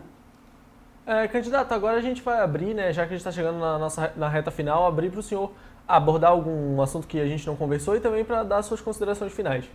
É, 1.05 1.27
candidato, 1.27 1.73
agora 1.73 1.97
a 1.97 2.01
gente 2.01 2.21
vai 2.21 2.39
abrir, 2.39 2.73
né, 2.73 2.93
já 2.93 3.01
que 3.01 3.13
a 3.13 3.17
gente 3.17 3.27
está 3.27 3.31
chegando 3.31 3.59
na 3.59 3.77
nossa 3.77 4.13
na 4.15 4.29
reta 4.29 4.49
final, 4.49 4.87
abrir 4.87 5.09
para 5.09 5.19
o 5.19 5.23
senhor 5.23 5.51
abordar 5.85 6.31
algum 6.31 6.81
assunto 6.81 7.05
que 7.07 7.19
a 7.19 7.25
gente 7.25 7.45
não 7.45 7.55
conversou 7.55 7.95
e 7.95 7.99
também 7.99 8.23
para 8.23 8.43
dar 8.43 8.61
suas 8.61 8.79
considerações 8.79 9.33
finais. 9.33 9.65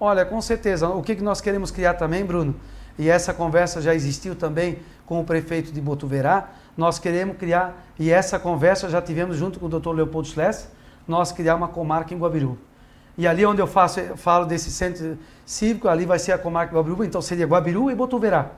Olha, 0.00 0.24
com 0.24 0.40
certeza. 0.40 0.88
O 0.88 1.02
que 1.02 1.14
nós 1.20 1.40
queremos 1.40 1.70
criar 1.70 1.94
também, 1.94 2.24
Bruno, 2.24 2.56
e 2.98 3.08
essa 3.08 3.32
conversa 3.32 3.80
já 3.80 3.94
existiu 3.94 4.34
também 4.34 4.78
com 5.06 5.20
o 5.20 5.24
prefeito 5.24 5.70
de 5.70 5.80
Botuverá, 5.80 6.50
nós 6.76 6.98
queremos 6.98 7.36
criar, 7.36 7.74
e 7.98 8.10
essa 8.10 8.38
conversa 8.38 8.88
já 8.88 9.00
tivemos 9.02 9.36
junto 9.36 9.60
com 9.60 9.66
o 9.66 9.68
Dr. 9.68 9.90
Leopoldo 9.90 10.28
Schless, 10.28 10.68
nós 11.06 11.32
criar 11.32 11.56
uma 11.56 11.68
comarca 11.68 12.14
em 12.14 12.18
Guabiru. 12.18 12.58
E 13.16 13.26
ali 13.26 13.44
onde 13.44 13.60
eu 13.60 13.66
faço, 13.66 14.00
eu 14.00 14.16
falo 14.16 14.46
desse 14.46 14.70
centro 14.70 15.18
cívico, 15.44 15.88
ali 15.88 16.06
vai 16.06 16.18
ser 16.18 16.32
a 16.32 16.38
comarca 16.38 16.74
Guabiruba, 16.74 17.04
então 17.04 17.20
seria 17.20 17.46
Guabiru 17.46 17.90
e 17.90 17.94
Botuverá. 17.94 18.50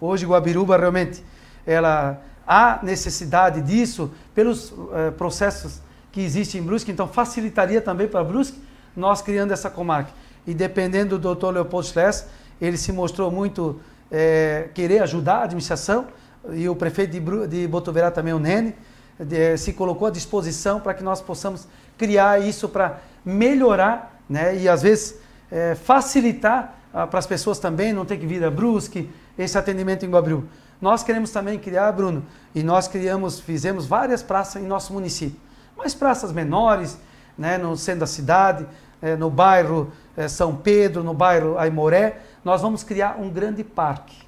Hoje 0.00 0.24
Guabiruba 0.24 0.76
realmente 0.76 1.22
ela 1.66 2.18
há 2.46 2.78
necessidade 2.82 3.60
disso 3.60 4.10
pelos 4.34 4.72
eh, 4.94 5.10
processos 5.10 5.82
que 6.10 6.22
existem 6.22 6.62
em 6.62 6.64
Brusque, 6.64 6.90
então 6.90 7.06
facilitaria 7.06 7.82
também 7.82 8.08
para 8.08 8.24
Brusque 8.24 8.58
nós 8.96 9.20
criando 9.20 9.52
essa 9.52 9.68
comarca. 9.68 10.10
E 10.46 10.54
dependendo 10.54 11.18
do 11.18 11.34
Dr. 11.34 11.48
Leopoldo 11.48 11.86
Schless, 11.86 12.24
ele 12.58 12.78
se 12.78 12.90
mostrou 12.90 13.30
muito 13.30 13.78
eh, 14.10 14.70
querer 14.74 15.02
ajudar 15.02 15.40
a 15.40 15.42
administração 15.44 16.06
e 16.52 16.68
o 16.68 16.76
prefeito 16.76 17.12
de, 17.12 17.46
de 17.46 17.68
Botuverá 17.68 18.10
também, 18.10 18.32
o 18.32 18.38
Nene, 18.38 18.74
de, 19.18 19.56
se 19.56 19.72
colocou 19.72 20.08
à 20.08 20.10
disposição 20.10 20.80
para 20.80 20.94
que 20.94 21.02
nós 21.02 21.20
possamos 21.20 21.66
criar 21.96 22.40
isso 22.40 22.68
para 22.68 23.00
melhorar 23.24 24.20
né, 24.28 24.56
e 24.56 24.68
às 24.68 24.82
vezes 24.82 25.16
é, 25.50 25.74
facilitar 25.74 26.74
ah, 26.92 27.06
para 27.06 27.18
as 27.18 27.26
pessoas 27.26 27.58
também, 27.58 27.92
não 27.92 28.04
ter 28.04 28.16
que 28.16 28.26
vir 28.26 28.42
a 28.44 28.50
Brusque, 28.50 29.10
esse 29.38 29.58
atendimento 29.58 30.06
em 30.06 30.10
Guabril. 30.10 30.44
Nós 30.80 31.02
queremos 31.02 31.30
também 31.30 31.58
criar, 31.58 31.90
Bruno, 31.92 32.24
e 32.54 32.62
nós 32.62 32.86
criamos, 32.86 33.40
fizemos 33.40 33.86
várias 33.86 34.22
praças 34.22 34.62
em 34.62 34.66
nosso 34.66 34.92
município, 34.92 35.40
mas 35.76 35.94
praças 35.94 36.32
menores, 36.32 36.98
né, 37.36 37.58
no 37.58 37.76
centro 37.76 38.00
da 38.00 38.06
cidade, 38.06 38.66
é, 39.02 39.16
no 39.16 39.30
bairro 39.30 39.92
é, 40.16 40.28
São 40.28 40.56
Pedro, 40.56 41.02
no 41.02 41.14
bairro 41.14 41.58
Aimoré, 41.58 42.20
nós 42.44 42.62
vamos 42.62 42.82
criar 42.82 43.16
um 43.18 43.28
grande 43.28 43.62
parque. 43.62 44.27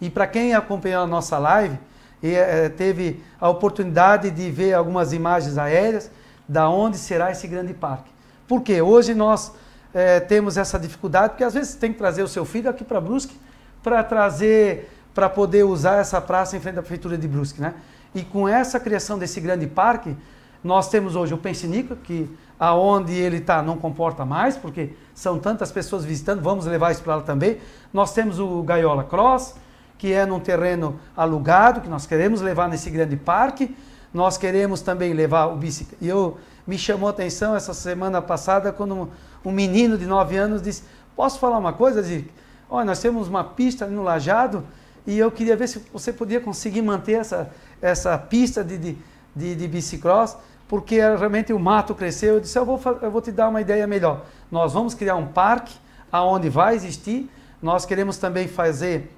E 0.00 0.10
para 0.10 0.26
quem 0.26 0.54
acompanhou 0.54 1.02
a 1.02 1.06
nossa 1.06 1.38
live, 1.38 1.78
e, 2.22 2.34
é, 2.34 2.68
teve 2.68 3.22
a 3.40 3.48
oportunidade 3.48 4.30
de 4.30 4.50
ver 4.50 4.74
algumas 4.74 5.12
imagens 5.12 5.58
aéreas, 5.58 6.10
da 6.48 6.68
onde 6.68 6.96
será 6.96 7.30
esse 7.30 7.46
grande 7.46 7.74
parque. 7.74 8.10
Porque 8.46 8.80
hoje 8.80 9.14
nós 9.14 9.52
é, 9.92 10.20
temos 10.20 10.56
essa 10.56 10.78
dificuldade, 10.78 11.30
porque 11.30 11.44
às 11.44 11.54
vezes 11.54 11.74
tem 11.74 11.92
que 11.92 11.98
trazer 11.98 12.22
o 12.22 12.28
seu 12.28 12.44
filho 12.44 12.70
aqui 12.70 12.84
para 12.84 13.00
Brusque 13.00 13.36
para 13.82 14.02
trazer, 14.02 14.90
para 15.14 15.28
poder 15.28 15.64
usar 15.64 16.00
essa 16.00 16.20
praça 16.20 16.56
em 16.56 16.60
frente 16.60 16.76
à 16.76 16.82
prefeitura 16.82 17.16
de 17.16 17.28
Brusque, 17.28 17.60
né? 17.60 17.74
E 18.12 18.24
com 18.24 18.48
essa 18.48 18.80
criação 18.80 19.16
desse 19.16 19.40
grande 19.40 19.66
parque, 19.66 20.16
nós 20.64 20.88
temos 20.88 21.14
hoje 21.14 21.32
o 21.32 21.38
Pensinica, 21.38 21.94
que 21.94 22.28
aonde 22.58 23.12
ele 23.12 23.36
está 23.36 23.62
não 23.62 23.76
comporta 23.76 24.24
mais, 24.24 24.56
porque 24.56 24.90
são 25.14 25.38
tantas 25.38 25.70
pessoas 25.70 26.04
visitando, 26.04 26.42
vamos 26.42 26.66
levar 26.66 26.90
isso 26.90 27.02
para 27.02 27.16
lá 27.16 27.22
também. 27.22 27.58
Nós 27.92 28.12
temos 28.12 28.40
o 28.40 28.62
Gaiola 28.64 29.04
Cross, 29.04 29.54
que 29.98 30.12
é 30.12 30.26
num 30.26 30.40
terreno 30.40 30.98
alugado, 31.16 31.80
que 31.80 31.88
nós 31.88 32.06
queremos 32.06 32.40
levar 32.40 32.68
nesse 32.68 32.90
grande 32.90 33.16
parque. 33.16 33.74
Nós 34.12 34.38
queremos 34.38 34.80
também 34.80 35.12
levar 35.12 35.46
o 35.46 35.56
bicicleta. 35.56 36.04
E 36.04 36.08
eu 36.08 36.38
me 36.66 36.78
chamou 36.78 37.06
a 37.06 37.10
atenção 37.10 37.54
essa 37.54 37.74
semana 37.74 38.20
passada 38.20 38.72
quando 38.72 39.10
um, 39.44 39.52
menino 39.52 39.96
de 39.96 40.06
9 40.06 40.36
anos 40.36 40.62
disse: 40.62 40.82
Posso 41.14 41.38
falar 41.38 41.58
uma 41.58 41.72
coisa, 41.72 42.02
Zic? 42.02 42.30
Olha, 42.68 42.84
nós 42.84 43.00
temos 43.00 43.28
uma 43.28 43.44
pista 43.44 43.84
ali 43.84 43.94
no 43.94 44.02
Lajado 44.02 44.64
e 45.06 45.18
eu 45.18 45.30
queria 45.30 45.56
ver 45.56 45.68
se 45.68 45.84
você 45.92 46.12
podia 46.12 46.40
conseguir 46.40 46.82
manter 46.82 47.12
essa, 47.12 47.50
essa 47.80 48.18
pista 48.18 48.64
de, 48.64 48.76
de, 48.76 48.98
de, 49.34 49.54
de 49.54 49.68
bicicross, 49.68 50.36
porque 50.66 50.96
realmente 50.96 51.52
o 51.52 51.58
mato 51.58 51.94
cresceu. 51.94 52.34
Eu 52.34 52.40
disse: 52.40 52.58
eu 52.58 52.64
vou, 52.64 52.80
eu 53.00 53.10
vou 53.10 53.20
te 53.20 53.30
dar 53.30 53.48
uma 53.48 53.60
ideia 53.60 53.86
melhor. 53.86 54.24
Nós 54.50 54.72
vamos 54.72 54.94
criar 54.94 55.16
um 55.16 55.26
parque 55.26 55.74
aonde 56.10 56.48
vai 56.48 56.74
existir 56.74 57.28
Nós 57.60 57.84
queremos 57.84 58.16
também 58.16 58.46
fazer 58.46 59.15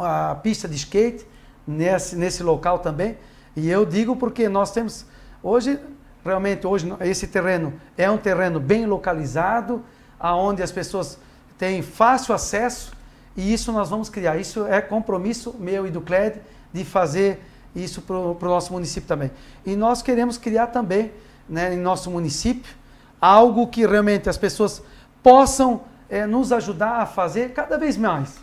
a 0.00 0.34
pista 0.34 0.68
de 0.68 0.76
skate 0.76 1.26
nesse, 1.66 2.16
nesse 2.16 2.42
local 2.42 2.78
também. 2.78 3.16
E 3.56 3.68
eu 3.68 3.84
digo 3.84 4.16
porque 4.16 4.48
nós 4.48 4.72
temos 4.72 5.06
hoje 5.42 5.78
realmente 6.24 6.66
hoje 6.66 6.92
esse 7.00 7.26
terreno 7.26 7.72
é 7.96 8.10
um 8.10 8.18
terreno 8.18 8.60
bem 8.60 8.86
localizado, 8.86 9.82
aonde 10.18 10.62
as 10.62 10.70
pessoas 10.70 11.18
têm 11.58 11.82
fácil 11.82 12.34
acesso 12.34 12.92
e 13.36 13.52
isso 13.52 13.72
nós 13.72 13.88
vamos 13.88 14.08
criar. 14.08 14.36
Isso 14.36 14.66
é 14.66 14.80
compromisso 14.80 15.54
meu 15.58 15.86
e 15.86 15.90
do 15.90 16.00
CLED 16.00 16.40
de 16.72 16.84
fazer 16.84 17.42
isso 17.74 18.02
para 18.02 18.16
o 18.16 18.36
nosso 18.40 18.72
município 18.72 19.08
também. 19.08 19.30
E 19.64 19.76
nós 19.76 20.02
queremos 20.02 20.36
criar 20.36 20.68
também 20.68 21.12
né, 21.48 21.74
em 21.74 21.78
nosso 21.78 22.10
município 22.10 22.74
algo 23.20 23.66
que 23.66 23.86
realmente 23.86 24.28
as 24.28 24.36
pessoas 24.36 24.82
possam 25.22 25.82
é, 26.08 26.26
nos 26.26 26.52
ajudar 26.52 27.02
a 27.02 27.06
fazer 27.06 27.52
cada 27.52 27.78
vez 27.78 27.96
mais. 27.96 28.38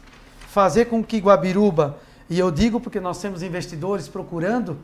Fazer 0.48 0.86
com 0.86 1.04
que 1.04 1.18
Guabiruba, 1.20 1.98
e 2.30 2.40
eu 2.40 2.50
digo 2.50 2.80
porque 2.80 3.02
nós 3.02 3.22
temos 3.22 3.44
investidores 3.44 4.08
procurando 4.08 4.78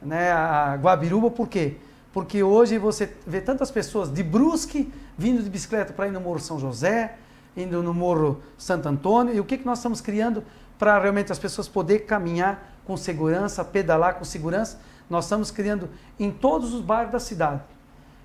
né, 0.00 0.30
a 0.30 0.76
Guabiruba, 0.80 1.28
por 1.28 1.48
quê? 1.48 1.76
Porque 2.12 2.42
hoje 2.42 2.78
você 2.78 3.12
vê 3.26 3.40
tantas 3.40 3.68
pessoas 3.68 4.12
de 4.12 4.22
Brusque 4.22 4.92
vindo 5.16 5.42
de 5.42 5.50
bicicleta 5.50 5.92
para 5.92 6.06
ir 6.06 6.12
no 6.12 6.20
Morro 6.20 6.38
São 6.38 6.58
José, 6.58 7.16
indo 7.56 7.82
no 7.82 7.92
Morro 7.92 8.40
Santo 8.56 8.88
Antônio, 8.88 9.34
e 9.34 9.40
o 9.40 9.44
que, 9.44 9.58
que 9.58 9.66
nós 9.66 9.78
estamos 9.78 10.00
criando 10.00 10.44
para 10.78 10.96
realmente 11.00 11.32
as 11.32 11.38
pessoas 11.38 11.66
poderem 11.66 12.06
caminhar 12.06 12.76
com 12.84 12.96
segurança, 12.96 13.64
pedalar 13.64 14.14
com 14.14 14.24
segurança? 14.24 14.78
Nós 15.10 15.24
estamos 15.24 15.50
criando 15.50 15.90
em 16.18 16.30
todos 16.30 16.72
os 16.72 16.80
bairros 16.80 17.12
da 17.12 17.18
cidade. 17.20 17.62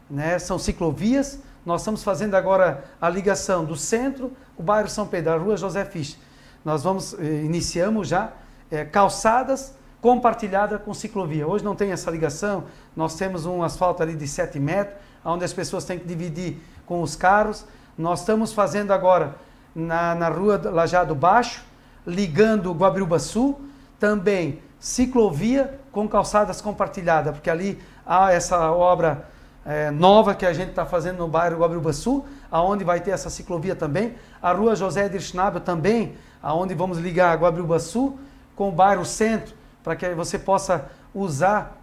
Né? 0.08 0.38
São 0.38 0.60
ciclovias, 0.60 1.40
nós 1.66 1.82
estamos 1.82 2.04
fazendo 2.04 2.36
agora 2.36 2.84
a 3.02 3.10
ligação 3.10 3.66
do 3.66 3.76
centro, 3.76 4.32
o 4.56 4.62
bairro 4.62 4.88
São 4.88 5.08
Pedro, 5.08 5.34
a 5.34 5.38
rua 5.38 5.58
José 5.58 5.84
Fisch. 5.86 6.18
Nós 6.64 6.84
vamos, 6.84 7.14
eh, 7.20 7.44
iniciamos 7.44 8.08
já 8.08 8.32
eh, 8.72 8.86
calçadas 8.86 9.76
compartilhada 10.02 10.78
com 10.78 10.94
ciclovia. 10.94 11.48
Hoje 11.48 11.64
não 11.64 11.76
tem 11.76 11.92
essa 11.92 12.12
ligação, 12.12 12.66
nós 12.94 13.16
temos 13.16 13.46
um 13.46 13.64
asfalto 13.64 14.04
ali 14.04 14.16
de 14.16 14.28
7 14.28 14.60
metros, 14.60 14.98
onde 15.24 15.46
as 15.46 15.54
pessoas 15.54 15.86
têm 15.86 15.98
que 15.98 16.06
dividir 16.06 16.58
com 16.86 17.02
os 17.02 17.16
carros. 17.16 17.66
Nós 17.98 18.20
estamos 18.20 18.52
fazendo 18.52 18.92
agora 18.92 19.36
na, 19.74 20.14
na 20.14 20.28
rua 20.28 20.62
Lajado 20.66 21.16
Baixo, 21.16 21.64
ligando 22.06 22.74
Guabiruba 22.74 23.18
Sul, 23.18 23.62
também 23.98 24.60
ciclovia 24.78 25.80
com 25.94 26.06
calçadas 26.10 26.60
compartilhadas, 26.60 27.34
porque 27.34 27.50
ali 27.50 27.82
há 28.06 28.34
essa 28.34 28.72
obra 28.72 29.30
é, 29.66 29.90
nova 29.90 30.36
que 30.36 30.46
a 30.46 30.52
gente 30.52 30.72
está 30.72 30.86
fazendo 30.86 31.20
no 31.20 31.28
bairro 31.30 31.60
Guabiruba 31.60 31.94
Sul, 31.94 32.26
aonde 32.52 32.84
vai 32.84 33.00
ter 33.00 33.12
essa 33.12 33.30
ciclovia 33.30 33.76
também. 33.76 34.16
A 34.42 34.52
rua 34.52 34.76
José 34.76 35.08
Dirchnabel 35.08 35.62
também, 35.62 36.18
aonde 36.44 36.76
vamos 36.76 36.98
ligar 36.98 37.38
Guabiruba 37.38 37.80
Sul 37.80 38.20
com 38.54 38.68
o 38.68 38.72
bairro 38.72 39.06
Centro, 39.06 39.56
para 39.82 39.96
que 39.96 40.14
você 40.14 40.38
possa 40.38 40.92
usar 41.16 41.82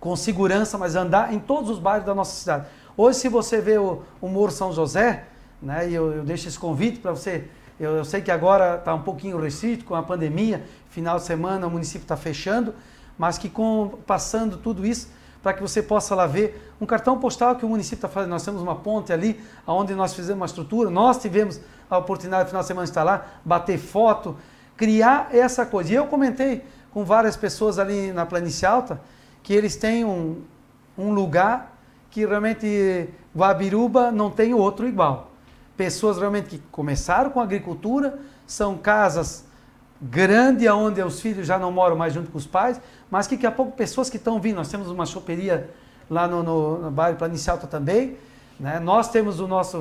com 0.00 0.16
segurança, 0.16 0.76
mas 0.76 0.96
andar 0.96 1.32
em 1.32 1.38
todos 1.38 1.70
os 1.70 1.78
bairros 1.78 2.04
da 2.04 2.14
nossa 2.14 2.34
cidade. 2.34 2.66
Hoje, 2.96 3.20
se 3.20 3.28
você 3.28 3.60
vê 3.60 3.78
o, 3.78 4.02
o 4.20 4.50
São 4.50 4.72
José, 4.72 5.24
né, 5.62 5.88
e 5.88 5.94
eu, 5.94 6.12
eu 6.12 6.24
deixo 6.24 6.48
esse 6.48 6.58
convite 6.58 6.98
para 6.98 7.12
você, 7.12 7.48
eu, 7.78 7.92
eu, 7.92 8.04
sei 8.04 8.20
que 8.20 8.30
agora 8.30 8.76
está 8.76 8.92
um 8.92 9.02
pouquinho 9.02 9.40
restrito 9.40 9.84
com 9.84 9.94
a 9.94 10.02
pandemia, 10.02 10.64
final 10.90 11.18
de 11.18 11.24
semana 11.24 11.66
o 11.68 11.70
município 11.70 12.04
está 12.04 12.16
fechando, 12.16 12.74
mas 13.16 13.38
que 13.38 13.48
com 13.48 13.98
passando 14.04 14.56
tudo 14.56 14.84
isso, 14.84 15.08
para 15.42 15.52
que 15.52 15.62
você 15.62 15.82
possa 15.82 16.14
lá 16.14 16.26
ver 16.26 16.72
um 16.80 16.86
cartão 16.86 17.18
postal 17.18 17.56
que 17.56 17.64
o 17.64 17.68
município 17.68 17.96
está 17.96 18.08
fazendo. 18.08 18.30
Nós 18.30 18.44
temos 18.44 18.62
uma 18.62 18.76
ponte 18.76 19.12
ali, 19.12 19.40
onde 19.66 19.94
nós 19.94 20.14
fizemos 20.14 20.40
uma 20.40 20.46
estrutura, 20.46 20.90
nós 20.90 21.18
tivemos 21.18 21.60
a 21.96 21.98
oportunidade 21.98 22.44
no 22.44 22.48
final 22.48 22.62
de 22.62 22.68
semana 22.68 22.84
de 22.84 22.90
estar 22.90 23.02
lá, 23.02 23.26
bater 23.44 23.78
foto, 23.78 24.36
criar 24.76 25.28
essa 25.32 25.66
coisa. 25.66 25.92
E 25.92 25.94
eu 25.94 26.06
comentei 26.06 26.64
com 26.92 27.04
várias 27.04 27.36
pessoas 27.36 27.78
ali 27.78 28.12
na 28.12 28.26
Planície 28.26 28.66
Alta 28.66 29.00
que 29.42 29.52
eles 29.52 29.76
têm 29.76 30.04
um, 30.04 30.42
um 30.96 31.12
lugar 31.12 31.76
que 32.10 32.24
realmente 32.24 33.08
Guabiruba 33.36 34.12
não 34.12 34.30
tem 34.30 34.54
outro 34.54 34.86
igual. 34.86 35.30
Pessoas 35.76 36.18
realmente 36.18 36.50
que 36.50 36.58
começaram 36.70 37.30
com 37.30 37.40
agricultura, 37.40 38.18
são 38.46 38.76
casas 38.76 39.44
grandes 40.00 40.68
onde 40.70 41.00
os 41.00 41.20
filhos 41.20 41.46
já 41.46 41.58
não 41.58 41.72
moram 41.72 41.96
mais 41.96 42.12
junto 42.12 42.30
com 42.30 42.36
os 42.36 42.46
pais, 42.46 42.80
mas 43.10 43.26
que 43.26 43.36
daqui 43.36 43.46
a 43.46 43.52
pouco 43.52 43.72
pessoas 43.72 44.10
que 44.10 44.16
estão 44.16 44.40
vindo, 44.40 44.56
nós 44.56 44.68
temos 44.68 44.88
uma 44.90 45.06
choperia 45.06 45.70
lá 46.10 46.28
no, 46.28 46.42
no, 46.42 46.78
no 46.78 46.90
bairro 46.90 47.16
Planície 47.16 47.50
Alta 47.50 47.66
também, 47.66 48.16
né? 48.58 48.78
nós 48.80 49.08
temos 49.08 49.40
o 49.40 49.46
nosso 49.46 49.80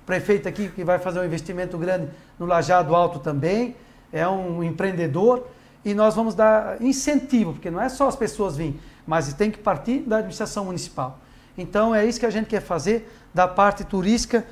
vice-prefeito 0.00 0.48
aqui 0.48 0.68
que 0.68 0.84
vai 0.84 0.98
fazer 0.98 1.20
um 1.20 1.24
investimento 1.24 1.76
grande 1.78 2.08
no 2.38 2.46
Lajado 2.46 2.94
Alto 2.94 3.18
também, 3.18 3.76
é 4.12 4.26
um 4.26 4.62
empreendedor, 4.62 5.46
e 5.84 5.94
nós 5.94 6.14
vamos 6.14 6.34
dar 6.34 6.80
incentivo, 6.82 7.52
porque 7.52 7.70
não 7.70 7.80
é 7.80 7.88
só 7.88 8.08
as 8.08 8.16
pessoas 8.16 8.56
virem, 8.56 8.78
mas 9.06 9.32
tem 9.34 9.50
que 9.50 9.58
partir 9.58 10.00
da 10.00 10.16
administração 10.16 10.66
municipal. 10.66 11.18
Então 11.56 11.94
é 11.94 12.04
isso 12.04 12.18
que 12.18 12.26
a 12.26 12.30
gente 12.30 12.46
quer 12.46 12.60
fazer 12.60 13.10
da 13.32 13.46
parte 13.46 13.84
turística 13.84 14.44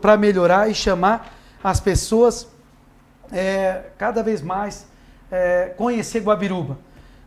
para 0.00 0.16
melhorar 0.16 0.70
e 0.70 0.74
chamar 0.74 1.34
as 1.62 1.80
pessoas 1.80 2.48
é, 3.32 3.84
cada 3.96 4.22
vez 4.22 4.42
mais 4.42 4.86
é, 5.30 5.72
conhecer 5.76 6.20
Guabiruba. 6.20 6.78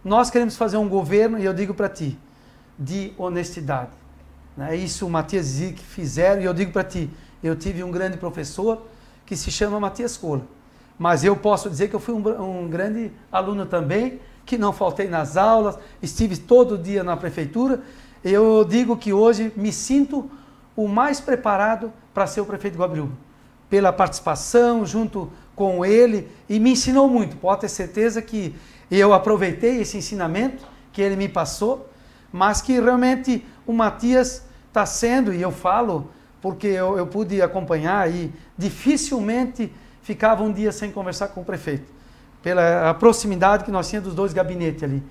Nós 0.03 0.29
queremos 0.29 0.55
fazer 0.55 0.77
um 0.77 0.89
governo, 0.89 1.39
e 1.39 1.45
eu 1.45 1.53
digo 1.53 1.73
para 1.73 1.89
ti, 1.89 2.17
de 2.77 3.13
honestidade. 3.17 3.91
Né? 4.57 4.75
Isso 4.75 5.05
o 5.05 5.09
Matias 5.09 5.45
Zic 5.45 5.79
fizeram, 5.79 6.41
e 6.41 6.45
eu 6.45 6.53
digo 6.53 6.71
para 6.71 6.83
ti, 6.83 7.09
eu 7.43 7.55
tive 7.55 7.83
um 7.83 7.91
grande 7.91 8.17
professor 8.17 8.81
que 9.25 9.35
se 9.35 9.51
chama 9.51 9.79
Matias 9.79 10.17
Cola 10.17 10.45
mas 11.01 11.23
eu 11.23 11.35
posso 11.35 11.67
dizer 11.67 11.87
que 11.87 11.95
eu 11.95 11.99
fui 11.99 12.13
um, 12.13 12.61
um 12.63 12.69
grande 12.69 13.11
aluno 13.31 13.65
também, 13.65 14.19
que 14.45 14.55
não 14.55 14.71
faltei 14.71 15.07
nas 15.07 15.35
aulas, 15.35 15.75
estive 15.99 16.37
todo 16.37 16.77
dia 16.77 17.03
na 17.03 17.17
prefeitura. 17.17 17.81
Eu 18.23 18.63
digo 18.63 18.95
que 18.95 19.11
hoje 19.11 19.51
me 19.55 19.73
sinto 19.73 20.29
o 20.75 20.87
mais 20.87 21.19
preparado 21.19 21.91
para 22.13 22.27
ser 22.27 22.41
o 22.41 22.45
prefeito 22.45 22.77
de 22.77 23.09
pela 23.67 23.91
participação 23.91 24.85
junto 24.85 25.31
com 25.55 25.83
ele 25.83 26.29
e 26.47 26.59
me 26.59 26.73
ensinou 26.73 27.09
muito. 27.09 27.35
Pode 27.35 27.61
ter 27.61 27.69
certeza 27.69 28.21
que 28.21 28.55
eu 28.91 29.11
aproveitei 29.11 29.81
esse 29.81 29.97
ensinamento 29.97 30.63
que 30.93 31.01
ele 31.01 31.15
me 31.15 31.27
passou, 31.27 31.89
mas 32.31 32.61
que 32.61 32.79
realmente 32.79 33.43
o 33.65 33.73
Matias 33.73 34.45
está 34.67 34.85
sendo, 34.85 35.33
e 35.33 35.41
eu 35.41 35.51
falo 35.51 36.11
porque 36.41 36.67
eu, 36.67 36.97
eu 36.97 37.05
pude 37.05 37.41
acompanhar 37.41 38.09
e 38.11 38.33
dificilmente 38.57 39.71
ficava 40.01 40.43
um 40.43 40.51
dia 40.51 40.71
sem 40.71 40.91
conversar 40.91 41.29
com 41.29 41.41
o 41.41 41.45
prefeito, 41.45 41.91
pela 42.41 42.93
proximidade 42.95 43.63
que 43.63 43.71
nós 43.71 43.87
tínhamos 43.87 44.09
dos 44.09 44.15
dois 44.15 44.33
gabinetes 44.33 44.83
ali. 44.83 45.03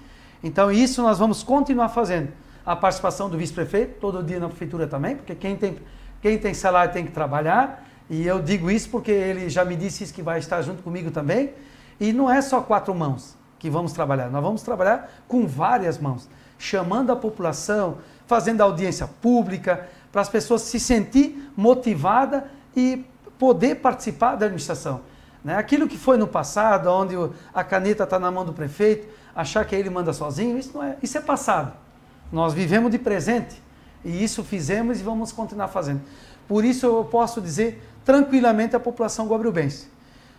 Então, 0.42 0.72
isso 0.72 1.02
nós 1.02 1.18
vamos 1.18 1.42
continuar 1.42 1.90
fazendo. 1.90 2.28
A 2.66 2.74
participação 2.74 3.28
do 3.30 3.38
vice-prefeito, 3.38 4.00
todo 4.00 4.22
dia 4.22 4.38
na 4.38 4.48
prefeitura 4.48 4.86
também, 4.86 5.16
porque 5.16 5.34
quem 5.34 5.56
tem, 5.56 5.78
quem 6.20 6.38
tem 6.38 6.52
salário 6.52 6.92
tem 6.92 7.04
que 7.04 7.12
trabalhar, 7.12 7.86
e 8.08 8.26
eu 8.26 8.42
digo 8.42 8.70
isso 8.70 8.88
porque 8.90 9.10
ele 9.10 9.48
já 9.48 9.64
me 9.64 9.76
disse 9.76 10.02
isso 10.02 10.12
que 10.12 10.22
vai 10.22 10.40
estar 10.40 10.60
junto 10.62 10.82
comigo 10.82 11.10
também. 11.10 11.52
E 12.00 12.12
não 12.12 12.30
é 12.30 12.42
só 12.42 12.60
quatro 12.60 12.92
mãos 12.94 13.36
que 13.58 13.70
vamos 13.70 13.92
trabalhar, 13.92 14.28
nós 14.30 14.42
vamos 14.42 14.62
trabalhar 14.62 15.12
com 15.28 15.46
várias 15.46 15.98
mãos, 15.98 16.28
chamando 16.58 17.12
a 17.12 17.16
população, 17.16 17.98
fazendo 18.26 18.62
audiência 18.62 19.06
pública, 19.06 19.88
para 20.11 20.20
as 20.20 20.28
pessoas 20.28 20.62
se 20.62 20.80
sentir 20.80 21.50
motivada 21.56 22.50
e 22.76 23.04
poder 23.38 23.76
participar 23.76 24.36
da 24.36 24.46
administração. 24.46 25.00
Né? 25.44 25.56
Aquilo 25.56 25.88
que 25.88 25.96
foi 25.96 26.16
no 26.16 26.26
passado, 26.26 26.88
onde 26.88 27.14
a 27.54 27.64
caneta 27.64 28.04
está 28.04 28.18
na 28.18 28.30
mão 28.30 28.44
do 28.44 28.52
prefeito, 28.52 29.08
achar 29.34 29.64
que 29.64 29.74
ele 29.74 29.88
manda 29.88 30.12
sozinho, 30.12 30.58
isso, 30.58 30.72
não 30.74 30.84
é, 30.84 30.96
isso 31.02 31.16
é 31.16 31.20
passado. 31.20 31.72
Nós 32.32 32.52
vivemos 32.52 32.90
de 32.90 32.98
presente 32.98 33.61
e 34.04 34.22
isso 34.22 34.44
fizemos 34.44 35.00
e 35.00 35.02
vamos 35.02 35.32
continuar 35.32 35.68
fazendo. 35.68 36.00
Por 36.46 36.64
isso 36.64 36.86
eu 36.86 37.04
posso 37.04 37.40
dizer 37.40 37.82
tranquilamente 38.04 38.74
à 38.76 38.80
população 38.80 39.26
guabirubense. 39.26 39.88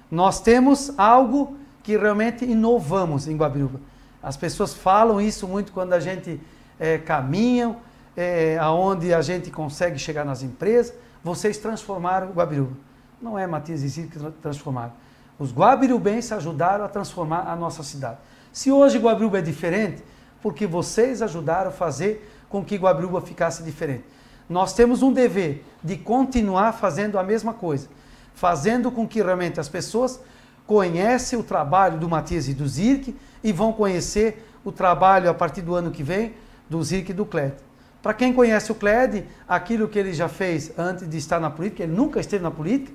Nós 0.10 0.42
temos 0.42 0.92
algo 0.98 1.58
que 1.84 1.98
realmente 1.98 2.46
inovamos 2.46 3.28
em 3.28 3.36
Guabiruba. 3.36 3.80
As 4.22 4.38
pessoas 4.38 4.74
falam 4.74 5.20
isso 5.20 5.48
muito 5.48 5.72
quando 5.72 5.94
a 5.94 6.00
gente 6.00 6.40
é, 6.80 6.98
caminha, 6.98 7.76
é, 8.16 8.58
aonde 8.60 9.14
a 9.14 9.22
gente 9.22 9.50
consegue 9.50 9.98
chegar 9.98 10.26
nas 10.26 10.44
empresas. 10.44 10.94
Vocês 11.24 11.58
transformaram 11.58 12.32
Guabiruba 12.32 12.92
não 13.22 13.38
é 13.38 13.46
Matias 13.46 13.84
e 13.84 13.90
Cid 13.90 14.08
que 14.08 14.20
transformaram. 14.42 14.94
Os 15.38 15.54
guabirubenses 15.54 16.32
ajudaram 16.32 16.84
a 16.84 16.88
transformar 16.88 17.48
a 17.48 17.56
nossa 17.56 17.84
cidade. 17.84 18.18
Se 18.52 18.72
hoje 18.72 18.98
Guabiruba 18.98 19.40
é 19.40 19.42
diferente, 19.42 20.04
porque 20.42 20.66
vocês 20.66 21.22
ajudaram 21.22 21.70
a 21.70 21.74
fazer 21.74 22.30
com 22.50 22.66
que 22.66 22.76
Guabiruba 22.76 23.22
ficasse 23.22 23.64
diferente. 23.64 24.04
Nós 24.50 24.74
temos 24.74 25.02
um 25.02 25.14
dever 25.14 25.64
de 25.84 25.98
continuar 25.98 26.74
fazendo 26.74 27.18
a 27.18 27.24
mesma 27.24 27.54
coisa, 27.54 27.88
fazendo 28.34 28.92
com 28.92 29.08
que 29.08 29.22
realmente 29.22 29.60
as 29.60 29.70
pessoas 29.70 30.20
conhecem 30.68 31.40
o 31.40 31.44
trabalho 31.44 31.98
do 31.98 32.10
Matias 32.10 32.48
e 32.48 32.54
do 32.54 32.68
Zirk 32.68 33.16
e 33.44 33.54
vão 33.54 33.72
conhecer 33.72 34.46
o 34.66 34.72
trabalho 34.72 35.30
a 35.30 35.34
partir 35.34 35.62
do 35.62 35.74
ano 35.74 35.92
que 35.92 36.04
vem 36.04 36.34
do 36.70 36.84
Zirk 36.84 37.12
e 37.12 37.14
do 37.14 37.26
Cled. 37.26 37.54
Para 38.02 38.14
quem 38.14 38.34
conhece 38.34 38.72
o 38.72 38.76
Cled, 38.76 39.26
aquilo 39.48 39.88
que 39.88 40.00
ele 40.00 40.14
já 40.14 40.28
fez 40.28 40.72
antes 40.78 41.08
de 41.08 41.18
estar 41.18 41.40
na 41.40 41.50
política, 41.50 41.84
ele 41.84 41.94
nunca 41.94 42.20
esteve 42.20 42.44
na 42.44 42.52
política, 42.52 42.92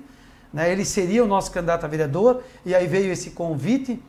Né? 0.51 0.71
Ele 0.71 0.85
seria 0.85 1.23
o 1.23 1.27
nosso 1.27 1.51
candidato 1.51 1.85
a 1.85 1.87
vereador 1.87 2.41
e 2.65 2.73
aí 2.73 2.87
veio 2.87 3.11
esse 3.11 3.31
convite 3.31 4.01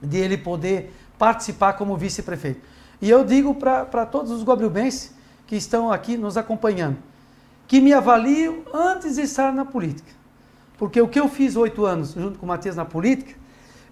de 0.00 0.18
ele 0.18 0.36
poder 0.36 0.92
participar 1.18 1.74
como 1.74 1.96
vice-prefeito. 1.96 2.60
E 3.00 3.10
eu 3.10 3.24
digo 3.24 3.54
para 3.54 4.06
todos 4.06 4.30
os 4.30 4.42
guabriubenses 4.42 5.14
que 5.46 5.56
estão 5.56 5.92
aqui 5.92 6.16
nos 6.16 6.36
acompanhando, 6.36 6.96
que 7.68 7.80
me 7.80 7.92
avaliam 7.92 8.62
antes 8.72 9.16
de 9.16 9.22
estar 9.22 9.52
na 9.52 9.64
política. 9.64 10.10
Porque 10.78 11.00
o 11.00 11.08
que 11.08 11.20
eu 11.20 11.28
fiz 11.28 11.56
oito 11.56 11.84
anos 11.86 12.12
junto 12.12 12.38
com 12.38 12.46
o 12.46 12.48
Matias 12.48 12.76
na 12.76 12.84
política 12.84 13.34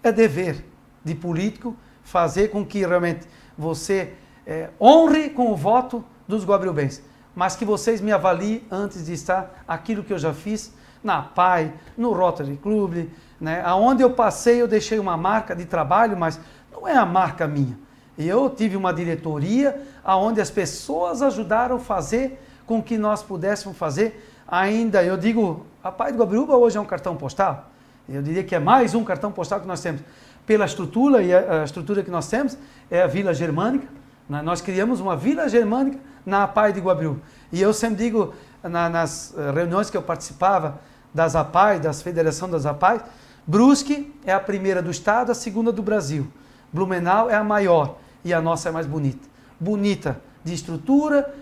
é 0.03 0.13
dever 0.13 0.65
de 1.03 1.15
político 1.15 1.77
fazer 2.03 2.49
com 2.49 2.65
que 2.65 2.81
realmente 2.81 3.27
você 3.57 4.15
é, 4.47 4.71
honre 4.81 5.31
com 5.31 5.51
o 5.51 5.57
voto 5.57 6.05
dos 6.27 6.45
guabriubenses, 6.45 7.03
mas 7.35 7.57
que 7.57 7.65
vocês 7.65 8.01
me 8.01 8.13
avaliem 8.13 8.63
antes 8.71 9.07
de 9.07 9.13
estar 9.13 9.63
aquilo 9.67 10.03
que 10.03 10.13
eu 10.13 10.19
já 10.19 10.33
fiz 10.33 10.73
na 11.03 11.21
PAI, 11.21 11.73
no 11.97 12.13
Rotary 12.13 12.57
Club, 12.57 13.09
né? 13.41 13.63
aonde 13.65 14.03
eu 14.03 14.11
passei 14.11 14.63
eu 14.63 14.69
deixei 14.69 14.99
uma 14.99 15.17
marca 15.17 15.55
de 15.55 15.65
trabalho, 15.67 16.17
mas 16.17 16.41
não 16.73 16.89
é 16.89 16.97
a 16.97 17.05
marca 17.05 17.47
minha. 17.47 17.79
Eu 18.17 18.49
tive 18.49 18.77
uma 18.77 18.93
diretoria 18.93 19.83
aonde 20.05 20.41
as 20.41 20.51
pessoas 20.51 21.21
ajudaram 21.21 21.77
a 21.77 21.81
fazer 21.81 22.41
com 22.65 22.83
que 22.83 22.97
nós 22.97 23.23
pudéssemos 23.23 23.77
fazer 23.77 24.31
ainda, 24.47 25.03
eu 25.03 25.17
digo, 25.17 25.67
a 25.83 25.91
PAI 25.91 26.13
do 26.13 26.19
Guabiruba 26.19 26.57
hoje 26.57 26.79
é 26.79 26.81
um 26.81 26.87
cartão 26.87 27.17
postal. 27.17 27.71
Eu 28.09 28.23
diria 28.23 28.45
que 28.45 28.55
é 28.55 28.59
mais 28.59 28.95
um 28.95 29.03
cartão 29.03 29.33
postal 29.33 29.61
que 29.61 29.67
nós 29.67 29.81
temos. 29.81 30.03
Pela 30.47 30.67
estrutura 30.67 31.23
e 31.23 31.35
a 31.35 31.65
estrutura 31.65 32.03
que 32.03 32.11
nós 32.11 32.29
temos 32.29 32.57
é 32.91 33.03
a 33.03 33.07
Vila 33.07 33.33
Germânica. 33.33 33.89
Né? 34.29 34.43
Nós 34.43 34.61
criamos 34.61 35.01
uma 35.01 35.17
Vila 35.17 35.49
Germânica 35.49 35.99
na 36.25 36.45
APAI 36.45 36.73
de 36.73 36.81
Guabiruba. 36.81 37.21
E 37.53 37.61
eu 37.61 37.73
sempre 37.73 37.97
digo, 37.97 38.35
na, 38.63 38.89
nas 38.89 39.35
eh, 39.37 39.51
reuniões 39.51 39.91
que 39.91 39.97
eu 39.97 40.03
participava 40.03 40.81
das 41.13 41.37
APAI, 41.37 41.79
das 41.79 42.03
Federação 42.03 42.49
das 42.49 42.67
APAI, 42.67 43.03
Brusque 43.47 44.13
é 44.25 44.33
a 44.33 44.41
primeira 44.41 44.83
do 44.83 44.91
estado, 44.91 45.31
a 45.31 45.35
segunda 45.35 45.71
do 45.71 45.83
Brasil. 45.83 46.27
Blumenau 46.73 47.29
é 47.29 47.35
a 47.35 47.45
maior 47.45 47.99
e 48.25 48.33
a 48.33 48.41
nossa 48.41 48.71
é 48.71 48.73
mais 48.73 48.87
bonita. 48.87 49.29
Bonita 49.61 50.21
de 50.43 50.55
estrutura, 50.55 51.33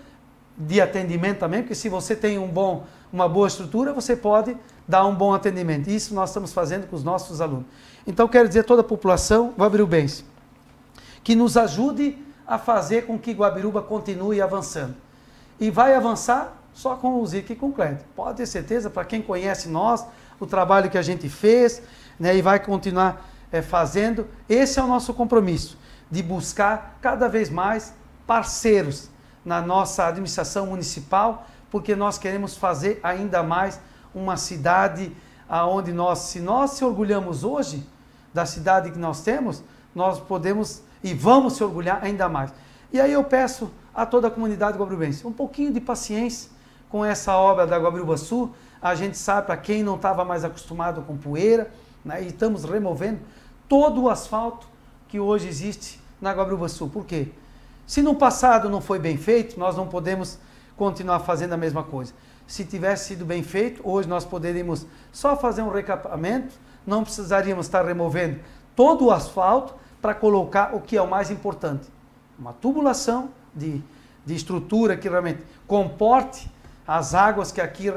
de 0.57 0.79
atendimento 0.79 1.39
também, 1.39 1.61
porque 1.61 1.75
se 1.75 1.89
você 1.89 2.15
tem 2.15 2.37
um 2.37 2.47
bom, 2.47 2.85
uma 3.11 3.27
boa 3.27 3.47
estrutura, 3.47 3.93
você 3.93 4.15
pode 4.15 4.55
dar 4.87 5.05
um 5.05 5.15
bom 5.15 5.33
atendimento. 5.33 5.89
Isso 5.89 6.13
nós 6.13 6.29
estamos 6.29 6.53
fazendo 6.53 6.87
com 6.87 6.95
os 6.95 7.03
nossos 7.03 7.41
alunos. 7.41 7.65
Então, 8.05 8.27
quero 8.27 8.47
dizer 8.47 8.59
a 8.59 8.63
toda 8.63 8.81
a 8.81 8.83
população 8.83 9.53
guabirubense 9.57 10.25
que 11.23 11.35
nos 11.35 11.55
ajude 11.55 12.17
a 12.45 12.57
fazer 12.57 13.05
com 13.05 13.17
que 13.17 13.31
Guabiruba 13.31 13.81
continue 13.81 14.41
avançando. 14.41 14.95
E 15.59 15.69
vai 15.69 15.95
avançar 15.95 16.57
só 16.73 16.95
com 16.95 17.21
o 17.21 17.25
Zic 17.25 17.53
e 17.53 17.55
com 17.55 17.69
o 17.69 17.73
Clédio. 17.73 18.05
Pode 18.15 18.37
ter 18.37 18.45
certeza, 18.45 18.89
para 18.89 19.05
quem 19.05 19.21
conhece 19.21 19.69
nós, 19.69 20.05
o 20.39 20.45
trabalho 20.45 20.89
que 20.89 20.97
a 20.97 21.01
gente 21.01 21.29
fez, 21.29 21.81
né, 22.19 22.35
e 22.35 22.41
vai 22.41 22.59
continuar 22.59 23.25
é, 23.51 23.61
fazendo, 23.61 24.27
esse 24.49 24.79
é 24.79 24.83
o 24.83 24.87
nosso 24.87 25.13
compromisso, 25.13 25.77
de 26.09 26.23
buscar 26.23 26.97
cada 27.01 27.27
vez 27.27 27.49
mais 27.49 27.93
parceiros 28.25 29.09
na 29.45 29.61
nossa 29.61 30.07
administração 30.07 30.67
municipal, 30.67 31.47
porque 31.69 31.95
nós 31.95 32.17
queremos 32.17 32.55
fazer 32.57 32.99
ainda 33.03 33.43
mais 33.43 33.79
uma 34.13 34.37
cidade 34.37 35.15
aonde 35.47 35.91
nós, 35.91 36.19
se 36.19 36.39
nós 36.39 36.71
se 36.71 36.85
orgulhamos 36.85 37.43
hoje 37.43 37.87
da 38.33 38.45
cidade 38.45 38.91
que 38.91 38.97
nós 38.97 39.21
temos, 39.21 39.63
nós 39.93 40.19
podemos 40.19 40.81
e 41.03 41.13
vamos 41.13 41.53
se 41.53 41.63
orgulhar 41.63 41.99
ainda 42.01 42.29
mais. 42.29 42.53
E 42.91 43.01
aí 43.01 43.11
eu 43.11 43.23
peço 43.23 43.71
a 43.93 44.05
toda 44.05 44.27
a 44.27 44.31
comunidade 44.31 44.77
guabrubense 44.77 45.25
um 45.27 45.33
pouquinho 45.33 45.73
de 45.73 45.81
paciência 45.81 46.49
com 46.89 47.03
essa 47.03 47.35
obra 47.35 47.65
da 47.65 47.77
Guabiruba 47.77 48.17
Sul. 48.17 48.53
A 48.81 48.93
gente 48.95 49.17
sabe, 49.17 49.47
para 49.47 49.57
quem 49.57 49.81
não 49.81 49.95
estava 49.95 50.23
mais 50.23 50.45
acostumado 50.45 51.01
com 51.01 51.17
poeira, 51.17 51.71
né, 52.05 52.21
e 52.21 52.27
estamos 52.27 52.63
removendo 52.63 53.19
todo 53.67 54.03
o 54.03 54.09
asfalto 54.09 54.67
que 55.07 55.19
hoje 55.19 55.47
existe 55.47 55.99
na 56.21 56.31
Guabiruba 56.31 56.69
Sul. 56.69 56.89
Por 56.89 57.05
quê? 57.05 57.29
Se 57.87 58.01
no 58.01 58.15
passado 58.15 58.69
não 58.69 58.79
foi 58.79 58.99
bem 58.99 59.17
feito, 59.17 59.59
nós 59.59 59.75
não 59.75 59.87
podemos 59.87 60.37
continuar 60.77 61.19
fazendo 61.19 61.53
a 61.53 61.57
mesma 61.57 61.83
coisa. 61.83 62.13
Se 62.45 62.63
tivesse 62.63 63.07
sido 63.07 63.25
bem 63.25 63.41
feito, 63.41 63.81
hoje 63.83 64.07
nós 64.07 64.23
poderíamos 64.25 64.85
só 65.11 65.35
fazer 65.35 65.61
um 65.61 65.69
recapamento, 65.69 66.53
não 66.85 67.03
precisaríamos 67.03 67.65
estar 67.65 67.83
removendo 67.85 68.39
todo 68.75 69.05
o 69.05 69.11
asfalto 69.11 69.73
para 70.03 70.13
colocar 70.13 70.75
o 70.75 70.81
que 70.81 70.97
é 70.97 71.01
o 71.01 71.09
mais 71.09 71.31
importante: 71.31 71.87
uma 72.37 72.51
tubulação 72.51 73.29
de, 73.55 73.81
de 74.25 74.35
estrutura 74.35 74.97
que 74.97 75.07
realmente 75.07 75.41
comporte 75.65 76.51
as 76.85 77.15
águas 77.15 77.53
que 77.53 77.61
aqui, 77.61 77.87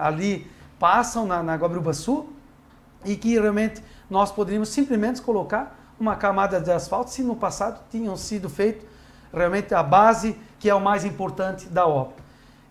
ali 0.00 0.50
passam 0.78 1.26
na, 1.26 1.42
na 1.42 1.54
Guabiruba 1.56 1.92
Sul 1.92 2.32
e 3.04 3.14
que 3.14 3.38
realmente 3.38 3.82
nós 4.08 4.32
poderíamos 4.32 4.70
simplesmente 4.70 5.20
colocar 5.20 5.78
uma 6.00 6.16
camada 6.16 6.58
de 6.58 6.72
asfalto 6.72 7.10
se 7.10 7.22
no 7.22 7.36
passado 7.36 7.82
tinham 7.90 8.16
sido 8.16 8.48
feito 8.48 8.86
realmente 9.30 9.74
a 9.74 9.82
base 9.82 10.34
que 10.58 10.70
é 10.70 10.74
o 10.74 10.80
mais 10.80 11.04
importante 11.04 11.68
da 11.68 11.86
obra. 11.86 12.14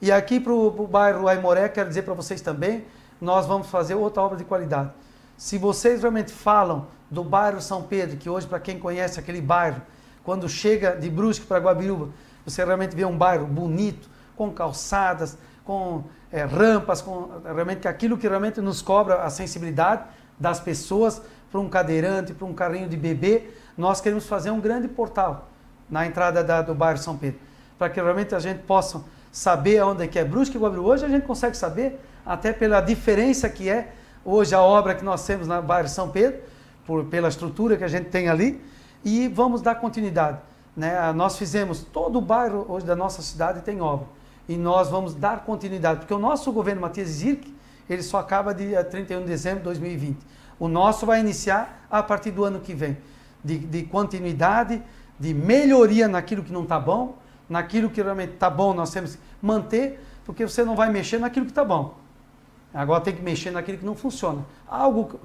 E 0.02 0.12
aqui 0.12 0.40
para 0.40 0.52
o 0.52 0.88
bairro 0.88 1.28
Aimoré, 1.28 1.70
quero 1.70 1.90
dizer 1.90 2.02
para 2.02 2.16
vocês 2.16 2.42
também, 2.42 2.86
nós 3.22 3.46
vamos 3.46 3.70
fazer 3.70 3.94
outra 3.94 4.24
obra 4.24 4.38
de 4.38 4.46
qualidade. 4.46 4.90
Se 5.40 5.58
vocês 5.58 6.02
realmente 6.02 6.34
falam 6.34 6.88
do 7.10 7.24
bairro 7.24 7.62
São 7.62 7.82
Pedro, 7.82 8.18
que 8.18 8.30
hoje, 8.30 8.46
para 8.46 8.60
quem 8.60 8.78
conhece 8.78 9.22
aquele 9.22 9.40
bairro, 9.40 9.82
quando 10.22 10.50
chega 10.50 10.98
de 10.98 11.10
Brusque 11.10 11.46
para 11.46 11.60
Guabiruba, 11.60 12.10
você 12.46 12.62
realmente 12.66 12.94
vê 12.94 13.06
um 13.06 13.18
bairro 13.18 13.48
bonito, 13.48 14.10
com 14.36 14.52
calçadas, 14.52 15.38
com 15.64 16.04
é, 16.30 16.44
rampas, 16.44 17.02
com 17.02 17.40
realmente 17.42 17.88
aquilo 17.88 18.18
que 18.18 18.28
realmente 18.28 18.60
nos 18.60 18.82
cobra 18.82 19.24
a 19.24 19.30
sensibilidade 19.30 20.04
das 20.38 20.60
pessoas 20.60 21.22
para 21.50 21.62
um 21.62 21.70
cadeirante, 21.70 22.34
para 22.34 22.46
um 22.46 22.54
carrinho 22.54 22.90
de 22.90 22.98
bebê. 22.98 23.50
Nós 23.78 24.02
queremos 24.02 24.28
fazer 24.28 24.52
um 24.52 24.60
grande 24.60 24.90
portal 24.90 25.48
na 25.90 26.06
entrada 26.06 26.44
da, 26.44 26.62
do 26.62 26.76
bairro 26.76 26.98
São 26.98 27.18
Pedro, 27.18 27.40
para 27.78 27.90
que 27.90 28.02
realmente 28.02 28.36
a 28.36 28.40
gente 28.40 28.64
possa 28.64 29.02
saber 29.32 29.82
onde 29.86 30.04
é 30.04 30.08
que 30.08 30.20
é 30.20 30.26
Brusque 30.26 30.58
e 30.58 30.60
Guabiru. 30.60 30.84
Hoje 30.84 31.06
a 31.06 31.10
gente 31.10 31.26
consegue 31.26 31.56
saber, 31.56 31.98
até 32.26 32.52
pela 32.52 32.82
diferença 32.82 33.48
que 33.48 33.70
é 33.70 33.94
hoje 34.30 34.53
a 34.53 34.61
obra 34.61 34.93
que 34.93 35.03
nós 35.03 35.25
temos 35.25 35.47
na 35.47 35.61
bairro 35.61 35.88
São 35.89 36.09
Pedro, 36.09 36.39
por, 36.86 37.05
pela 37.05 37.27
estrutura 37.27 37.77
que 37.77 37.84
a 37.84 37.88
gente 37.88 38.09
tem 38.09 38.30
ali, 38.30 38.61
e 39.03 39.27
vamos 39.27 39.61
dar 39.61 39.75
continuidade. 39.75 40.39
Né? 40.75 41.11
Nós 41.13 41.38
fizemos, 41.38 41.82
todo 41.82 42.19
o 42.19 42.21
bairro 42.21 42.65
hoje 42.69 42.86
da 42.86 42.95
nossa 42.95 43.21
cidade 43.21 43.61
tem 43.61 43.82
obra, 43.82 44.07
e 44.47 44.55
nós 44.55 44.89
vamos 44.89 45.13
dar 45.13 45.43
continuidade, 45.43 45.99
porque 45.99 46.13
o 46.13 46.19
nosso 46.19 46.51
governo 46.51 46.82
Matias 46.82 47.09
Zirk, 47.09 47.53
ele 47.89 48.03
só 48.03 48.19
acaba 48.19 48.53
dia 48.53 48.84
31 48.84 49.21
de 49.21 49.25
dezembro 49.25 49.59
de 49.59 49.65
2020. 49.65 50.17
O 50.59 50.67
nosso 50.67 51.05
vai 51.05 51.19
iniciar 51.19 51.86
a 51.89 52.03
partir 52.03 52.32
do 52.32 52.43
ano 52.43 52.59
que 52.59 52.73
vem, 52.73 52.97
de, 53.43 53.57
de 53.57 53.84
continuidade, 53.84 54.82
de 55.19 55.34
melhoria 55.34 56.07
naquilo 56.07 56.43
que 56.43 56.51
não 56.51 56.63
está 56.63 56.80
bom, 56.80 57.17
naquilo 57.49 57.89
que 57.89 58.01
realmente 58.01 58.34
está 58.34 58.49
bom 58.49 58.73
nós 58.73 58.91
temos 58.91 59.15
que 59.15 59.21
manter, 59.41 59.99
porque 60.23 60.45
você 60.45 60.63
não 60.63 60.75
vai 60.75 60.91
mexer 60.91 61.19
naquilo 61.19 61.45
que 61.45 61.51
está 61.51 61.65
bom. 61.65 61.97
Agora 62.74 63.01
tem 63.01 63.15
que 63.15 63.22
mexer 63.22 63.51
naquilo 63.51 63.78
que 63.78 63.86
não 63.86 63.95
funciona. 63.95 64.45
Algo, 64.67 65.20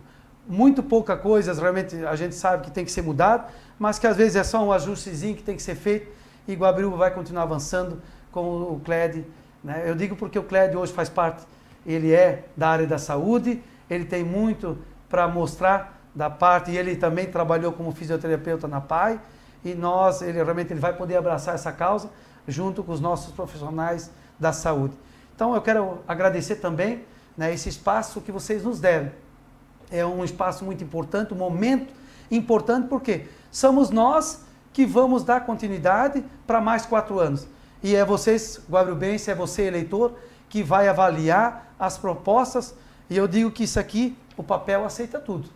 muito 0.47 0.83
pouca 0.83 1.17
coisa, 1.17 1.53
realmente 1.55 1.97
a 2.07 2.17
gente 2.17 2.35
sabe 2.35 2.65
que 2.65 2.71
tem 2.71 2.85
que 2.85 2.93
ser 2.93 3.03
mudado, 3.03 3.51
mas 3.79 3.99
que 3.99 4.07
às 4.07 4.17
vezes 4.17 4.37
é 4.37 4.45
só 4.45 4.65
um 4.65 4.73
ajustezinho 4.73 5.37
que 5.37 5.43
tem 5.43 5.57
que 5.57 5.63
ser 5.63 5.75
feito 5.75 6.11
e 6.47 6.55
Guabiruba 6.55 6.97
vai 6.97 7.11
continuar 7.11 7.43
avançando 7.43 8.01
com 8.31 8.75
o 8.75 8.81
CLED. 8.85 9.25
Né? 9.63 9.85
Eu 9.87 9.95
digo 9.95 10.17
porque 10.17 10.39
o 10.39 10.43
CLED 10.43 10.77
hoje 10.77 10.93
faz 10.93 11.09
parte, 11.09 11.45
ele 11.87 12.13
é 12.13 12.45
da 12.57 12.69
área 12.69 12.87
da 12.87 12.99
saúde, 12.99 13.63
ele 13.89 14.05
tem 14.05 14.25
muito 14.25 14.79
para 15.09 15.27
mostrar 15.29 16.01
da 16.15 16.31
parte, 16.31 16.71
e 16.71 16.77
ele 16.77 16.97
também 16.97 17.27
trabalhou 17.27 17.73
como 17.73 17.91
fisioterapeuta 17.93 18.69
na 18.69 18.81
PAI, 18.81 19.21
e 19.65 19.75
nós, 19.75 20.23
ele 20.23 20.43
realmente 20.43 20.73
ele 20.73 20.81
vai 20.81 20.93
poder 20.93 21.17
abraçar 21.17 21.55
essa 21.55 21.73
causa 21.73 22.11
junto 22.47 22.85
com 22.85 22.93
os 22.93 23.01
nossos 23.01 23.33
profissionais 23.33 24.11
da 24.39 24.53
saúde. 24.53 24.95
Então 25.35 25.55
eu 25.55 25.63
quero 25.63 26.01
agradecer 26.07 26.57
também 26.57 27.05
né, 27.37 27.53
esse 27.53 27.69
espaço 27.69 28.21
que 28.21 28.33
vocês 28.33 28.63
nos 28.65 28.81
deram. 28.81 29.11
É 29.91 30.05
um 30.05 30.25
espaço 30.25 30.65
muito 30.65 30.83
importante, 30.83 31.35
um 31.35 31.37
momento 31.37 31.93
importante, 32.31 32.89
porque 32.89 33.27
somos 33.51 33.91
nós 33.91 34.43
que 34.73 34.85
vamos 34.85 35.23
dar 35.23 35.45
continuidade 35.47 36.25
para 36.47 36.61
mais 36.61 36.85
quatro 36.85 37.19
anos. 37.21 37.47
E 37.83 37.95
é 37.95 38.05
vocês, 38.05 38.61
Guabirubense, 38.69 39.31
é 39.31 39.35
você, 39.35 39.63
eleitor, 39.63 40.15
que 40.49 40.63
vai 40.63 40.89
avaliar 40.89 41.75
as 41.79 41.99
propostas. 41.99 42.75
E 43.09 43.17
eu 43.17 43.29
digo 43.29 43.51
que 43.51 43.65
isso 43.65 43.79
aqui, 43.79 44.17
o 44.37 44.43
papel 44.43 44.85
aceita 44.85 45.21
tudo. 45.21 45.49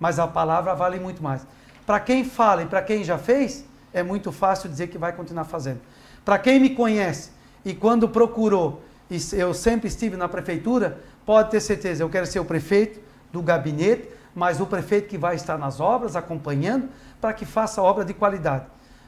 Mas 0.00 0.18
a 0.18 0.26
palavra 0.26 0.74
vale 0.74 0.98
muito 0.98 1.22
mais. 1.22 1.46
Para 1.86 2.00
quem 2.00 2.24
fala 2.24 2.62
e 2.62 2.66
para 2.66 2.82
quem 2.82 3.04
já 3.04 3.18
fez, 3.18 3.64
é 3.92 4.02
muito 4.02 4.32
fácil 4.32 4.68
dizer 4.68 4.88
que 4.88 4.98
vai 4.98 5.12
continuar 5.12 5.44
fazendo. 5.44 5.80
Para 6.24 6.38
quem 6.38 6.58
me 6.58 6.70
conhece 6.70 7.30
e 7.64 7.74
quando 7.74 8.08
procurou, 8.08 8.82
e 9.12 9.38
eu 9.38 9.52
sempre 9.52 9.88
estive 9.88 10.16
na 10.16 10.26
prefeitura, 10.26 10.98
pode 11.26 11.50
ter 11.50 11.60
certeza, 11.60 12.02
eu 12.02 12.08
quero 12.08 12.26
ser 12.26 12.40
o 12.40 12.44
prefeito 12.44 12.98
do 13.30 13.42
gabinete, 13.42 14.08
mas 14.34 14.58
o 14.58 14.66
prefeito 14.66 15.08
que 15.08 15.18
vai 15.18 15.36
estar 15.36 15.58
nas 15.58 15.80
obras, 15.80 16.16
acompanhando, 16.16 16.88
para 17.20 17.34
que 17.34 17.44
faça 17.44 17.82
obra 17.82 18.06
de 18.06 18.14
qualidade. 18.14 18.64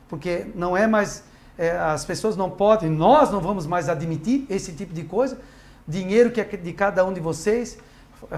Porque 0.06 0.46
não 0.54 0.76
é 0.76 0.86
mais, 0.86 1.24
é, 1.56 1.70
as 1.70 2.04
pessoas 2.04 2.36
não 2.36 2.50
podem, 2.50 2.90
nós 2.90 3.30
não 3.30 3.40
vamos 3.40 3.66
mais 3.66 3.88
admitir 3.88 4.46
esse 4.50 4.72
tipo 4.72 4.92
de 4.92 5.04
coisa, 5.04 5.38
dinheiro 5.88 6.30
que 6.30 6.40
é 6.40 6.44
de 6.44 6.72
cada 6.74 7.02
um 7.06 7.12
de 7.12 7.20
vocês, 7.20 7.78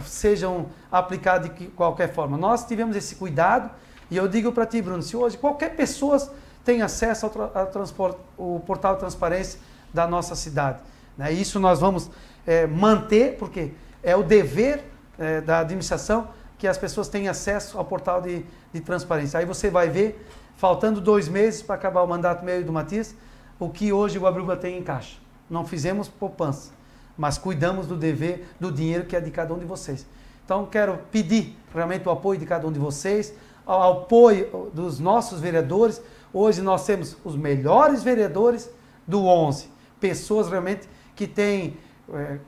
sejam 0.05 0.67
aplicados 0.91 1.51
de 1.53 1.67
qualquer 1.69 2.13
forma. 2.13 2.37
Nós 2.39 2.65
tivemos 2.65 2.97
esse 2.97 3.17
cuidado 3.17 3.71
e 4.09 4.17
eu 4.17 4.29
digo 4.29 4.53
para 4.53 4.67
ti, 4.67 4.81
Bruno, 4.81 5.03
se 5.03 5.17
hoje 5.17 5.37
qualquer 5.37 5.75
pessoa 5.75 6.33
tem 6.65 6.83
acesso 6.83 7.27
ao, 7.27 8.19
ao 8.39 8.61
portal 8.61 8.95
de 8.95 9.01
transparência 9.01 9.59
da 9.93 10.07
nossa 10.07 10.37
cidade, 10.37 10.79
né? 11.17 11.33
isso 11.33 11.59
nós 11.59 11.81
vamos 11.81 12.11
é, 12.47 12.67
manter, 12.67 13.37
porque 13.37 13.73
é 14.03 14.15
o 14.17 14.23
dever 14.23 14.85
é, 15.19 15.41
da 15.41 15.61
administração 15.61 16.29
que 16.59 16.67
as 16.67 16.79
pessoas 16.79 17.09
tenham 17.09 17.31
acesso 17.31 17.79
ao 17.79 17.85
portal 17.85 18.21
de, 18.21 18.45
de 18.73 18.81
transparência. 18.81 19.39
Aí 19.39 19.45
você 19.45 19.69
vai 19.69 19.89
ver, 19.89 20.27
faltando 20.57 21.01
dois 21.01 21.29
meses 21.29 21.63
para 21.63 21.75
acabar 21.75 22.03
o 22.03 22.07
mandato 22.07 22.45
meio 22.45 22.65
do 22.65 22.73
Matias, 22.73 23.15
o 23.59 23.69
que 23.69 23.93
hoje 23.93 24.19
o 24.19 24.23
Guabruba 24.23 24.57
tem 24.57 24.79
em 24.79 24.83
caixa. 24.83 25.19
Não 25.49 25.67
fizemos 25.67 26.09
poupança, 26.09 26.73
mas 27.17 27.39
cuidamos 27.39 27.87
do 27.87 27.97
dever, 27.97 28.47
do 28.59 28.73
dinheiro 28.73 29.05
que 29.05 29.17
é 29.17 29.21
de 29.21 29.31
cada 29.31 29.53
um 29.53 29.59
de 29.59 29.65
vocês. 29.65 30.07
Então, 30.45 30.65
quero 30.65 30.99
pedir 31.11 31.57
realmente 31.75 32.07
o 32.07 32.11
apoio 32.11 32.39
de 32.39 32.47
cada 32.47 32.67
um 32.67 32.73
de 32.73 32.79
vocês, 32.79 33.35
o 33.67 33.73
apoio 33.73 34.71
dos 34.73 35.01
nossos 35.01 35.41
vereadores. 35.41 36.01
Hoje 36.33 36.63
nós 36.63 36.87
temos 36.87 37.17
os 37.25 37.35
melhores 37.37 38.03
vereadores 38.03 38.71
do 39.07 39.25
11, 39.27 39.69
pessoas 40.01 40.49
realmente 40.49 40.89
que 41.17 41.27
têm 41.27 41.77
é, 42.13 42.39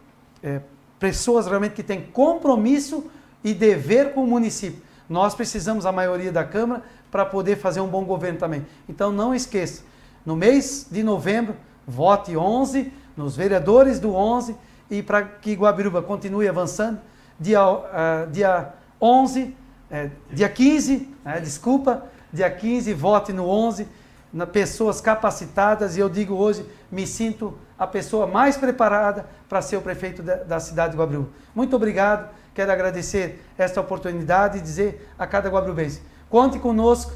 é, 0.43 0.61
pessoas 1.01 1.47
realmente 1.47 1.73
que 1.73 1.83
têm 1.83 2.03
compromisso 2.03 3.11
e 3.43 3.55
dever 3.55 4.13
com 4.13 4.23
o 4.23 4.27
município. 4.27 4.83
Nós 5.09 5.35
precisamos 5.35 5.87
a 5.87 5.91
maioria 5.91 6.31
da 6.31 6.45
Câmara 6.45 6.83
para 7.11 7.25
poder 7.25 7.57
fazer 7.57 7.81
um 7.81 7.89
bom 7.89 8.05
governo 8.05 8.39
também. 8.39 8.67
Então 8.89 9.11
não 9.11 9.35
esqueça, 9.35 9.83
no 10.25 10.37
mês 10.37 10.87
de 10.91 11.03
novembro, 11.03 11.57
vote 11.87 12.37
11 12.37 12.93
nos 13.17 13.35
vereadores 13.35 13.99
do 13.99 14.15
11 14.15 14.55
e 14.91 15.03
para 15.03 15.23
que 15.23 15.55
Guabiruba 15.55 16.03
continue 16.03 16.47
avançando, 16.47 17.01
dia, 17.41 17.65
uh, 17.65 18.31
dia 18.31 18.75
11, 19.01 19.57
é, 19.91 20.11
dia 20.31 20.49
15, 20.49 21.09
é, 21.25 21.41
desculpa, 21.41 22.05
dia 22.33 22.51
15, 22.51 22.93
vote 22.93 23.33
no 23.33 23.49
11, 23.49 23.89
na 24.33 24.47
pessoas 24.47 25.01
capacitadas 25.01 25.97
e 25.97 26.01
eu 26.01 26.09
digo 26.09 26.35
hoje, 26.35 26.65
me 26.93 27.07
sinto 27.07 27.57
a 27.79 27.87
pessoa 27.87 28.27
mais 28.27 28.57
preparada 28.57 29.27
para 29.49 29.63
ser 29.63 29.77
o 29.77 29.83
prefeito 29.83 30.23
da, 30.23 30.37
da 30.37 30.61
cidade 30.61 30.93
de 30.93 30.99
Guabiruba. 30.99 31.29
Muito 31.55 31.77
obrigado, 31.77 32.29
quero 32.55 32.73
agradecer 32.73 33.45
esta 33.57 33.81
oportunidade 33.81 34.59
e 34.59 34.61
dizer 34.61 35.09
a 35.19 35.27
cada 35.27 35.49
guabirubense, 35.49 36.03
conte 36.29 36.59
conosco, 36.59 37.13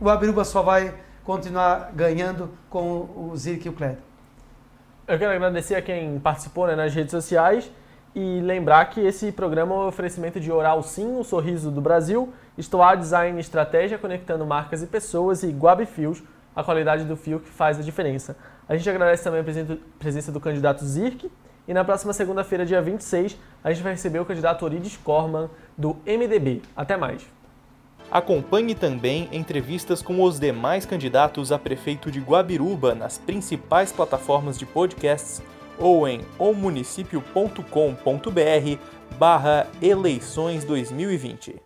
Guabiruba 0.00 0.44
só 0.44 0.62
vai 0.62 0.94
continuar 1.22 1.92
ganhando 1.94 2.50
com 2.70 3.30
o 3.30 3.36
Zirk 3.36 3.66
e 3.66 3.70
o 3.70 3.72
Clédio. 3.72 3.98
Eu 5.06 5.18
quero 5.18 5.32
agradecer 5.32 5.76
a 5.76 5.82
quem 5.82 6.18
participou 6.18 6.66
né, 6.66 6.74
nas 6.74 6.92
redes 6.92 7.12
sociais 7.12 7.70
e 8.14 8.40
lembrar 8.40 8.86
que 8.86 9.00
esse 9.00 9.30
programa 9.30 9.74
é 9.74 9.78
um 9.78 9.86
oferecimento 9.86 10.40
de 10.40 10.50
Oral 10.50 10.82
Sim, 10.82 11.18
o 11.18 11.22
sorriso 11.22 11.70
do 11.70 11.80
Brasil, 11.80 12.32
Estoar 12.56 12.96
Design 12.96 13.38
Estratégia 13.38 13.98
conectando 13.98 14.46
marcas 14.46 14.82
e 14.82 14.86
pessoas 14.86 15.42
e 15.42 15.50
Guabi 15.50 15.86
Fios, 15.86 16.22
a 16.54 16.64
qualidade 16.64 17.04
do 17.04 17.16
fio 17.16 17.38
que 17.38 17.50
faz 17.50 17.78
a 17.78 17.82
diferença. 17.82 18.36
A 18.68 18.76
gente 18.76 18.88
agradece 18.88 19.22
também 19.22 19.40
a 19.40 19.44
presença 19.98 20.32
do 20.32 20.40
candidato 20.40 20.84
Zirk 20.84 21.30
e 21.68 21.74
na 21.74 21.84
próxima 21.84 22.12
segunda-feira, 22.12 22.64
dia 22.64 22.80
26, 22.80 23.36
a 23.62 23.72
gente 23.72 23.82
vai 23.82 23.92
receber 23.92 24.20
o 24.20 24.24
candidato 24.24 24.64
Orides 24.64 24.96
Corman 24.96 25.50
do 25.76 25.96
MDB. 26.06 26.62
Até 26.76 26.96
mais! 26.96 27.26
Acompanhe 28.10 28.74
também 28.74 29.28
entrevistas 29.32 30.00
com 30.00 30.22
os 30.22 30.38
demais 30.38 30.86
candidatos 30.86 31.50
a 31.50 31.58
prefeito 31.58 32.10
de 32.10 32.20
Guabiruba 32.20 32.94
nas 32.94 33.18
principais 33.18 33.90
plataformas 33.90 34.56
de 34.56 34.64
podcasts 34.64 35.42
ou 35.78 36.06
em 36.06 36.20
omunicipio.com.br 36.38 38.78
barra 39.18 39.66
eleições 39.82 40.64
2020. 40.64 41.60